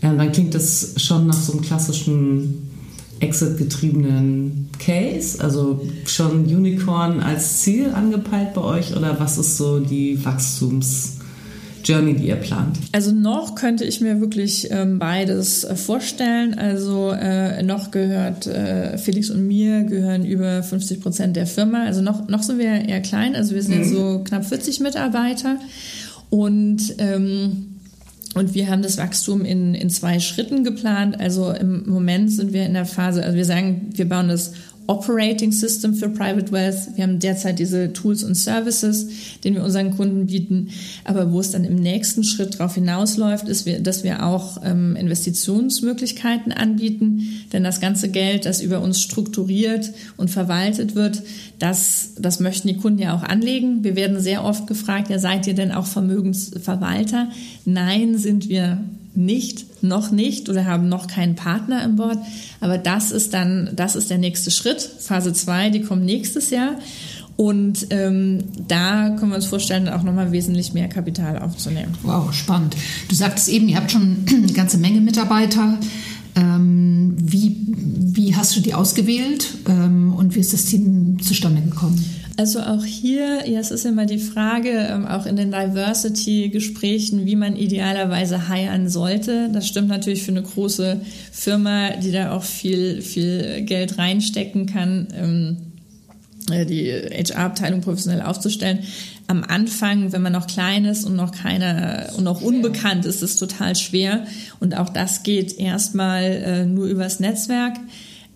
äh, 0.00 0.16
dann 0.16 0.32
klingt 0.32 0.54
das 0.54 0.94
schon 0.96 1.26
nach 1.26 1.34
so 1.34 1.52
einem 1.52 1.62
klassischen 1.62 2.70
Exit-getriebenen 3.20 4.68
Case, 4.78 5.42
also 5.42 5.80
schon 6.04 6.44
Unicorn 6.44 7.20
als 7.20 7.62
Ziel 7.62 7.90
angepeilt 7.94 8.54
bei 8.54 8.60
euch 8.60 8.96
oder 8.96 9.18
was 9.18 9.38
ist 9.38 9.56
so 9.56 9.80
die 9.80 10.18
Wachstums- 10.24 11.18
Journey, 11.84 12.14
die 12.14 12.28
ihr 12.28 12.36
plant? 12.36 12.78
Also 12.92 13.12
noch 13.12 13.54
könnte 13.54 13.84
ich 13.84 14.00
mir 14.00 14.20
wirklich 14.20 14.68
ähm, 14.70 14.98
beides 14.98 15.64
äh, 15.64 15.76
vorstellen. 15.76 16.54
Also 16.54 17.10
äh, 17.10 17.62
noch 17.62 17.90
gehört 17.90 18.46
äh, 18.46 18.98
Felix 18.98 19.30
und 19.30 19.46
mir 19.46 19.84
gehören 19.84 20.24
über 20.24 20.62
50 20.62 21.00
Prozent 21.00 21.36
der 21.36 21.46
Firma. 21.46 21.84
Also 21.84 22.00
noch, 22.00 22.28
noch 22.28 22.42
sind 22.42 22.58
wir 22.58 22.88
eher 22.88 23.00
klein. 23.00 23.36
Also 23.36 23.54
wir 23.54 23.62
sind 23.62 23.86
mhm. 23.86 23.92
so 23.92 24.24
knapp 24.24 24.44
40 24.44 24.80
Mitarbeiter 24.80 25.58
und 26.30 26.94
ähm, 26.98 27.66
und 28.34 28.52
wir 28.54 28.68
haben 28.68 28.82
das 28.82 28.98
Wachstum 28.98 29.44
in, 29.44 29.74
in 29.74 29.90
zwei 29.90 30.18
Schritten 30.18 30.64
geplant. 30.64 31.20
Also 31.20 31.52
im 31.52 31.88
Moment 31.88 32.32
sind 32.32 32.52
wir 32.52 32.66
in 32.66 32.74
der 32.74 32.84
Phase, 32.84 33.22
also 33.22 33.36
wir 33.36 33.44
sagen, 33.44 33.90
wir 33.92 34.08
bauen 34.08 34.26
das 34.26 34.54
Operating 34.86 35.50
System 35.50 35.94
für 35.94 36.08
Private 36.08 36.52
Wealth. 36.52 36.96
Wir 36.96 37.04
haben 37.04 37.18
derzeit 37.18 37.58
diese 37.58 37.92
Tools 37.92 38.22
und 38.22 38.34
Services, 38.34 39.06
den 39.42 39.54
wir 39.54 39.64
unseren 39.64 39.96
Kunden 39.96 40.26
bieten. 40.26 40.68
Aber 41.04 41.32
wo 41.32 41.40
es 41.40 41.52
dann 41.52 41.64
im 41.64 41.76
nächsten 41.76 42.22
Schritt 42.24 42.54
darauf 42.54 42.74
hinausläuft, 42.74 43.48
ist, 43.48 43.66
dass 43.80 44.04
wir 44.04 44.26
auch 44.26 44.58
ähm, 44.62 44.94
Investitionsmöglichkeiten 44.96 46.52
anbieten. 46.52 47.44
Denn 47.52 47.64
das 47.64 47.80
ganze 47.80 48.10
Geld, 48.10 48.44
das 48.44 48.60
über 48.60 48.80
uns 48.80 49.00
strukturiert 49.00 49.92
und 50.16 50.30
verwaltet 50.30 50.94
wird, 50.94 51.22
das, 51.58 52.10
das 52.18 52.40
möchten 52.40 52.68
die 52.68 52.76
Kunden 52.76 53.00
ja 53.00 53.16
auch 53.16 53.22
anlegen. 53.22 53.84
Wir 53.84 53.96
werden 53.96 54.20
sehr 54.20 54.44
oft 54.44 54.66
gefragt, 54.66 55.08
ja, 55.08 55.18
seid 55.18 55.46
ihr 55.46 55.54
denn 55.54 55.72
auch 55.72 55.86
Vermögensverwalter? 55.86 57.30
Nein, 57.64 58.18
sind 58.18 58.48
wir 58.48 58.82
nicht, 59.14 59.66
noch 59.84 60.10
nicht 60.10 60.48
oder 60.48 60.64
haben 60.64 60.88
noch 60.88 61.06
keinen 61.06 61.36
Partner 61.36 61.84
im 61.84 61.96
Board. 61.96 62.18
Aber 62.60 62.78
das 62.78 63.12
ist 63.12 63.34
dann, 63.34 63.70
das 63.74 63.94
ist 63.94 64.10
der 64.10 64.18
nächste 64.18 64.50
Schritt. 64.50 64.80
Phase 64.80 65.32
2, 65.32 65.70
die 65.70 65.82
kommt 65.82 66.04
nächstes 66.04 66.50
Jahr. 66.50 66.76
Und 67.36 67.88
ähm, 67.90 68.44
da 68.68 69.10
können 69.10 69.32
wir 69.32 69.36
uns 69.36 69.46
vorstellen, 69.46 69.88
auch 69.88 70.02
nochmal 70.02 70.30
wesentlich 70.30 70.72
mehr 70.72 70.88
Kapital 70.88 71.38
aufzunehmen. 71.38 71.94
Wow, 72.02 72.32
spannend. 72.32 72.76
Du 73.08 73.14
sagtest 73.14 73.48
eben, 73.48 73.68
ihr 73.68 73.76
habt 73.76 73.90
schon 73.90 74.24
eine 74.28 74.52
ganze 74.52 74.78
Menge 74.78 75.00
Mitarbeiter. 75.00 75.78
Ähm, 76.36 77.14
wie, 77.16 77.56
wie 77.66 78.34
hast 78.34 78.56
du 78.56 78.60
die 78.60 78.74
ausgewählt 78.74 79.54
ähm, 79.68 80.14
und 80.14 80.34
wie 80.34 80.40
ist 80.40 80.52
das 80.52 80.64
Team 80.64 81.18
zustande 81.22 81.62
gekommen? 81.62 82.04
Also 82.36 82.60
auch 82.60 82.84
hier, 82.84 83.48
ja, 83.48 83.60
es 83.60 83.70
ist 83.70 83.84
immer 83.84 84.06
die 84.06 84.18
Frage, 84.18 84.70
ähm, 84.70 85.06
auch 85.06 85.24
in 85.24 85.36
den 85.36 85.52
Diversity-Gesprächen, 85.52 87.26
wie 87.26 87.36
man 87.36 87.54
idealerweise 87.54 88.52
hiren 88.52 88.88
sollte. 88.88 89.50
Das 89.52 89.68
stimmt 89.68 89.88
natürlich 89.88 90.24
für 90.24 90.32
eine 90.32 90.42
große 90.42 91.00
Firma, 91.30 91.90
die 91.90 92.10
da 92.10 92.32
auch 92.32 92.42
viel, 92.42 93.02
viel 93.02 93.62
Geld 93.62 93.98
reinstecken 93.98 94.66
kann, 94.66 95.08
ähm, 95.14 95.56
äh, 96.50 96.66
die 96.66 96.90
HR-Abteilung 96.90 97.82
professionell 97.82 98.22
aufzustellen. 98.22 98.80
Am 99.28 99.44
Anfang, 99.44 100.12
wenn 100.12 100.22
man 100.22 100.32
noch 100.32 100.48
klein 100.48 100.86
ist 100.86 101.04
und 101.04 101.14
noch 101.14 101.30
keine 101.30 102.10
und 102.16 102.24
noch 102.24 102.42
unbekannt 102.42 103.06
ist, 103.06 103.22
ist 103.22 103.34
es 103.34 103.36
total 103.36 103.76
schwer. 103.76 104.26
Und 104.58 104.76
auch 104.76 104.88
das 104.88 105.22
geht 105.22 105.56
erstmal 105.58 106.24
äh, 106.24 106.66
nur 106.66 106.86
übers 106.86 107.20
Netzwerk. 107.20 107.74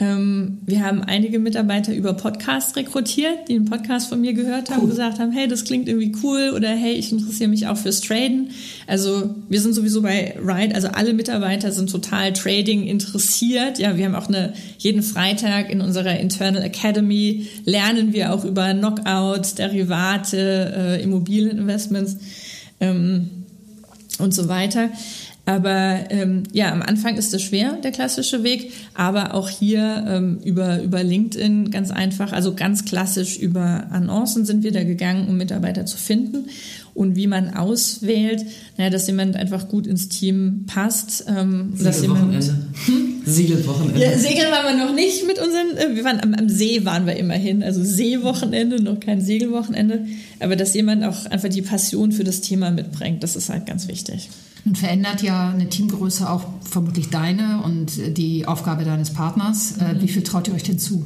Ähm, 0.01 0.59
wir 0.65 0.85
haben 0.85 1.03
einige 1.03 1.41
Mitarbeiter 1.41 1.93
über 1.93 2.13
Podcasts 2.13 2.77
rekrutiert, 2.77 3.49
die 3.49 3.57
einen 3.57 3.65
Podcast 3.65 4.09
von 4.09 4.21
mir 4.21 4.33
gehört 4.33 4.71
haben, 4.71 4.83
cool. 4.83 4.91
gesagt 4.91 5.19
haben, 5.19 5.33
hey, 5.33 5.49
das 5.49 5.65
klingt 5.65 5.89
irgendwie 5.89 6.15
cool 6.23 6.53
oder 6.55 6.69
hey, 6.69 6.93
ich 6.93 7.11
interessiere 7.11 7.51
mich 7.51 7.67
auch 7.67 7.77
fürs 7.77 8.01
Traden. 8.01 8.51
Also 8.87 9.35
wir 9.49 9.61
sind 9.61 9.73
sowieso 9.75 10.03
bei 10.03 10.37
Ride, 10.41 10.77
also 10.77 10.89
alle 10.89 11.15
Mitarbeiter 11.15 11.73
sind 11.73 11.91
total 11.91 12.33
Trading 12.33 12.87
interessiert. 12.87 13.81
Ja, 13.81 13.97
wir 13.97 14.05
haben 14.05 14.15
auch 14.15 14.29
eine, 14.29 14.53
jeden 14.79 15.03
Freitag 15.03 15.69
in 15.69 15.81
unserer 15.81 16.21
Internal 16.21 16.63
Academy 16.63 17.49
lernen 17.65 18.13
wir 18.13 18.33
auch 18.33 18.45
über 18.45 18.73
Knockouts, 18.75 19.57
Derivate, 19.57 20.75
äh, 20.77 21.03
Immobilieninvestments 21.03 22.19
ähm, 22.79 23.31
und 24.21 24.33
so 24.33 24.49
weiter. 24.49 24.91
Aber 25.49 26.01
ähm, 26.11 26.43
ja, 26.53 26.71
am 26.71 26.83
Anfang 26.83 27.17
ist 27.17 27.33
es 27.33 27.41
schwer, 27.41 27.79
der 27.83 27.91
klassische 27.91 28.45
Weg, 28.45 28.71
aber 28.93 29.33
auch 29.33 29.49
hier 29.49 30.05
ähm, 30.07 30.41
über, 30.45 30.83
über 30.83 31.03
LinkedIn 31.03 31.71
ganz 31.71 31.91
einfach, 31.91 32.35
also 32.35 32.55
ganz 32.55 32.85
klassisch 32.85 33.39
über 33.39 33.87
Annoncen 33.91 34.45
sind 34.45 34.63
wir 34.63 34.73
da 34.73 34.85
gegangen, 34.85 35.27
um 35.27 35.39
Mitarbeiter 35.39 35.87
zu 35.87 35.97
finden. 35.97 36.51
Und 36.93 37.17
wie 37.17 37.27
man 37.27 37.55
auswählt, 37.55 38.45
naja, 38.77 38.91
dass 38.91 39.07
jemand 39.07 39.37
einfach 39.37 39.69
gut 39.69 39.87
ins 39.87 40.11
Team 40.11 40.65
passt. 40.67 41.25
Ähm, 41.27 41.73
dass 41.83 42.03
jemand, 42.03 42.35
hm? 42.35 43.08
Segelwochenende. 43.29 44.01
Ja, 44.01 44.18
segeln 44.18 44.51
waren 44.51 44.76
wir 44.76 44.87
noch 44.87 44.95
nicht 44.95 45.26
mit 45.26 45.39
unseren, 45.39 45.76
äh, 45.76 45.95
wir 45.95 46.05
waren 46.05 46.20
am, 46.20 46.35
am 46.35 46.49
See 46.49 46.85
waren 46.85 47.07
wir 47.07 47.16
immerhin, 47.16 47.62
also 47.62 47.83
Seewochenende, 47.83 48.83
noch 48.83 49.01
kein 49.01 49.20
Segelwochenende. 49.20 50.07
Aber 50.41 50.57
dass 50.57 50.74
jemand 50.74 51.05
auch 51.05 51.26
einfach 51.26 51.49
die 51.49 51.62
Passion 51.62 52.12
für 52.12 52.24
das 52.24 52.41
Thema 52.41 52.70
mitbringt, 52.70 53.22
das 53.22 53.37
ist 53.37 53.49
halt 53.49 53.66
ganz 53.66 53.89
wichtig. 53.89 54.31
Nun 54.64 54.74
verändert 54.74 55.22
ja 55.22 55.51
eine 55.51 55.68
Teamgröße 55.68 56.29
auch 56.29 56.45
vermutlich 56.62 57.09
deine 57.09 57.62
und 57.62 57.93
die 58.18 58.47
Aufgabe 58.47 58.85
deines 58.85 59.11
Partners. 59.11 59.74
Äh, 59.81 59.95
mhm. 59.95 60.03
Wie 60.03 60.09
viel 60.09 60.22
traut 60.22 60.49
ihr 60.49 60.55
euch 60.55 60.64
denn 60.64 60.79
zu? 60.79 61.05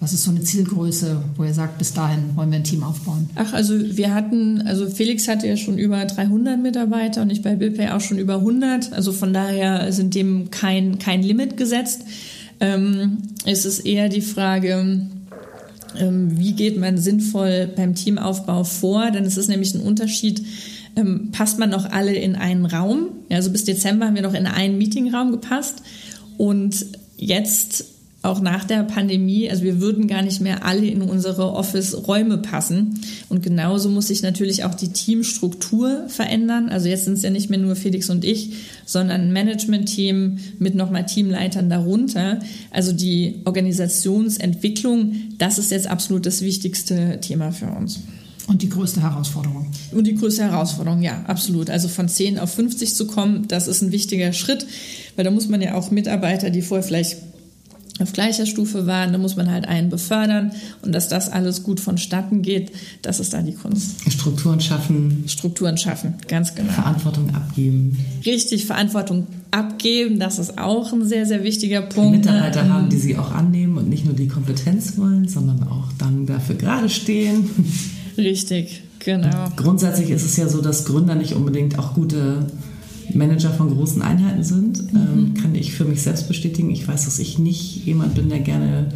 Was 0.00 0.12
ist 0.12 0.24
so 0.24 0.30
eine 0.30 0.42
Zielgröße, 0.42 1.20
wo 1.36 1.42
ihr 1.42 1.52
sagt, 1.52 1.78
bis 1.78 1.92
dahin 1.92 2.36
wollen 2.36 2.50
wir 2.52 2.58
ein 2.58 2.64
Team 2.64 2.84
aufbauen? 2.84 3.28
Ach, 3.34 3.52
also 3.52 3.74
wir 3.74 4.14
hatten, 4.14 4.62
also 4.62 4.88
Felix 4.88 5.26
hatte 5.26 5.48
ja 5.48 5.56
schon 5.56 5.76
über 5.76 6.04
300 6.04 6.60
Mitarbeiter 6.60 7.22
und 7.22 7.30
ich 7.30 7.42
bei 7.42 7.56
BillPay 7.56 7.88
auch 7.88 8.00
schon 8.00 8.18
über 8.18 8.36
100. 8.36 8.92
Also 8.92 9.10
von 9.10 9.32
daher 9.32 9.92
sind 9.92 10.14
dem 10.14 10.50
kein, 10.50 11.00
kein 11.00 11.22
Limit 11.24 11.56
gesetzt. 11.56 12.02
Ähm, 12.60 13.18
es 13.44 13.64
ist 13.64 13.80
eher 13.80 14.08
die 14.08 14.20
Frage, 14.20 15.08
ähm, 15.98 16.38
wie 16.38 16.52
geht 16.52 16.78
man 16.78 16.98
sinnvoll 16.98 17.68
beim 17.74 17.96
Teamaufbau 17.96 18.62
vor? 18.62 19.10
Denn 19.10 19.24
es 19.24 19.36
ist 19.36 19.48
nämlich 19.48 19.74
ein 19.74 19.80
Unterschied, 19.80 20.44
ähm, 20.94 21.30
passt 21.32 21.58
man 21.58 21.70
noch 21.70 21.90
alle 21.90 22.14
in 22.14 22.36
einen 22.36 22.66
Raum. 22.66 23.08
Ja, 23.28 23.36
also 23.36 23.50
bis 23.50 23.64
Dezember 23.64 24.06
haben 24.06 24.14
wir 24.14 24.22
noch 24.22 24.34
in 24.34 24.46
einen 24.46 24.78
Meetingraum 24.78 25.32
gepasst. 25.32 25.82
Und 26.36 26.86
jetzt 27.16 27.84
auch 28.20 28.40
nach 28.40 28.64
der 28.64 28.82
Pandemie, 28.82 29.48
also 29.48 29.62
wir 29.62 29.80
würden 29.80 30.08
gar 30.08 30.22
nicht 30.22 30.40
mehr 30.40 30.64
alle 30.64 30.86
in 30.86 31.02
unsere 31.02 31.52
Office-Räume 31.52 32.38
passen. 32.38 33.00
Und 33.28 33.44
genauso 33.44 33.88
muss 33.90 34.08
sich 34.08 34.22
natürlich 34.22 34.64
auch 34.64 34.74
die 34.74 34.88
Teamstruktur 34.88 36.08
verändern. 36.08 36.68
Also 36.68 36.88
jetzt 36.88 37.04
sind 37.04 37.14
es 37.14 37.22
ja 37.22 37.30
nicht 37.30 37.48
mehr 37.48 37.60
nur 37.60 37.76
Felix 37.76 38.10
und 38.10 38.24
ich, 38.24 38.54
sondern 38.84 39.20
ein 39.20 39.32
Management-Team 39.32 40.38
mit 40.58 40.74
nochmal 40.74 41.06
Teamleitern 41.06 41.70
darunter. 41.70 42.40
Also 42.72 42.92
die 42.92 43.36
Organisationsentwicklung, 43.44 45.12
das 45.38 45.58
ist 45.58 45.70
jetzt 45.70 45.86
absolut 45.86 46.26
das 46.26 46.42
wichtigste 46.42 47.20
Thema 47.20 47.52
für 47.52 47.66
uns. 47.66 48.00
Und 48.48 48.62
die 48.62 48.68
größte 48.68 49.02
Herausforderung. 49.02 49.70
Und 49.92 50.06
die 50.06 50.14
größte 50.14 50.42
Herausforderung, 50.42 51.02
ja, 51.02 51.22
absolut. 51.26 51.70
Also 51.70 51.86
von 51.86 52.08
10 52.08 52.38
auf 52.38 52.52
50 52.54 52.94
zu 52.94 53.06
kommen, 53.06 53.46
das 53.46 53.68
ist 53.68 53.82
ein 53.82 53.92
wichtiger 53.92 54.32
Schritt, 54.32 54.66
weil 55.14 55.24
da 55.24 55.30
muss 55.30 55.48
man 55.48 55.60
ja 55.60 55.74
auch 55.74 55.90
Mitarbeiter, 55.90 56.50
die 56.50 56.62
vorher 56.62 56.82
vielleicht 56.82 57.18
auf 57.98 58.12
gleicher 58.12 58.46
Stufe 58.46 58.86
waren, 58.86 59.12
da 59.12 59.18
muss 59.18 59.36
man 59.36 59.50
halt 59.50 59.66
einen 59.66 59.90
befördern 59.90 60.52
und 60.82 60.92
dass 60.92 61.08
das 61.08 61.30
alles 61.30 61.62
gut 61.62 61.80
vonstatten 61.80 62.42
geht, 62.42 62.72
das 63.02 63.20
ist 63.20 63.32
dann 63.32 63.46
die 63.46 63.54
Kunst. 63.54 64.10
Strukturen 64.10 64.60
schaffen. 64.60 65.24
Strukturen 65.26 65.76
schaffen, 65.76 66.14
ganz 66.28 66.54
genau. 66.54 66.72
Verantwortung 66.72 67.34
abgeben. 67.34 67.98
Richtig, 68.24 68.66
Verantwortung 68.66 69.26
abgeben, 69.50 70.18
das 70.18 70.38
ist 70.38 70.58
auch 70.58 70.92
ein 70.92 71.04
sehr, 71.04 71.26
sehr 71.26 71.42
wichtiger 71.42 71.82
Punkt. 71.82 72.24
Die 72.24 72.28
Mitarbeiter 72.28 72.62
ähm, 72.62 72.72
haben, 72.72 72.88
die 72.88 72.98
sie 72.98 73.16
auch 73.16 73.32
annehmen 73.32 73.78
und 73.78 73.88
nicht 73.88 74.04
nur 74.04 74.14
die 74.14 74.28
Kompetenz 74.28 74.96
wollen, 74.96 75.28
sondern 75.28 75.62
auch 75.64 75.88
dann 75.98 76.26
dafür 76.26 76.56
gerade 76.56 76.88
stehen. 76.88 77.48
Richtig, 78.16 78.82
genau. 78.98 79.44
Und 79.46 79.56
grundsätzlich 79.56 80.10
ist 80.10 80.24
es 80.24 80.36
ja 80.36 80.48
so, 80.48 80.60
dass 80.60 80.84
Gründer 80.84 81.14
nicht 81.14 81.34
unbedingt 81.34 81.78
auch 81.78 81.94
gute 81.94 82.46
Manager 83.14 83.50
von 83.50 83.70
großen 83.70 84.02
Einheiten 84.02 84.42
sind. 84.42 84.92
Mhm. 84.92 84.98
Ähm, 84.98 85.34
kann 85.34 85.54
ich 85.54 85.72
für 85.72 85.84
mich 85.84 86.02
selbst 86.02 86.28
bestätigen. 86.28 86.70
Ich 86.70 86.86
weiß, 86.86 87.04
dass 87.04 87.18
ich 87.18 87.38
nicht 87.38 87.84
jemand 87.84 88.14
bin, 88.14 88.28
der 88.28 88.40
gerne 88.40 88.88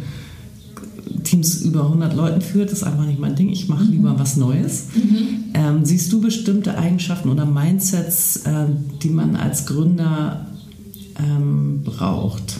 Teams 1.23 1.61
über 1.61 1.85
100 1.85 2.13
Leuten 2.13 2.41
führt. 2.41 2.71
Das 2.71 2.79
ist 2.79 2.83
einfach 2.83 3.05
nicht 3.05 3.19
mein 3.19 3.35
Ding. 3.35 3.49
Ich 3.49 3.67
mache 3.67 3.85
mhm. 3.85 3.91
lieber 3.91 4.19
was 4.19 4.37
Neues. 4.37 4.87
Mhm. 4.95 5.27
Ähm, 5.53 5.85
siehst 5.85 6.11
du 6.11 6.21
bestimmte 6.21 6.77
Eigenschaften 6.77 7.29
oder 7.29 7.45
Mindsets, 7.45 8.37
äh, 8.45 8.65
die 9.01 9.09
man 9.09 9.35
als 9.35 9.65
Gründer 9.65 10.47
ähm, 11.19 11.81
braucht, 11.83 12.57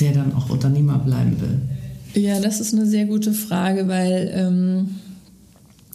der 0.00 0.12
dann 0.12 0.34
auch 0.34 0.50
Unternehmer 0.50 0.98
bleiben 0.98 1.40
will? 1.40 2.22
Ja, 2.22 2.40
das 2.40 2.60
ist 2.60 2.74
eine 2.74 2.86
sehr 2.86 3.06
gute 3.06 3.32
Frage, 3.32 3.86
weil 3.86 4.30
ähm, 4.34 4.88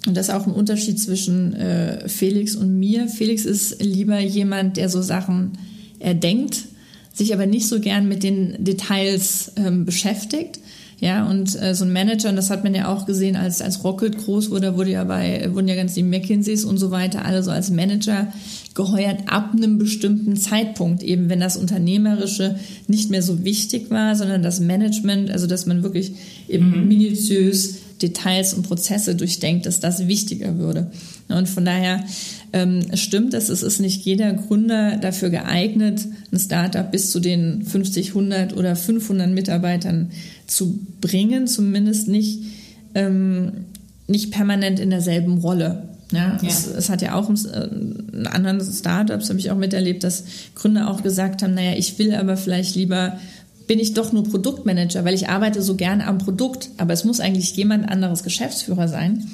und 0.07 0.15
das 0.15 0.27
ist 0.27 0.33
auch 0.33 0.45
ein 0.45 0.53
Unterschied 0.53 0.99
zwischen 0.99 1.53
äh, 1.53 2.07
Felix 2.07 2.55
und 2.55 2.77
mir. 2.77 3.07
Felix 3.07 3.45
ist 3.45 3.81
lieber 3.81 4.19
jemand, 4.19 4.77
der 4.77 4.89
so 4.89 5.01
Sachen 5.01 5.53
erdenkt, 5.99 6.65
sich 7.13 7.33
aber 7.33 7.45
nicht 7.45 7.67
so 7.67 7.79
gern 7.79 8.07
mit 8.07 8.23
den 8.23 8.63
Details 8.63 9.53
ähm, 9.55 9.85
beschäftigt. 9.85 10.59
Ja, 11.01 11.29
und 11.29 11.61
äh, 11.61 11.75
so 11.75 11.83
ein 11.83 11.91
Manager, 11.91 12.29
und 12.29 12.37
das 12.37 12.49
hat 12.49 12.63
man 12.63 12.73
ja 12.73 12.87
auch 12.87 13.05
gesehen, 13.05 13.35
als, 13.35 13.61
als 13.61 13.83
Rocket 13.83 14.17
groß 14.17 14.49
wurde, 14.49 14.77
wurde 14.77 14.91
ja 14.91 15.03
bei, 15.03 15.49
wurden 15.53 15.67
ja 15.67 15.75
ganz 15.75 15.93
die 15.93 16.03
McKinseys 16.03 16.63
und 16.63 16.77
so 16.77 16.89
weiter, 16.89 17.25
alle 17.25 17.43
so 17.43 17.51
als 17.51 17.69
Manager 17.69 18.31
geheuert 18.75 19.23
ab 19.27 19.51
einem 19.53 19.77
bestimmten 19.77 20.37
Zeitpunkt, 20.37 21.03
eben 21.03 21.29
wenn 21.29 21.41
das 21.41 21.57
Unternehmerische 21.57 22.55
nicht 22.87 23.09
mehr 23.09 23.21
so 23.21 23.43
wichtig 23.43 23.91
war, 23.91 24.15
sondern 24.15 24.41
das 24.41 24.61
Management, 24.61 25.31
also 25.31 25.47
dass 25.47 25.65
man 25.65 25.83
wirklich 25.83 26.13
eben 26.47 26.71
mhm. 26.71 26.87
minutiös 26.87 27.75
Details 28.07 28.53
und 28.53 28.63
Prozesse 28.63 29.15
durchdenkt, 29.15 29.65
dass 29.65 29.79
das 29.79 30.07
wichtiger 30.07 30.57
würde. 30.57 30.91
Und 31.27 31.49
von 31.49 31.65
daher 31.65 32.03
ähm, 32.53 32.81
stimmt 32.93 33.33
es, 33.33 33.49
es 33.49 33.63
ist 33.63 33.79
nicht 33.79 34.05
jeder 34.05 34.33
Gründer 34.33 34.97
dafür 34.97 35.29
geeignet, 35.29 36.05
ein 36.31 36.39
Startup 36.39 36.89
bis 36.89 37.11
zu 37.11 37.19
den 37.19 37.63
50, 37.63 38.09
100 38.09 38.55
oder 38.55 38.75
500 38.75 39.29
Mitarbeitern 39.29 40.11
zu 40.45 40.79
bringen, 41.01 41.47
zumindest 41.47 42.07
nicht, 42.07 42.43
ähm, 42.93 43.65
nicht 44.07 44.31
permanent 44.31 44.79
in 44.79 44.91
derselben 44.91 45.39
Rolle. 45.39 45.89
Ja, 46.11 46.37
ja. 46.39 46.47
Es, 46.47 46.67
es, 46.67 46.89
hat 46.89 47.01
ja 47.01 47.15
auch 47.15 47.29
äh, 47.29 47.67
in 48.13 48.27
anderen 48.27 48.61
Startups, 48.61 49.29
habe 49.29 49.39
ich 49.39 49.49
auch 49.49 49.57
miterlebt, 49.57 50.03
dass 50.03 50.25
Gründer 50.53 50.91
auch 50.91 51.01
gesagt 51.01 51.41
haben, 51.41 51.55
naja, 51.55 51.73
ich 51.75 51.97
will 51.97 52.13
aber 52.13 52.37
vielleicht 52.37 52.75
lieber 52.75 53.19
bin 53.67 53.79
ich 53.79 53.93
doch 53.93 54.11
nur 54.11 54.23
Produktmanager, 54.23 55.05
weil 55.05 55.13
ich 55.13 55.29
arbeite 55.29 55.61
so 55.61 55.75
gerne 55.75 56.07
am 56.07 56.17
Produkt, 56.19 56.69
aber 56.77 56.93
es 56.93 57.03
muss 57.03 57.19
eigentlich 57.19 57.55
jemand 57.55 57.89
anderes 57.89 58.23
Geschäftsführer 58.23 58.87
sein. 58.87 59.27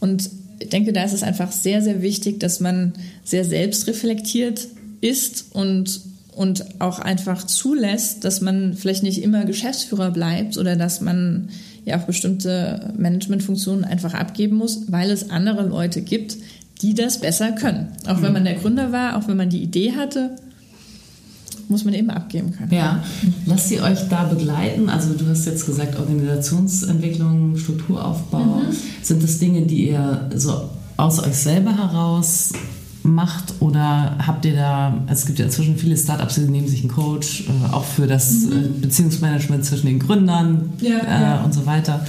Und 0.00 0.30
ich 0.60 0.68
denke, 0.68 0.92
da 0.92 1.02
ist 1.02 1.12
es 1.12 1.22
einfach 1.22 1.50
sehr, 1.52 1.82
sehr 1.82 2.02
wichtig, 2.02 2.40
dass 2.40 2.60
man 2.60 2.92
sehr 3.24 3.44
selbstreflektiert 3.44 4.68
ist 5.00 5.46
und, 5.52 6.00
und 6.34 6.80
auch 6.80 6.98
einfach 6.98 7.44
zulässt, 7.44 8.24
dass 8.24 8.40
man 8.40 8.74
vielleicht 8.74 9.02
nicht 9.02 9.22
immer 9.22 9.44
Geschäftsführer 9.44 10.10
bleibt 10.10 10.56
oder 10.56 10.76
dass 10.76 11.00
man 11.00 11.48
ja 11.84 11.98
auch 11.98 12.04
bestimmte 12.04 12.92
Managementfunktionen 12.96 13.84
einfach 13.84 14.14
abgeben 14.14 14.56
muss, 14.56 14.90
weil 14.90 15.10
es 15.10 15.30
andere 15.30 15.66
Leute 15.66 16.00
gibt, 16.00 16.36
die 16.80 16.94
das 16.94 17.20
besser 17.20 17.52
können. 17.52 17.88
Auch 18.06 18.22
wenn 18.22 18.32
man 18.32 18.44
der 18.44 18.54
Gründer 18.54 18.92
war, 18.92 19.16
auch 19.16 19.28
wenn 19.28 19.36
man 19.36 19.50
die 19.50 19.62
Idee 19.62 19.92
hatte, 19.92 20.36
muss 21.68 21.84
man 21.84 21.94
eben 21.94 22.10
abgeben 22.10 22.52
können. 22.52 22.72
Ja, 22.72 23.02
lasst 23.46 23.70
ihr 23.70 23.82
euch 23.82 24.08
da 24.08 24.24
begleiten? 24.24 24.88
Also 24.88 25.14
du 25.14 25.26
hast 25.28 25.46
jetzt 25.46 25.66
gesagt 25.66 25.98
Organisationsentwicklung, 25.98 27.56
Strukturaufbau. 27.56 28.38
Mhm. 28.38 28.76
Sind 29.02 29.22
das 29.22 29.38
Dinge, 29.38 29.62
die 29.62 29.88
ihr 29.90 30.30
so 30.34 30.70
aus 30.96 31.22
euch 31.22 31.34
selber 31.34 31.76
heraus 31.76 32.52
macht 33.02 33.54
oder 33.60 34.16
habt 34.26 34.44
ihr 34.46 34.54
da, 34.54 35.02
es 35.08 35.26
gibt 35.26 35.38
ja 35.38 35.44
inzwischen 35.44 35.76
viele 35.76 35.96
Startups, 35.96 36.36
die 36.36 36.42
nehmen 36.42 36.68
sich 36.68 36.80
einen 36.80 36.90
Coach, 36.90 37.44
äh, 37.48 37.72
auch 37.72 37.84
für 37.84 38.06
das 38.06 38.44
mhm. 38.44 38.52
Äh, 38.52 38.68
Beziehungsmanagement 38.80 39.64
zwischen 39.64 39.86
den 39.86 39.98
Gründern 39.98 40.72
ja, 40.80 40.98
äh, 40.98 41.22
ja. 41.22 41.44
und 41.44 41.52
so 41.52 41.66
weiter. 41.66 42.04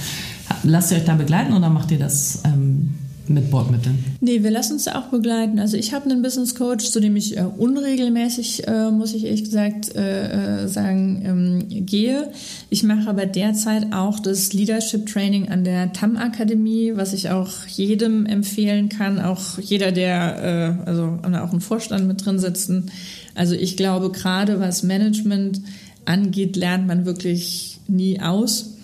Lasst 0.62 0.92
ihr 0.92 0.98
euch 0.98 1.04
da 1.04 1.14
begleiten 1.14 1.52
oder 1.52 1.68
macht 1.68 1.90
ihr 1.90 1.98
das 1.98 2.40
ähm, 2.44 2.94
mit 3.28 3.50
Bordmitteln? 3.50 3.98
Nee, 4.20 4.42
wir 4.42 4.50
lassen 4.50 4.74
uns 4.74 4.88
auch 4.88 5.06
begleiten. 5.06 5.58
Also 5.58 5.76
ich 5.76 5.92
habe 5.92 6.10
einen 6.10 6.22
Business 6.22 6.54
Coach, 6.54 6.90
zu 6.90 7.00
dem 7.00 7.16
ich 7.16 7.36
äh, 7.36 7.42
unregelmäßig, 7.42 8.66
äh, 8.66 8.90
muss 8.90 9.14
ich 9.14 9.24
ehrlich 9.24 9.44
gesagt 9.44 9.94
äh, 9.94 10.64
äh 10.64 10.68
sagen, 10.68 11.22
ähm, 11.24 11.86
gehe. 11.86 12.30
Ich 12.70 12.82
mache 12.82 13.08
aber 13.08 13.26
derzeit 13.26 13.92
auch 13.92 14.20
das 14.20 14.52
Leadership 14.52 15.06
Training 15.06 15.48
an 15.48 15.64
der 15.64 15.92
TAM 15.92 16.16
Akademie, 16.16 16.92
was 16.94 17.12
ich 17.12 17.30
auch 17.30 17.66
jedem 17.66 18.26
empfehlen 18.26 18.88
kann, 18.88 19.20
auch 19.20 19.58
jeder, 19.58 19.92
der, 19.92 20.78
äh, 20.84 20.88
also 20.88 21.18
auch 21.42 21.52
im 21.52 21.60
Vorstand 21.60 22.06
mit 22.06 22.24
drin 22.24 22.38
sitzen. 22.38 22.90
Also 23.34 23.54
ich 23.54 23.76
glaube, 23.76 24.10
gerade 24.10 24.60
was 24.60 24.82
Management 24.82 25.60
angeht, 26.04 26.56
lernt 26.56 26.86
man 26.86 27.04
wirklich 27.04 27.80
nie 27.88 28.20
aus. 28.20 28.74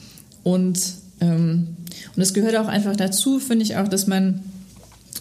Und 0.42 0.80
ähm, 1.20 1.68
und 2.14 2.22
es 2.22 2.34
gehört 2.34 2.56
auch 2.56 2.68
einfach 2.68 2.96
dazu, 2.96 3.38
finde 3.38 3.64
ich 3.64 3.76
auch, 3.76 3.88
dass 3.88 4.06
man 4.06 4.40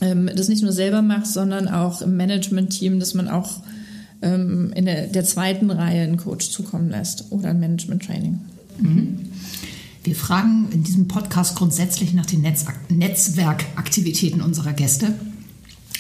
ähm, 0.02 0.30
das 0.36 0.50
nicht 0.50 0.64
nur 0.64 0.72
selber 0.72 1.02
macht, 1.02 1.28
sondern 1.28 1.68
auch 1.68 2.02
im 2.02 2.18
Management-Team, 2.18 3.00
dass 3.00 3.14
man 3.14 3.28
auch 3.28 3.62
ähm, 4.22 4.72
in 4.76 4.86
der, 4.86 5.08
der, 5.08 5.24
zweiten 5.24 5.70
Reihe 5.70 6.04
einen 6.04 6.18
Coach 6.18 6.50
zukommen 6.50 6.90
lässt 6.90 7.32
oder 7.32 7.50
ein 7.50 7.60
Management-Training. 7.60 8.40
Mhm. 8.80 9.20
Wir 10.04 10.16
fragen 10.16 10.70
in 10.72 10.84
diesem 10.84 11.08
Podcast 11.08 11.56
grundsätzlich 11.56 12.14
nach 12.14 12.26
den 12.26 12.42
Netz 12.42 12.66
Netzwerkaktivitäten 12.90 14.42
unserer 14.42 14.74
Gäste. 14.74 15.14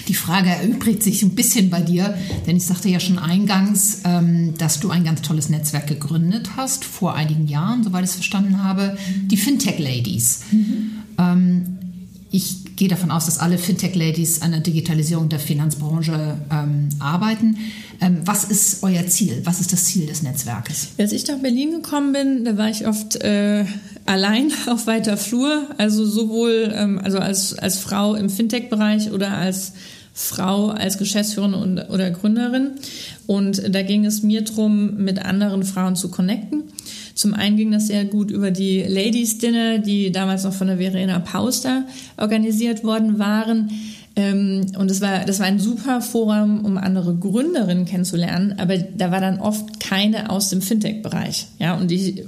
Die 0.08 0.14
Frage 0.14 0.50
erübrigt 0.50 1.04
sich 1.04 1.24
ein 1.24 1.36
bisschen 1.36 1.70
bei 1.70 1.82
dir, 1.82 2.18
denn 2.48 2.56
ich 2.58 2.66
sagte 2.66 2.90
ja 2.90 3.00
schon 3.00 3.20
eingangs, 3.20 4.02
ähm, 4.04 4.54
dass 4.58 4.80
du 4.80 4.90
ein 4.90 5.04
ganz 5.04 5.22
tolles 5.22 5.50
Netzwerk 5.50 5.88
gegründet 5.88 6.52
hast, 6.58 6.86
vor 6.86 7.16
einigen 7.16 7.48
Jahren, 7.48 7.84
soweit 7.84 8.04
ich 8.04 8.10
es 8.10 8.16
verstanden 8.16 8.64
habe, 8.64 8.98
die 9.26 9.38
Fintech 9.38 9.80
Ladies. 9.80 10.42
Mhm. 10.52 10.92
Ähm, 11.18 11.78
ich 12.34 12.78
gehe 12.78 12.88
davon 12.88 13.12
aus, 13.12 13.26
dass 13.26 13.40
alle 13.40 13.58
Fintech-Ladies 13.58 14.42
an 14.42 14.52
der 14.52 14.62
Digitalisierung 14.62 15.28
der 15.28 15.40
Finanzbranche 15.40 16.38
ähm, 16.50 16.88
arbeiten. 17.00 17.58
Was 18.24 18.46
ist 18.46 18.84
euer 18.84 19.06
Ziel? 19.08 19.42
Was 19.44 19.60
ist 19.60 19.74
das 19.74 19.84
Ziel 19.84 20.06
des 20.06 20.24
Netzwerkes? 20.24 20.94
Als 20.98 21.12
ich 21.12 21.28
nach 21.28 21.40
Berlin 21.40 21.72
gekommen 21.74 22.14
bin, 22.14 22.46
da 22.46 22.58
war 22.58 22.70
ich 22.70 22.88
oft 22.88 23.18
äh, 23.18 23.66
allein 24.06 24.52
auf 24.68 24.88
weiter 24.88 25.18
Flur, 25.18 25.68
also 25.78 26.06
sowohl 26.06 26.72
ähm, 26.76 27.00
also 27.04 27.20
als, 27.20 27.58
als 27.58 27.80
Frau 27.80 28.16
im 28.16 28.30
Fintech-Bereich 28.30 29.12
oder 29.12 29.38
als 29.38 29.74
Frau 30.14 30.68
als 30.68 30.98
Geschäftsführerin 30.98 31.54
und, 31.54 31.80
oder 31.90 32.12
Gründerin. 32.12 32.72
Und 33.28 33.74
da 33.74 33.82
ging 33.82 34.06
es 34.06 34.24
mir 34.24 34.44
darum, 34.44 34.98
mit 34.98 35.24
anderen 35.24 35.64
Frauen 35.64 35.96
zu 35.96 36.12
connecten. 36.12 36.64
Zum 37.16 37.34
einen 37.34 37.58
ging 37.58 37.72
das 37.72 37.88
sehr 37.88 38.06
gut 38.06 38.32
über 38.32 38.52
die 38.52 38.84
Ladies 38.84 39.38
Dinner, 39.38 39.80
die 39.80 40.12
damals 40.12 40.44
noch 40.44 40.54
von 40.54 40.68
der 40.68 40.78
Verena 40.78 41.20
Pauster 41.20 41.86
organisiert 42.18 42.84
worden 42.84 43.20
waren. 43.20 43.72
Ähm, 44.16 44.66
und 44.78 44.90
das 44.90 45.02
war, 45.02 45.24
das 45.26 45.40
war 45.40 45.46
ein 45.46 45.60
super 45.60 46.02
Forum, 46.02 46.66
um 46.66 46.78
andere 46.78 47.16
Gründerinnen 47.16 47.86
kennenzulernen, 47.86 48.56
aber 48.58 48.78
da 48.78 49.12
war 49.12 49.22
dann 49.22 49.40
oft 49.40 49.80
keine 49.80 50.30
aus 50.30 50.50
dem 50.50 50.62
Fintech-Bereich. 50.62 51.48
Ja, 51.60 51.76
und 51.76 51.92
ich 51.92 52.24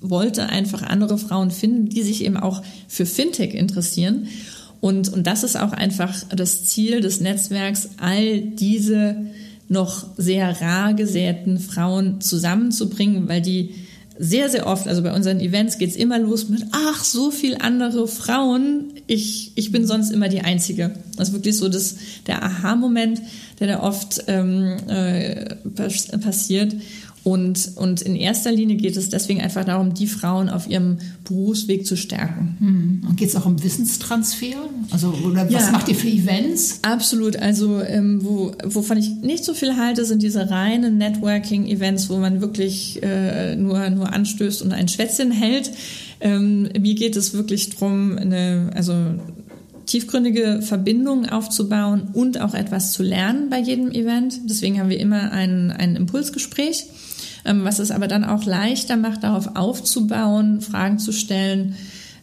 wollte 0.00 0.48
einfach 0.48 0.82
andere 0.82 1.18
Frauen 1.18 1.50
finden, 1.50 1.88
die 1.88 2.02
sich 2.02 2.24
eben 2.24 2.36
auch 2.36 2.62
für 2.88 3.06
Fintech 3.06 3.54
interessieren. 3.54 4.28
Und, 4.80 5.12
und 5.12 5.26
das 5.26 5.42
ist 5.42 5.56
auch 5.56 5.72
einfach 5.72 6.14
das 6.34 6.64
Ziel 6.66 7.00
des 7.00 7.20
Netzwerks, 7.20 7.90
all 7.98 8.40
diese 8.40 9.16
noch 9.68 10.06
sehr 10.16 10.60
rar 10.60 10.94
gesäten 10.94 11.58
Frauen 11.58 12.20
zusammenzubringen, 12.20 13.28
weil 13.28 13.42
die 13.42 13.74
sehr, 14.18 14.50
sehr 14.50 14.66
oft, 14.66 14.88
also 14.88 15.02
bei 15.02 15.14
unseren 15.14 15.40
Events 15.40 15.78
geht's 15.78 15.94
immer 15.94 16.18
los 16.18 16.48
mit, 16.48 16.64
ach, 16.72 17.04
so 17.04 17.30
viel 17.30 17.56
andere 17.60 18.08
Frauen, 18.08 18.94
ich, 19.06 19.52
ich 19.54 19.70
bin 19.70 19.86
sonst 19.86 20.10
immer 20.10 20.28
die 20.28 20.40
Einzige. 20.40 20.90
Das 21.16 21.28
ist 21.28 21.34
wirklich 21.34 21.56
so 21.56 21.68
das, 21.68 21.96
der 22.26 22.42
Aha-Moment, 22.42 23.22
der 23.60 23.68
da 23.68 23.82
oft 23.82 24.24
ähm, 24.26 24.76
äh, 24.88 25.54
passiert. 26.18 26.74
Und, 27.24 27.72
und 27.76 28.02
in 28.02 28.16
erster 28.16 28.52
Linie 28.52 28.76
geht 28.76 28.96
es 28.96 29.08
deswegen 29.08 29.40
einfach 29.40 29.64
darum, 29.64 29.94
die 29.94 30.06
Frauen 30.06 30.48
auf 30.48 30.68
ihrem 30.68 30.98
Berufsweg 31.24 31.86
zu 31.86 31.96
stärken. 31.96 32.56
Hm. 32.58 33.08
Und 33.08 33.16
geht 33.16 33.28
es 33.28 33.36
auch 33.36 33.46
um 33.46 33.62
Wissenstransfer? 33.62 34.68
Also, 34.90 35.12
oder 35.24 35.44
was 35.52 35.66
ja, 35.66 35.70
macht 35.72 35.88
ihr 35.88 35.94
für 35.94 36.08
Events? 36.08 36.80
Absolut. 36.82 37.36
Also, 37.36 37.82
ähm, 37.82 38.24
wo, 38.24 38.52
wovon 38.64 38.98
ich 38.98 39.10
nicht 39.22 39.44
so 39.44 39.54
viel 39.54 39.76
halte, 39.76 40.04
sind 40.04 40.22
diese 40.22 40.48
reinen 40.50 40.98
Networking-Events, 40.98 42.08
wo 42.08 42.18
man 42.18 42.40
wirklich 42.40 43.02
äh, 43.02 43.56
nur, 43.56 43.90
nur 43.90 44.12
anstößt 44.12 44.62
und 44.62 44.72
ein 44.72 44.88
Schwätzchen 44.88 45.30
hält. 45.30 45.70
Ähm, 46.20 46.68
mir 46.78 46.94
geht 46.94 47.16
es 47.16 47.34
wirklich 47.34 47.70
darum, 47.70 48.16
eine, 48.16 48.70
also 48.74 48.94
tiefgründige 49.88 50.60
Verbindungen 50.62 51.28
aufzubauen 51.28 52.08
und 52.12 52.40
auch 52.40 52.54
etwas 52.54 52.92
zu 52.92 53.02
lernen 53.02 53.48
bei 53.50 53.58
jedem 53.58 53.90
Event. 53.90 54.38
Deswegen 54.44 54.78
haben 54.78 54.90
wir 54.90 55.00
immer 55.00 55.32
ein, 55.32 55.70
ein 55.70 55.96
Impulsgespräch 55.96 56.86
was 57.64 57.78
es 57.78 57.90
aber 57.90 58.08
dann 58.08 58.24
auch 58.24 58.44
leichter 58.44 58.96
macht, 58.96 59.22
darauf 59.22 59.56
aufzubauen, 59.56 60.60
Fragen 60.60 60.98
zu 60.98 61.12
stellen, 61.12 61.74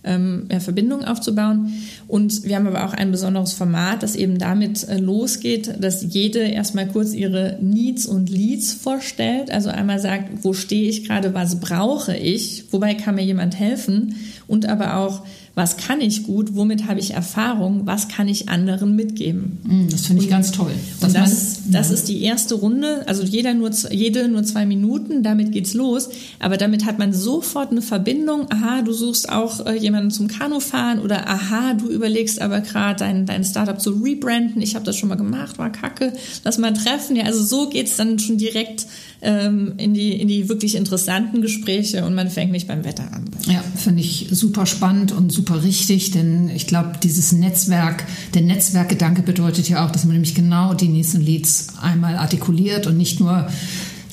ähm, 0.05 0.47
ja, 0.51 0.59
Verbindungen 0.59 1.05
aufzubauen. 1.05 1.73
Und 2.07 2.43
wir 2.43 2.55
haben 2.55 2.67
aber 2.67 2.85
auch 2.85 2.93
ein 2.93 3.11
besonderes 3.11 3.53
Format, 3.53 4.03
das 4.03 4.15
eben 4.15 4.37
damit 4.37 4.87
äh, 4.87 4.97
losgeht, 4.97 5.73
dass 5.79 6.05
jede 6.13 6.39
erstmal 6.39 6.87
kurz 6.87 7.13
ihre 7.13 7.57
Needs 7.61 8.05
und 8.05 8.29
Leads 8.29 8.73
vorstellt. 8.73 9.51
Also 9.51 9.69
einmal 9.69 9.99
sagt, 9.99 10.43
wo 10.43 10.53
stehe 10.53 10.87
ich 10.87 11.07
gerade, 11.07 11.33
was 11.33 11.59
brauche 11.59 12.15
ich, 12.15 12.65
wobei 12.71 12.93
kann 12.93 13.15
mir 13.15 13.25
jemand 13.25 13.59
helfen 13.59 14.15
und 14.47 14.67
aber 14.67 14.97
auch, 14.97 15.25
was 15.55 15.77
kann 15.77 16.01
ich 16.01 16.23
gut, 16.23 16.53
womit 16.55 16.85
habe 16.87 16.99
ich 16.99 17.13
Erfahrung, 17.13 17.85
was 17.85 18.09
kann 18.09 18.27
ich 18.27 18.49
anderen 18.49 18.93
mitgeben. 18.95 19.59
Mm, 19.63 19.89
das 19.89 20.05
finde 20.05 20.23
ich 20.23 20.29
ganz 20.29 20.51
toll. 20.51 20.73
Und 20.99 21.15
das, 21.15 21.61
das 21.71 21.91
ist 21.91 22.09
die 22.09 22.21
erste 22.23 22.55
Runde, 22.55 23.07
also 23.07 23.23
jeder 23.23 23.53
nur, 23.53 23.71
jede 23.89 24.27
nur 24.27 24.43
zwei 24.43 24.65
Minuten, 24.65 25.23
damit 25.23 25.53
geht's 25.53 25.73
los. 25.73 26.09
Aber 26.39 26.57
damit 26.57 26.85
hat 26.85 26.99
man 26.99 27.13
sofort 27.13 27.71
eine 27.71 27.81
Verbindung. 27.81 28.51
Aha, 28.51 28.81
du 28.81 28.91
suchst 28.91 29.29
auch 29.29 29.65
äh, 29.65 29.77
jemanden 29.77 30.11
zum 30.11 30.27
Kanufahren 30.27 30.99
oder 30.99 31.29
aha, 31.29 31.73
du 31.75 31.87
überlegst 31.87 32.41
aber 32.41 32.59
gerade 32.59 32.99
dein, 32.99 33.25
dein 33.25 33.45
Startup 33.45 33.79
zu 33.79 33.91
rebranden. 33.91 34.61
Ich 34.61 34.75
habe 34.75 34.83
das 34.83 34.97
schon 34.97 35.07
mal 35.07 35.15
gemacht, 35.15 35.57
war 35.57 35.71
kacke, 35.71 36.11
lass 36.43 36.57
mal 36.57 36.73
treffen. 36.73 37.15
Ja, 37.15 37.23
also 37.23 37.41
so 37.41 37.69
geht's 37.69 37.95
dann 37.95 38.19
schon 38.19 38.37
direkt 38.37 38.87
ähm, 39.21 39.73
in, 39.77 39.93
die, 39.93 40.13
in 40.19 40.27
die 40.27 40.49
wirklich 40.49 40.75
interessanten 40.75 41.41
Gespräche 41.41 42.05
und 42.05 42.13
man 42.13 42.29
fängt 42.29 42.51
nicht 42.51 42.67
beim 42.67 42.83
Wetter 42.83 43.11
an. 43.13 43.25
Ja, 43.47 43.63
finde 43.75 44.01
ich 44.01 44.27
super 44.31 44.65
spannend 44.65 45.11
und 45.11 45.31
super 45.31 45.44
richtig, 45.53 46.11
denn 46.11 46.49
ich 46.49 46.67
glaube, 46.67 46.93
dieses 47.01 47.31
Netzwerk, 47.31 48.05
der 48.33 48.41
Netzwerkgedanke 48.41 49.21
bedeutet 49.21 49.69
ja 49.69 49.85
auch, 49.85 49.91
dass 49.91 50.05
man 50.05 50.13
nämlich 50.13 50.35
genau 50.35 50.73
die 50.73 50.87
nächsten 50.87 51.21
Leads 51.21 51.73
einmal 51.81 52.15
artikuliert 52.17 52.87
und 52.87 52.97
nicht 52.97 53.19
nur 53.19 53.47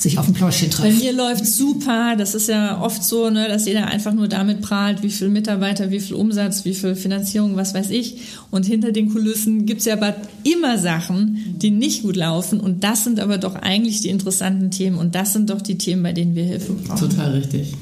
sich 0.03 0.18
auf 0.18 0.26
dem 0.26 0.35
Pläuschen 0.35 0.70
treffen. 0.70 0.99
Bei 0.99 1.05
mir 1.05 1.12
läuft 1.12 1.47
super. 1.47 2.16
Das 2.16 2.35
ist 2.35 2.49
ja 2.49 2.80
oft 2.80 3.03
so, 3.03 3.30
ne, 3.30 3.49
dass 3.49 3.66
jeder 3.66 3.87
einfach 3.87 4.12
nur 4.12 4.28
damit 4.28 4.61
prahlt, 4.61 5.03
wie 5.03 5.11
viel 5.11 5.28
Mitarbeiter, 5.28 5.91
wie 5.91 6.01
viel 6.01 6.16
Umsatz, 6.16 6.64
wie 6.64 6.74
viel 6.74 6.95
Finanzierung, 6.95 7.57
was 7.57 7.72
weiß 7.72 7.91
ich. 7.91 8.16
Und 8.51 8.66
hinter 8.66 8.93
den 8.93 9.12
Kulissen 9.12 9.64
gibt's 9.64 9.85
ja 9.85 9.95
aber 9.95 10.16
immer 10.43 10.78
Sachen, 10.78 11.57
die 11.57 11.70
nicht 11.70 12.03
gut 12.03 12.16
laufen. 12.16 12.61
Und 12.61 12.85
das 12.85 13.05
sind 13.05 13.20
aber 13.20 13.39
doch 13.39 13.55
eigentlich 13.55 14.01
die 14.01 14.09
interessanten 14.09 14.70
Themen. 14.70 14.99
Und 14.99 15.14
das 15.14 15.33
sind 15.33 15.51
doch 15.51 15.62
die 15.62 15.78
Themen, 15.78 16.03
bei 16.03 16.12
denen 16.12 16.35
wir 16.35 16.45
Hilfe 16.45 16.72
brauchen. 16.72 17.09
Total 17.09 17.33
richtig. 17.33 17.74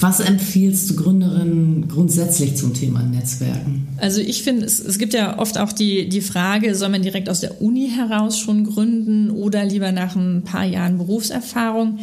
Was 0.00 0.20
empfiehlst 0.20 0.90
du 0.90 0.96
Gründerinnen 0.96 1.88
grundsätzlich 1.88 2.56
zum 2.56 2.74
Thema 2.74 3.02
Netzwerken? 3.02 3.88
Also 3.98 4.20
ich 4.20 4.42
finde, 4.42 4.66
es, 4.66 4.80
es 4.80 4.98
gibt 4.98 5.14
ja 5.14 5.38
oft 5.38 5.58
auch 5.58 5.72
die, 5.72 6.08
die 6.08 6.20
Frage, 6.20 6.74
soll 6.74 6.88
man 6.88 7.02
direkt 7.02 7.28
aus 7.28 7.40
der 7.40 7.60
Uni 7.62 7.88
heraus 7.88 8.38
schon 8.38 8.64
gründen 8.64 9.30
oder 9.30 9.64
lieber 9.64 9.92
nach 9.92 10.16
ein 10.16 10.42
paar 10.44 10.64
Jahren 10.64 10.98
Berufserfahrung? 10.98 11.98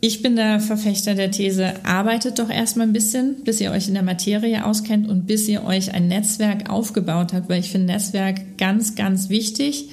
Ich 0.00 0.22
bin 0.22 0.36
der 0.36 0.60
Verfechter 0.60 1.14
der 1.14 1.30
These, 1.30 1.84
arbeitet 1.84 2.38
doch 2.38 2.50
erstmal 2.50 2.86
ein 2.86 2.92
bisschen, 2.92 3.36
bis 3.44 3.60
ihr 3.60 3.72
euch 3.72 3.88
in 3.88 3.94
der 3.94 4.02
Materie 4.02 4.64
auskennt 4.64 5.08
und 5.08 5.26
bis 5.26 5.48
ihr 5.48 5.64
euch 5.64 5.94
ein 5.94 6.08
Netzwerk 6.08 6.68
aufgebaut 6.68 7.32
habt, 7.32 7.48
weil 7.48 7.60
ich 7.60 7.70
finde 7.70 7.92
Netzwerk 7.92 8.58
ganz, 8.58 8.94
ganz 8.94 9.30
wichtig. 9.30 9.88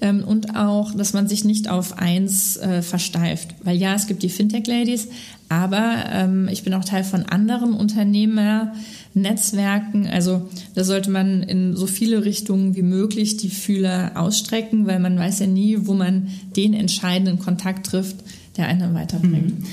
Ähm, 0.00 0.24
und 0.24 0.56
auch, 0.56 0.94
dass 0.94 1.14
man 1.14 1.26
sich 1.26 1.44
nicht 1.44 1.70
auf 1.70 1.96
eins 1.96 2.58
äh, 2.58 2.82
versteift. 2.82 3.54
Weil 3.62 3.76
ja, 3.76 3.94
es 3.94 4.06
gibt 4.06 4.22
die 4.22 4.28
Fintech-Ladies, 4.28 5.08
aber 5.48 6.06
ähm, 6.10 6.48
ich 6.48 6.64
bin 6.64 6.74
auch 6.74 6.84
Teil 6.84 7.04
von 7.04 7.22
anderen 7.24 7.72
Unternehmernetzwerken. 7.72 10.08
Also 10.08 10.48
da 10.74 10.82
sollte 10.82 11.08
man 11.10 11.44
in 11.44 11.76
so 11.76 11.86
viele 11.86 12.24
Richtungen 12.24 12.74
wie 12.74 12.82
möglich 12.82 13.36
die 13.36 13.50
Fühler 13.50 14.12
ausstrecken, 14.16 14.86
weil 14.86 14.98
man 14.98 15.16
weiß 15.18 15.38
ja 15.40 15.46
nie, 15.46 15.86
wo 15.86 15.92
man 15.94 16.28
den 16.56 16.74
entscheidenden 16.74 17.38
Kontakt 17.38 17.86
trifft, 17.86 18.16
der 18.56 18.66
einen 18.66 18.94
weiterbringt. 18.94 19.60
Mhm. 19.60 19.66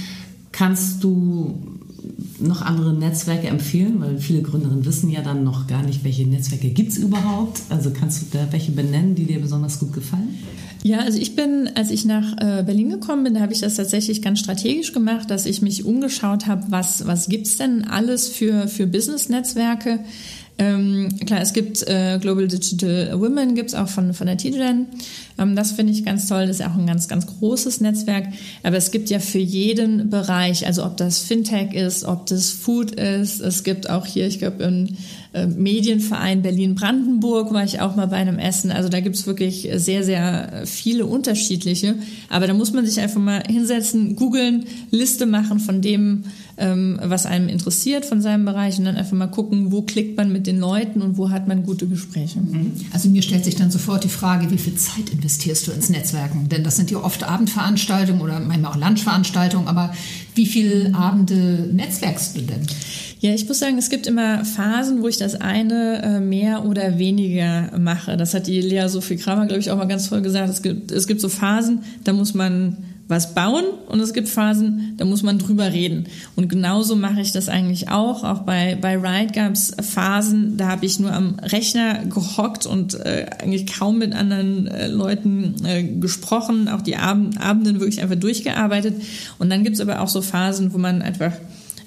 Kannst 0.51 1.03
du 1.03 1.57
noch 2.39 2.61
andere 2.61 2.93
Netzwerke 2.93 3.47
empfehlen? 3.47 3.99
Weil 3.99 4.19
viele 4.19 4.41
Gründerinnen 4.41 4.85
wissen 4.85 5.09
ja 5.09 5.21
dann 5.21 5.43
noch 5.43 5.67
gar 5.67 5.83
nicht, 5.83 6.03
welche 6.03 6.27
Netzwerke 6.27 6.69
gibt 6.69 6.91
es 6.91 6.97
überhaupt. 6.97 7.61
Also 7.69 7.91
kannst 7.91 8.21
du 8.21 8.37
da 8.37 8.51
welche 8.51 8.71
benennen, 8.71 9.15
die 9.15 9.25
dir 9.25 9.39
besonders 9.39 9.79
gut 9.79 9.93
gefallen? 9.93 10.29
Ja, 10.83 10.99
also 10.99 11.17
ich 11.17 11.35
bin, 11.35 11.69
als 11.75 11.91
ich 11.91 12.03
nach 12.03 12.33
äh, 12.33 12.61
Berlin 12.63 12.89
gekommen 12.89 13.23
bin, 13.23 13.35
da 13.35 13.39
habe 13.39 13.53
ich 13.53 13.61
das 13.61 13.75
tatsächlich 13.75 14.21
ganz 14.21 14.39
strategisch 14.39 14.91
gemacht, 14.91 15.31
dass 15.31 15.45
ich 15.45 15.61
mich 15.61 15.85
umgeschaut 15.85 16.45
habe, 16.45 16.65
was, 16.69 17.07
was 17.07 17.29
gibt's 17.29 17.55
denn 17.55 17.85
alles 17.85 18.27
für, 18.27 18.67
für 18.67 18.85
Business-Netzwerke. 18.85 19.99
Ähm, 20.59 21.09
klar, 21.25 21.41
es 21.41 21.53
gibt 21.53 21.87
äh, 21.87 22.19
Global 22.21 22.47
Digital 22.47 23.19
Women, 23.19 23.55
gibt's 23.55 23.73
auch 23.73 23.87
von, 23.87 24.13
von 24.13 24.27
der 24.27 24.37
TGen. 24.37 24.87
Ähm, 25.39 25.55
das 25.55 25.71
finde 25.71 25.93
ich 25.93 26.05
ganz 26.05 26.27
toll. 26.27 26.47
Das 26.47 26.59
ist 26.59 26.65
auch 26.65 26.75
ein 26.75 26.85
ganz, 26.85 27.07
ganz 27.07 27.25
großes 27.27 27.81
Netzwerk. 27.81 28.27
Aber 28.61 28.75
es 28.77 28.91
gibt 28.91 29.09
ja 29.09 29.19
für 29.19 29.39
jeden 29.39 30.09
Bereich, 30.09 30.67
also 30.67 30.85
ob 30.85 30.97
das 30.97 31.19
Fintech 31.19 31.73
ist, 31.73 32.03
ob 32.03 32.27
das 32.27 32.51
Food 32.51 32.91
ist. 32.91 33.39
Es 33.39 33.63
gibt 33.63 33.89
auch 33.89 34.05
hier, 34.05 34.27
ich 34.27 34.39
glaube, 34.39 34.63
äh, 35.33 35.47
Medienverein 35.47 36.43
Berlin-Brandenburg 36.43 37.51
war 37.53 37.63
ich 37.63 37.81
auch 37.81 37.95
mal 37.95 38.07
bei 38.07 38.17
einem 38.17 38.37
Essen. 38.37 38.71
Also 38.71 38.87
da 38.87 38.99
gibt's 38.99 39.25
wirklich 39.25 39.67
sehr, 39.75 40.03
sehr 40.03 40.61
viele 40.65 41.07
unterschiedliche. 41.07 41.95
Aber 42.29 42.45
da 42.45 42.53
muss 42.53 42.71
man 42.71 42.85
sich 42.85 42.99
einfach 42.99 43.19
mal 43.19 43.43
hinsetzen, 43.47 44.15
googeln, 44.15 44.65
Liste 44.91 45.25
machen 45.25 45.59
von 45.59 45.81
dem, 45.81 46.25
ähm, 46.57 46.99
was 47.01 47.25
einem 47.25 47.49
interessiert 47.49 48.05
von 48.05 48.21
seinem 48.21 48.45
Bereich 48.45 48.77
und 48.77 48.85
dann 48.85 48.95
einfach 48.95 49.17
mal 49.17 49.27
gucken, 49.27 49.71
wo 49.71 49.81
klickt 49.81 50.17
man 50.17 50.31
mit 50.31 50.45
den 50.45 50.59
Leuten 50.59 51.01
und 51.01 51.17
wo 51.17 51.31
hat 51.31 51.47
man 51.47 51.63
gute 51.63 51.87
Gespräche. 51.87 52.39
Mhm. 52.39 52.73
Also 52.91 53.09
mir 53.09 53.23
stellt 53.23 53.43
sich 53.43 53.55
dann 53.55 53.71
sofort 53.71 54.03
die 54.03 54.09
Frage, 54.09 54.51
wie 54.51 54.59
viel 54.59 54.75
Zeit 54.75 55.09
investierst 55.11 55.65
du 55.65 55.71
ins 55.71 55.89
Netzwerken? 55.89 56.47
Denn 56.49 56.63
das 56.63 56.75
sind 56.75 56.91
ja 56.91 56.99
oft 56.99 57.23
Abendveranstaltungen 57.23 58.21
oder 58.21 58.39
manchmal 58.39 58.71
auch 58.71 58.77
Lunchveranstaltungen, 58.77 59.67
aber 59.67 59.93
wie 60.35 60.45
viele 60.45 60.93
Abende 60.93 61.69
netzwerkst 61.73 62.37
du 62.37 62.41
denn? 62.41 62.67
Ja, 63.23 63.33
ich 63.33 63.47
muss 63.47 63.59
sagen, 63.59 63.77
es 63.77 63.89
gibt 63.89 64.05
immer 64.05 64.43
Phasen, 64.43 65.01
wo 65.01 65.07
ich 65.07 65.15
das 65.15 65.39
eine 65.39 66.03
äh, 66.03 66.19
mehr 66.19 66.65
oder 66.65 66.99
weniger 66.99 67.71
mache. 67.79 68.17
Das 68.17 68.33
hat 68.33 68.47
die 68.47 68.59
Lea 68.59 68.89
Sophie 68.89 69.15
Kramer, 69.15 69.45
glaube 69.45 69.61
ich, 69.61 69.71
auch 69.71 69.77
mal 69.77 69.85
ganz 69.85 70.09
toll 70.09 70.21
gesagt. 70.21 70.49
Es 70.49 70.61
gibt, 70.61 70.91
es 70.91 71.07
gibt 71.07 71.21
so 71.21 71.29
Phasen, 71.29 71.83
da 72.03 72.11
muss 72.11 72.33
man 72.33 72.75
was 73.07 73.33
bauen 73.33 73.63
und 73.87 74.01
es 74.01 74.11
gibt 74.13 74.27
Phasen, 74.27 74.95
da 74.97 75.05
muss 75.05 75.23
man 75.23 75.39
drüber 75.39 75.71
reden. 75.71 76.07
Und 76.35 76.49
genauso 76.49 76.97
mache 76.97 77.21
ich 77.21 77.31
das 77.31 77.47
eigentlich 77.47 77.87
auch. 77.87 78.25
Auch 78.25 78.39
bei, 78.39 78.77
bei 78.81 78.97
Ride 78.97 79.31
gab 79.31 79.53
es 79.53 79.73
Phasen, 79.81 80.57
da 80.57 80.67
habe 80.67 80.85
ich 80.85 80.99
nur 80.99 81.13
am 81.13 81.35
Rechner 81.39 82.03
gehockt 82.03 82.65
und 82.65 82.93
äh, 82.95 83.27
eigentlich 83.41 83.67
kaum 83.67 83.99
mit 83.99 84.13
anderen 84.13 84.67
äh, 84.67 84.87
Leuten 84.87 85.55
äh, 85.63 85.83
gesprochen, 85.83 86.67
auch 86.67 86.81
die 86.81 86.97
Abend, 86.97 87.39
Abenden 87.39 87.79
wirklich 87.79 88.01
einfach 88.01 88.19
durchgearbeitet. 88.19 89.01
Und 89.39 89.49
dann 89.49 89.63
gibt 89.63 89.77
es 89.77 89.81
aber 89.81 90.01
auch 90.01 90.09
so 90.09 90.21
Phasen, 90.21 90.73
wo 90.73 90.77
man 90.77 91.01
einfach 91.01 91.31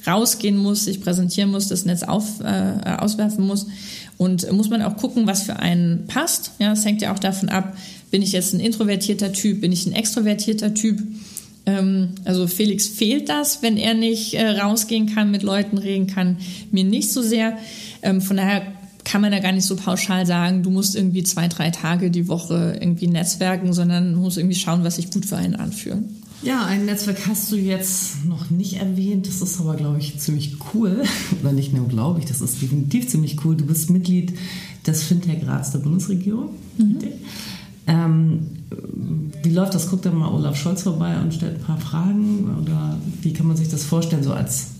rausgehen 0.06 0.56
muss, 0.56 0.84
sich 0.84 1.00
präsentieren 1.00 1.50
muss, 1.50 1.68
das 1.68 1.84
Netz 1.84 2.02
auf, 2.02 2.40
äh, 2.40 2.96
auswerfen 2.98 3.46
muss. 3.46 3.66
Und 4.18 4.50
muss 4.52 4.70
man 4.70 4.82
auch 4.82 4.96
gucken, 4.96 5.26
was 5.26 5.42
für 5.42 5.58
einen 5.58 6.06
passt. 6.06 6.52
Ja, 6.58 6.72
es 6.72 6.84
hängt 6.84 7.02
ja 7.02 7.12
auch 7.12 7.18
davon 7.18 7.48
ab, 7.48 7.76
bin 8.10 8.22
ich 8.22 8.32
jetzt 8.32 8.54
ein 8.54 8.60
introvertierter 8.60 9.32
Typ? 9.32 9.60
Bin 9.60 9.72
ich 9.72 9.86
ein 9.86 9.92
extrovertierter 9.92 10.74
Typ? 10.74 11.02
Ähm, 11.66 12.10
also 12.24 12.46
Felix 12.46 12.86
fehlt 12.86 13.28
das, 13.28 13.62
wenn 13.62 13.76
er 13.76 13.94
nicht 13.94 14.34
äh, 14.34 14.48
rausgehen 14.48 15.14
kann, 15.14 15.30
mit 15.30 15.42
Leuten 15.42 15.78
reden 15.78 16.06
kann, 16.06 16.38
mir 16.70 16.84
nicht 16.84 17.12
so 17.12 17.20
sehr. 17.20 17.58
Ähm, 18.02 18.22
von 18.22 18.36
daher 18.36 18.62
kann 19.04 19.20
man 19.20 19.32
da 19.32 19.38
gar 19.38 19.52
nicht 19.52 19.66
so 19.66 19.76
pauschal 19.76 20.26
sagen, 20.26 20.62
du 20.62 20.70
musst 20.70 20.96
irgendwie 20.96 21.22
zwei, 21.22 21.46
drei 21.48 21.70
Tage 21.70 22.10
die 22.10 22.26
Woche 22.28 22.76
irgendwie 22.80 23.06
netzwerken, 23.06 23.72
sondern 23.72 24.14
muss 24.14 24.36
irgendwie 24.36 24.56
schauen, 24.56 24.82
was 24.82 24.96
sich 24.96 25.10
gut 25.10 25.26
für 25.26 25.36
einen 25.36 25.54
anfühlt. 25.54 25.98
Ja, 26.42 26.66
ein 26.66 26.84
Netzwerk 26.84 27.26
hast 27.26 27.50
du 27.50 27.56
jetzt 27.56 28.24
noch 28.26 28.50
nicht 28.50 28.74
erwähnt. 28.74 29.26
Das 29.26 29.40
ist 29.40 29.60
aber, 29.60 29.74
glaube 29.74 29.98
ich, 29.98 30.18
ziemlich 30.18 30.56
cool. 30.74 31.02
Oder 31.40 31.52
nicht 31.52 31.72
nur, 31.72 31.88
glaube 31.88 32.20
ich, 32.20 32.26
das 32.26 32.40
ist 32.40 32.60
definitiv 32.60 33.08
ziemlich 33.08 33.44
cool. 33.44 33.56
Du 33.56 33.66
bist 33.66 33.90
Mitglied 33.90 34.34
des 34.86 35.02
Fintech-Rats 35.02 35.72
der 35.72 35.78
Bundesregierung. 35.78 36.50
Mhm. 36.78 36.98
Ähm, 37.88 38.46
wie 39.42 39.50
läuft 39.50 39.74
das? 39.74 39.88
Guckt 39.88 40.04
dann 40.04 40.16
mal 40.16 40.32
Olaf 40.32 40.56
Scholz 40.56 40.82
vorbei 40.82 41.18
und 41.20 41.32
stellt 41.32 41.56
ein 41.56 41.62
paar 41.62 41.78
Fragen? 41.78 42.56
Oder 42.62 42.98
wie 43.22 43.32
kann 43.32 43.46
man 43.46 43.56
sich 43.56 43.68
das 43.68 43.84
vorstellen, 43.84 44.22
so 44.22 44.32
als 44.32 44.75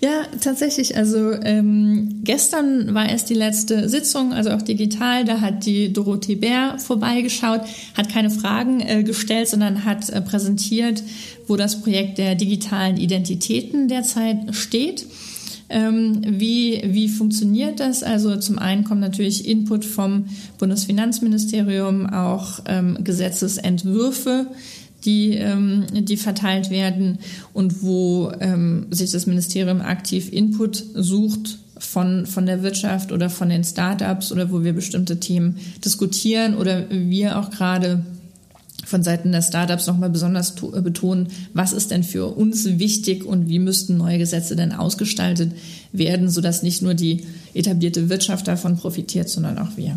ja, 0.00 0.22
tatsächlich. 0.40 0.96
Also 0.96 1.32
ähm, 1.32 2.20
gestern 2.22 2.94
war 2.94 3.08
erst 3.08 3.30
die 3.30 3.34
letzte 3.34 3.88
Sitzung, 3.88 4.32
also 4.32 4.50
auch 4.50 4.62
digital. 4.62 5.24
Da 5.24 5.40
hat 5.40 5.66
die 5.66 5.92
Dorothee 5.92 6.36
Bär 6.36 6.78
vorbeigeschaut, 6.78 7.62
hat 7.96 8.08
keine 8.10 8.30
Fragen 8.30 8.80
äh, 8.80 9.02
gestellt, 9.02 9.48
sondern 9.48 9.84
hat 9.84 10.10
äh, 10.10 10.20
präsentiert, 10.20 11.02
wo 11.46 11.56
das 11.56 11.80
Projekt 11.80 12.18
der 12.18 12.34
digitalen 12.34 12.96
Identitäten 12.96 13.88
derzeit 13.88 14.54
steht. 14.54 15.06
Ähm, 15.70 16.20
wie, 16.26 16.82
wie 16.84 17.08
funktioniert 17.08 17.80
das? 17.80 18.02
Also 18.02 18.36
zum 18.36 18.58
einen 18.58 18.84
kommt 18.84 19.00
natürlich 19.00 19.48
Input 19.48 19.84
vom 19.84 20.26
Bundesfinanzministerium, 20.58 22.06
auch 22.06 22.60
ähm, 22.66 22.98
Gesetzesentwürfe, 23.02 24.46
die, 25.04 25.34
ähm, 25.34 25.84
die 25.92 26.16
verteilt 26.16 26.70
werden 26.70 27.18
und 27.52 27.82
wo 27.82 28.32
ähm, 28.40 28.86
sich 28.90 29.10
das 29.10 29.26
Ministerium 29.26 29.80
aktiv 29.80 30.32
Input 30.32 30.82
sucht 30.94 31.58
von, 31.78 32.26
von 32.26 32.46
der 32.46 32.62
Wirtschaft 32.62 33.12
oder 33.12 33.30
von 33.30 33.48
den 33.48 33.64
Startups 33.64 34.32
oder 34.32 34.50
wo 34.50 34.64
wir 34.64 34.72
bestimmte 34.72 35.20
Themen 35.20 35.58
diskutieren 35.84 36.56
oder 36.56 36.88
wir 36.90 37.38
auch 37.38 37.50
gerade 37.50 38.04
von 38.84 39.02
Seiten 39.02 39.32
der 39.32 39.42
Startups 39.42 39.86
nochmal 39.86 40.10
besonders 40.10 40.54
äh, 40.62 40.80
betonen, 40.80 41.28
was 41.52 41.72
ist 41.72 41.90
denn 41.90 42.04
für 42.04 42.26
uns 42.36 42.64
wichtig 42.78 43.24
und 43.24 43.48
wie 43.48 43.58
müssten 43.58 43.96
neue 43.96 44.18
Gesetze 44.18 44.56
denn 44.56 44.72
ausgestaltet 44.72 45.52
werden, 45.92 46.28
sodass 46.28 46.62
nicht 46.62 46.82
nur 46.82 46.94
die 46.94 47.24
etablierte 47.54 48.08
Wirtschaft 48.08 48.46
davon 48.46 48.76
profitiert, 48.76 49.28
sondern 49.28 49.58
auch 49.58 49.76
wir. 49.76 49.96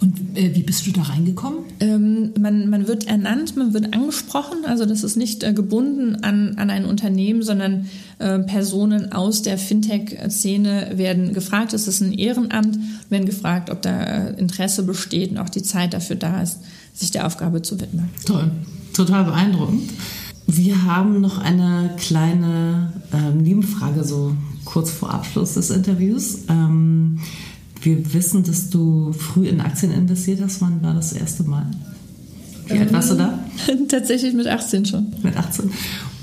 Und 0.00 0.36
äh, 0.36 0.54
wie 0.54 0.62
bist 0.62 0.86
du 0.86 0.92
da 0.92 1.02
reingekommen? 1.02 1.58
Ähm, 1.80 2.30
man, 2.40 2.70
man 2.70 2.88
wird 2.88 3.06
ernannt, 3.06 3.56
man 3.56 3.74
wird 3.74 3.92
angesprochen. 3.92 4.64
Also 4.64 4.86
das 4.86 5.04
ist 5.04 5.16
nicht 5.16 5.42
äh, 5.42 5.52
gebunden 5.52 6.24
an, 6.24 6.56
an 6.56 6.70
ein 6.70 6.86
Unternehmen, 6.86 7.42
sondern 7.42 7.86
äh, 8.18 8.38
Personen 8.38 9.12
aus 9.12 9.42
der 9.42 9.58
Fintech-Szene 9.58 10.92
werden 10.94 11.34
gefragt. 11.34 11.74
Es 11.74 11.86
ist 11.86 12.00
ein 12.00 12.12
Ehrenamt, 12.12 12.78
werden 13.10 13.26
gefragt, 13.26 13.68
ob 13.68 13.82
da 13.82 14.02
äh, 14.02 14.38
Interesse 14.38 14.84
besteht 14.84 15.32
und 15.32 15.38
auch 15.38 15.50
die 15.50 15.62
Zeit 15.62 15.92
dafür 15.92 16.16
da 16.16 16.40
ist, 16.40 16.60
sich 16.94 17.10
der 17.10 17.26
Aufgabe 17.26 17.60
zu 17.60 17.78
widmen. 17.78 18.08
Toll, 18.24 18.50
total 18.94 19.24
beeindruckend. 19.24 19.90
Wir 20.46 20.84
haben 20.84 21.20
noch 21.20 21.38
eine 21.38 21.94
kleine 21.98 22.92
ähm, 23.12 23.42
Nebenfrage, 23.42 24.02
so 24.02 24.34
kurz 24.64 24.90
vor 24.90 25.12
Abschluss 25.12 25.54
des 25.54 25.70
Interviews. 25.70 26.40
Ähm, 26.48 27.20
wir 27.82 28.12
wissen, 28.12 28.42
dass 28.42 28.70
du 28.70 29.12
früh 29.12 29.48
in 29.48 29.60
Aktien 29.60 29.92
investiert 29.92 30.40
hast. 30.42 30.60
Wann 30.60 30.82
war 30.82 30.94
das 30.94 31.12
erste 31.12 31.44
Mal? 31.44 31.66
Wie 32.66 32.78
alt 32.78 32.92
warst 32.92 33.12
du 33.12 33.14
da? 33.16 33.38
Tatsächlich 33.88 34.34
mit 34.34 34.46
18 34.46 34.86
schon. 34.86 35.06
Mit 35.22 35.36
18. 35.36 35.70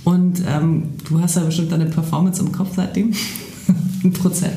Und 0.03 0.41
ähm, 0.47 0.84
du 1.10 1.20
hast 1.20 1.36
ja 1.36 1.43
bestimmt 1.43 1.72
deine 1.72 1.86
Performance 1.86 2.41
im 2.41 2.51
Kopf 2.51 2.70
seitdem. 2.76 3.14
Ein 4.03 4.14
Prozent. 4.14 4.55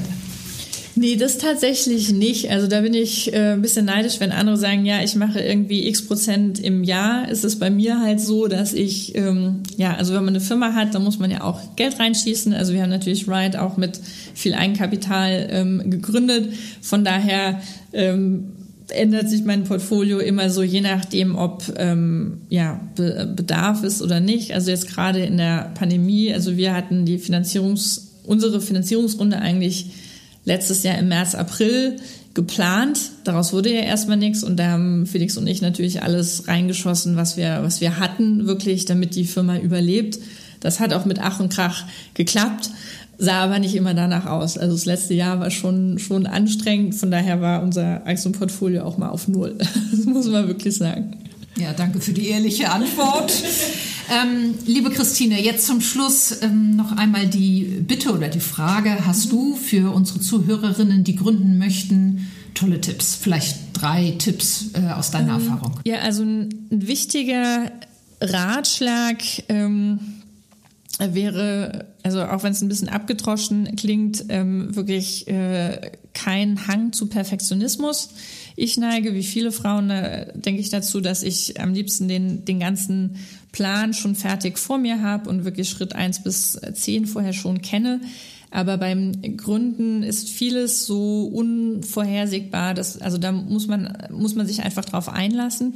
Nee, 0.97 1.17
das 1.17 1.39
tatsächlich 1.39 2.13
nicht. 2.13 2.51
Also 2.51 2.67
da 2.67 2.81
bin 2.81 2.95
ich 2.95 3.33
äh, 3.33 3.53
ein 3.53 3.63
bisschen 3.63 3.87
neidisch, 3.87 4.19
wenn 4.19 4.33
andere 4.33 4.57
sagen, 4.57 4.85
ja, 4.85 5.03
ich 5.03 5.15
mache 5.15 5.41
irgendwie 5.41 5.87
x 5.87 6.07
Prozent 6.07 6.59
im 6.59 6.83
Jahr. 6.83 7.29
Ist 7.29 7.45
es 7.45 7.59
bei 7.59 7.71
mir 7.71 8.01
halt 8.01 8.21
so, 8.21 8.49
dass 8.49 8.73
ich, 8.73 9.15
ähm, 9.15 9.63
ja, 9.77 9.95
also 9.95 10.15
wenn 10.15 10.25
man 10.25 10.35
eine 10.35 10.41
Firma 10.41 10.75
hat, 10.75 10.95
dann 10.95 11.05
muss 11.05 11.19
man 11.19 11.31
ja 11.31 11.43
auch 11.43 11.77
Geld 11.77 11.99
reinschießen. 11.99 12.53
Also 12.53 12.73
wir 12.73 12.83
haben 12.83 12.91
natürlich 12.91 13.29
Ride 13.29 13.63
auch 13.63 13.77
mit 13.77 14.01
viel 14.35 14.55
Eigenkapital 14.55 15.49
ähm, 15.51 15.91
gegründet. 15.91 16.53
Von 16.81 17.05
daher 17.05 17.61
ähm, 17.93 18.53
ändert 18.89 19.31
sich 19.31 19.45
mein 19.45 19.65
Portfolio 19.65 20.19
immer 20.19 20.51
so, 20.51 20.63
je 20.63 20.81
nachdem, 20.81 21.37
ob 21.37 21.63
ähm, 21.77 22.39
ja, 22.49 22.81
Be 22.97 23.33
Bedarf 23.37 23.85
ist 23.85 24.03
oder 24.03 24.19
nicht. 24.19 24.55
Also 24.55 24.71
jetzt 24.73 24.89
gerade 24.89 25.21
in 25.21 25.37
der 25.37 25.71
Pandemie, 25.75 26.33
also 26.35 26.57
wir 26.57 26.75
hatten 26.75 27.05
die 27.07 27.19
Finanzierungs, 27.19 28.09
unsere 28.27 28.61
Finanzierungsrunde 28.61 29.39
eigentlich 29.39 29.87
letztes 30.45 30.83
Jahr 30.83 30.99
im 30.99 31.09
März, 31.09 31.35
April 31.35 31.97
geplant. 32.35 33.11
Daraus 33.25 33.53
wurde 33.53 33.73
ja 33.73 33.81
erstmal 33.81 34.17
nichts 34.17 34.45
und 34.45 34.57
da 34.57 34.71
haben 34.71 35.07
Felix 35.07 35.37
und 35.37 35.47
ich 35.47 35.63
natürlich 35.63 36.03
alles 36.03 36.49
reingeschossen, 36.49 37.17
was 37.17 37.37
wir, 37.37 37.61
was 37.63 37.81
wir 37.81 37.99
hatten, 37.99 38.47
wirklich, 38.47 38.85
damit 38.85 39.17
die 39.17 39.25
Firma 39.25 39.59
überlebt. 39.59 40.19
Das 40.61 40.79
hat 40.79 40.93
auch 40.93 41.05
mit 41.05 41.19
Ach 41.21 41.41
und 41.41 41.53
Krach 41.53 41.85
geklappt, 42.15 42.71
sah 43.19 43.43
aber 43.43 43.59
nicht 43.59 43.75
immer 43.75 43.95
danach 43.95 44.27
aus. 44.27 44.59
Also 44.59 44.75
das 44.75 44.85
letzte 44.85 45.15
Jahr 45.15 45.41
war 45.41 45.51
schon, 45.51 45.99
schon 45.99 46.27
anstrengend, 46.27 46.95
von 46.95 47.11
daher 47.11 47.41
war 47.41 47.63
unser 47.63 48.07
Aktienportfolio 48.07 48.85
auch 48.85 48.99
mal 48.99 49.09
auf 49.09 49.27
Null. 49.27 49.57
Das 49.91 50.05
muss 50.05 50.29
man 50.29 50.47
wirklich 50.47 50.77
sagen. 50.77 51.17
Ja, 51.57 51.73
danke 51.73 52.01
für 52.01 52.13
die 52.13 52.29
ehrliche 52.29 52.71
Antwort. 52.71 53.33
Ähm, 54.11 54.55
liebe 54.67 54.91
Christine, 54.91 55.41
jetzt 55.41 55.67
zum 55.67 55.81
Schluss 55.81 56.43
ähm, 56.43 56.77
noch 56.77 56.93
einmal 56.93 57.27
die 57.27 57.63
Bitte 57.63 58.13
oder 58.13 58.29
die 58.29 58.41
Frage, 58.41 59.07
hast 59.07 59.31
du 59.33 59.55
für 59.55 59.93
unsere 59.95 60.21
Zuhörerinnen, 60.21 61.05
die 61.05 61.17
gründen 61.17 61.59
möchten, 61.59 62.29
tolle 62.55 62.81
Tipps? 62.81 63.15
Vielleicht 63.15 63.57
drei 63.73 64.15
Tipps 64.19 64.71
äh, 64.75 64.93
aus 64.93 65.11
deiner 65.11 65.37
ähm, 65.37 65.41
Erfahrung. 65.41 65.81
Ja, 65.85 66.01
also 66.01 66.25
ein, 66.25 66.67
wichtiger 66.71 67.71
Ratschlag 68.21 69.19
ähm, 69.49 70.01
wäre, 70.99 71.87
also 72.03 72.23
auch 72.25 72.43
wenn 72.43 72.53
es 72.53 72.61
ein 72.61 72.69
bisschen 72.69 72.89
abgetroschen 72.89 73.77
klingt, 73.77 74.25
ähm, 74.29 74.75
wirklich 74.75 75.29
äh, 75.29 75.93
kein 76.13 76.67
Hang 76.67 76.93
zu 76.93 77.07
Perfektionismus. 77.07 78.11
Ich 78.57 78.77
neige, 78.77 79.15
wie 79.15 79.23
viele 79.23 79.53
Frauen, 79.53 79.91
äh, 79.91 80.33
denke 80.39 80.61
ich 80.61 80.71
dazu, 80.71 81.01
dass 81.01 81.23
ich 81.23 81.61
am 81.61 81.73
liebsten 81.73 82.09
den, 82.09 82.45
den 82.45 82.61
ganzen 82.61 83.17
Plan 83.53 83.95
schon 83.95 84.15
fertig 84.15 84.59
vor 84.59 84.79
mir 84.79 85.03
habe 85.03 85.29
und 85.29 85.45
wirklich 85.45 85.69
Schritt 85.69 85.95
eins 85.95 86.23
bis 86.23 86.61
zehn 86.75 87.07
vorher 87.07 87.33
schon 87.33 87.63
kenne. 87.63 88.01
Aber 88.51 88.79
beim 88.79 89.13
Gründen 89.37 90.03
ist 90.03 90.29
vieles 90.29 90.85
so 90.85 91.25
unvorhersehbar, 91.27 92.75
dass, 92.75 93.01
also 93.01 93.17
da 93.17 93.31
muss 93.33 93.69
man, 93.69 93.97
muss 94.11 94.35
man 94.35 94.47
sich 94.47 94.63
einfach 94.63 94.85
drauf 94.85 95.09
einlassen 95.09 95.75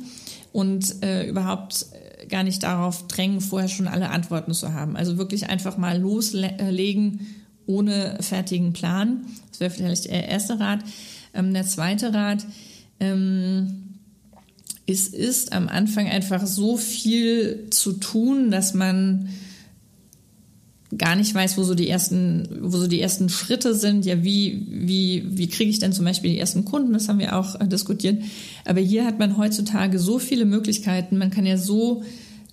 und 0.52 1.02
äh, 1.02 1.28
überhaupt 1.28 1.86
gar 2.28 2.42
nicht 2.42 2.62
darauf 2.62 3.06
drängen, 3.06 3.40
vorher 3.40 3.68
schon 3.68 3.88
alle 3.88 4.10
Antworten 4.10 4.54
zu 4.54 4.72
haben. 4.72 4.96
Also 4.96 5.18
wirklich 5.18 5.48
einfach 5.48 5.76
mal 5.76 6.00
loslegen 6.00 7.20
ohne 7.66 8.18
fertigen 8.20 8.72
Plan. 8.72 9.24
Das 9.50 9.60
wäre 9.60 9.70
vielleicht 9.70 10.06
der 10.06 10.28
erste 10.28 10.58
Rat. 10.58 10.80
Ähm, 11.34 11.52
der 11.52 11.66
zweite 11.66 12.14
Rat, 12.14 12.46
ähm, 13.00 13.84
es 14.86 15.08
ist 15.08 15.52
am 15.52 15.68
Anfang 15.68 16.06
einfach 16.08 16.46
so 16.46 16.76
viel 16.76 17.68
zu 17.70 17.94
tun, 17.94 18.50
dass 18.50 18.74
man 18.74 19.28
gar 20.96 21.16
nicht 21.16 21.34
weiß, 21.34 21.56
wo 21.56 21.64
so 21.64 21.74
die 21.74 21.88
ersten, 21.88 22.48
wo 22.60 22.76
so 22.76 22.86
die 22.86 23.00
ersten 23.00 23.28
Schritte 23.28 23.74
sind. 23.74 24.04
Ja, 24.04 24.22
wie, 24.22 24.66
wie, 24.68 25.24
wie 25.26 25.48
kriege 25.48 25.70
ich 25.70 25.78
denn 25.78 25.92
zum 25.92 26.04
Beispiel 26.04 26.30
die 26.30 26.38
ersten 26.38 26.64
Kunden? 26.64 26.92
Das 26.92 27.08
haben 27.08 27.18
wir 27.18 27.36
auch 27.36 27.60
äh, 27.60 27.66
diskutiert. 27.66 28.22
Aber 28.64 28.80
hier 28.80 29.04
hat 29.04 29.18
man 29.18 29.36
heutzutage 29.36 29.98
so 29.98 30.18
viele 30.18 30.44
Möglichkeiten. 30.44 31.18
Man 31.18 31.30
kann 31.30 31.46
ja 31.46 31.56
so 31.56 32.04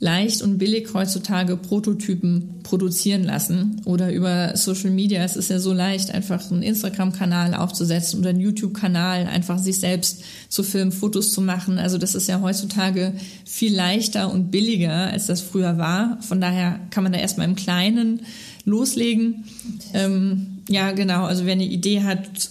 leicht 0.02 0.42
und 0.42 0.58
billig 0.58 0.96
heutzutage 0.96 1.56
Prototypen 1.56 2.62
produzieren 2.64 3.24
lassen 3.24 3.82
oder 3.86 4.12
über 4.12 4.58
Social 4.58 4.90
Media. 4.90 5.24
Es 5.24 5.36
ist 5.36 5.52
ja 5.52 5.60
so 5.60 5.74
leicht, 5.74 6.12
einfach 6.12 6.50
einen 6.50 6.64
Instagram-Kanal 6.64 7.54
aufzusetzen 7.54 8.20
oder 8.20 8.32
einen 8.32 8.40
YouTube-Kanal, 8.40 9.28
einfach 9.28 9.60
sich 9.60 9.80
selbst 9.80 10.24
zu 10.50 10.64
filmen, 10.64 10.92
Fotos 10.92 11.32
zu 11.32 11.42
machen. 11.42 11.78
Also 11.78 12.00
das 12.00 12.16
ist 12.16 12.28
ja 12.28 12.42
heutzutage 12.42 13.14
viel 13.46 13.76
leichter 13.76 14.34
und 14.34 14.50
billiger, 14.50 15.12
als 15.12 15.28
das 15.28 15.40
früher 15.40 15.78
war. 15.78 16.18
Von 16.22 16.42
daher 16.42 16.80
kann 16.90 17.04
man 17.04 17.14
da 17.14 17.20
erstmal 17.20 17.48
im 17.48 17.56
Kleinen 17.56 18.22
loslegen. 18.66 19.44
Ähm, 19.94 20.62
ja, 20.68 20.94
genau. 20.94 21.26
Also 21.26 21.46
wer 21.46 21.54
eine 21.54 21.66
Idee 21.66 22.02
hat, 22.02 22.50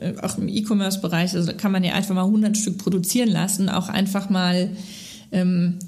äh, 0.00 0.20
auch 0.20 0.38
im 0.38 0.46
E-Commerce-Bereich, 0.46 1.34
also 1.34 1.52
kann 1.54 1.72
man 1.72 1.82
ja 1.82 1.94
einfach 1.94 2.14
mal 2.14 2.26
100 2.26 2.56
Stück 2.56 2.78
produzieren 2.78 3.28
lassen, 3.28 3.68
auch 3.68 3.88
einfach 3.88 4.30
mal 4.30 4.70
ähm, 5.32 5.78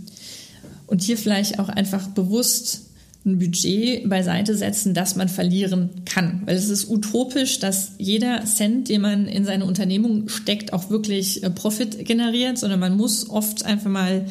und 0.86 1.02
hier 1.02 1.16
vielleicht 1.16 1.58
auch 1.58 1.68
einfach 1.68 2.08
bewusst 2.08 2.84
ein 3.26 3.38
Budget 3.38 4.08
beiseite 4.08 4.54
setzen, 4.54 4.92
das 4.92 5.16
man 5.16 5.28
verlieren 5.28 5.90
kann. 6.04 6.42
Weil 6.44 6.56
es 6.56 6.68
ist 6.68 6.90
utopisch, 6.90 7.58
dass 7.58 7.92
jeder 7.96 8.44
Cent, 8.44 8.90
den 8.90 9.00
man 9.00 9.26
in 9.26 9.46
seine 9.46 9.64
Unternehmung 9.64 10.28
steckt, 10.28 10.74
auch 10.74 10.90
wirklich 10.90 11.42
äh, 11.42 11.50
Profit 11.50 12.04
generiert, 12.04 12.58
sondern 12.58 12.80
man 12.80 12.96
muss 12.96 13.30
oft 13.30 13.64
einfach 13.64 13.90
mal 13.90 14.26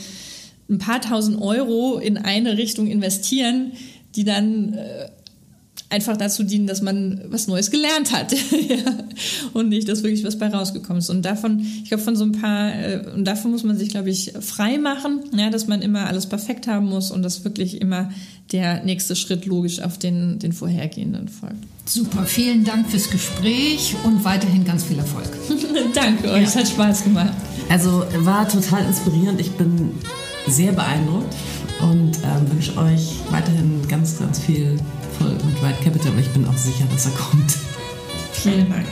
ein 0.70 0.78
paar 0.78 1.01
tausend 1.01 1.41
Euro 1.41 1.97
in 1.97 2.18
eine 2.18 2.58
Richtung 2.58 2.88
investieren, 2.88 3.72
die 4.16 4.26
dann 4.26 4.74
äh, 4.74 5.10
einfach 5.94 6.18
dazu 6.18 6.44
dienen, 6.44 6.66
dass 6.66 6.82
man 6.82 7.22
was 7.28 7.48
Neues 7.48 7.70
gelernt 7.70 8.12
hat 8.12 8.32
ja. 8.52 8.78
und 9.54 9.70
nicht, 9.70 9.88
dass 9.88 10.02
wirklich 10.02 10.24
was 10.24 10.39
bei 10.39 10.48
rausgekommen 10.48 10.98
ist. 10.98 11.10
Und 11.10 11.24
davon, 11.24 11.60
ich 11.60 11.89
glaube, 11.89 12.04
von 12.04 12.16
so 12.16 12.26
ein 12.26 12.32
paar, 12.32 12.74
äh, 12.74 13.06
und 13.14 13.26
davon 13.26 13.52
muss 13.52 13.64
man 13.64 13.78
sich, 13.78 13.89
glaube 13.89 14.10
ich, 14.10 14.34
frei 14.41 14.80
machen, 14.80 15.20
ja, 15.38 15.52
dass 15.52 15.68
man 15.68 15.84
immer 15.84 16.08
alles 16.08 16.26
perfekt 16.26 16.66
haben 16.66 16.89
muss 16.89 17.12
und 17.12 17.22
dass 17.22 17.46
wirklich 17.46 17.80
immer 17.80 18.12
der 18.52 18.84
nächste 18.84 19.16
Schritt 19.16 19.46
logisch 19.46 19.82
auf 19.82 20.00
den, 20.00 20.39
den 20.39 20.52
vorhergehenden 20.52 21.28
folgt. 21.28 21.64
Super, 21.86 22.24
vielen 22.24 22.64
Dank 22.64 22.89
fürs 22.89 23.10
Gespräch 23.10 23.96
und 24.04 24.24
weiterhin 24.24 24.66
ganz 24.66 24.84
viel 24.84 24.98
Erfolg. 24.98 25.30
Danke 25.94 26.32
euch, 26.32 26.44
es 26.44 26.56
hat 26.56 26.68
Spaß 26.68 27.04
gemacht. 27.04 27.34
Also 27.70 28.04
war 28.20 28.48
total 28.48 28.86
inspirierend. 28.88 29.39
Ich 29.39 29.52
bin 29.52 29.91
sehr 30.48 30.72
beeindruckt 30.72 31.36
und 31.82 32.18
ähm, 32.24 32.52
wünsche 32.52 32.76
euch 32.78 33.16
weiterhin 33.30 33.88
ganz, 33.88 34.18
ganz 34.18 34.39
viel 34.39 34.80
Erfolg 35.14 35.43
mit 35.45 35.61
White 35.61 35.84
Capital, 35.84 36.11
aber 36.11 36.20
ich 36.20 36.30
bin 36.30 36.45
auch 36.47 36.57
sicher, 36.57 36.86
dass 36.91 37.05
er 37.05 37.11
kommt. 37.11 37.55
Vielen 38.34 38.70
Dank. 38.70 38.88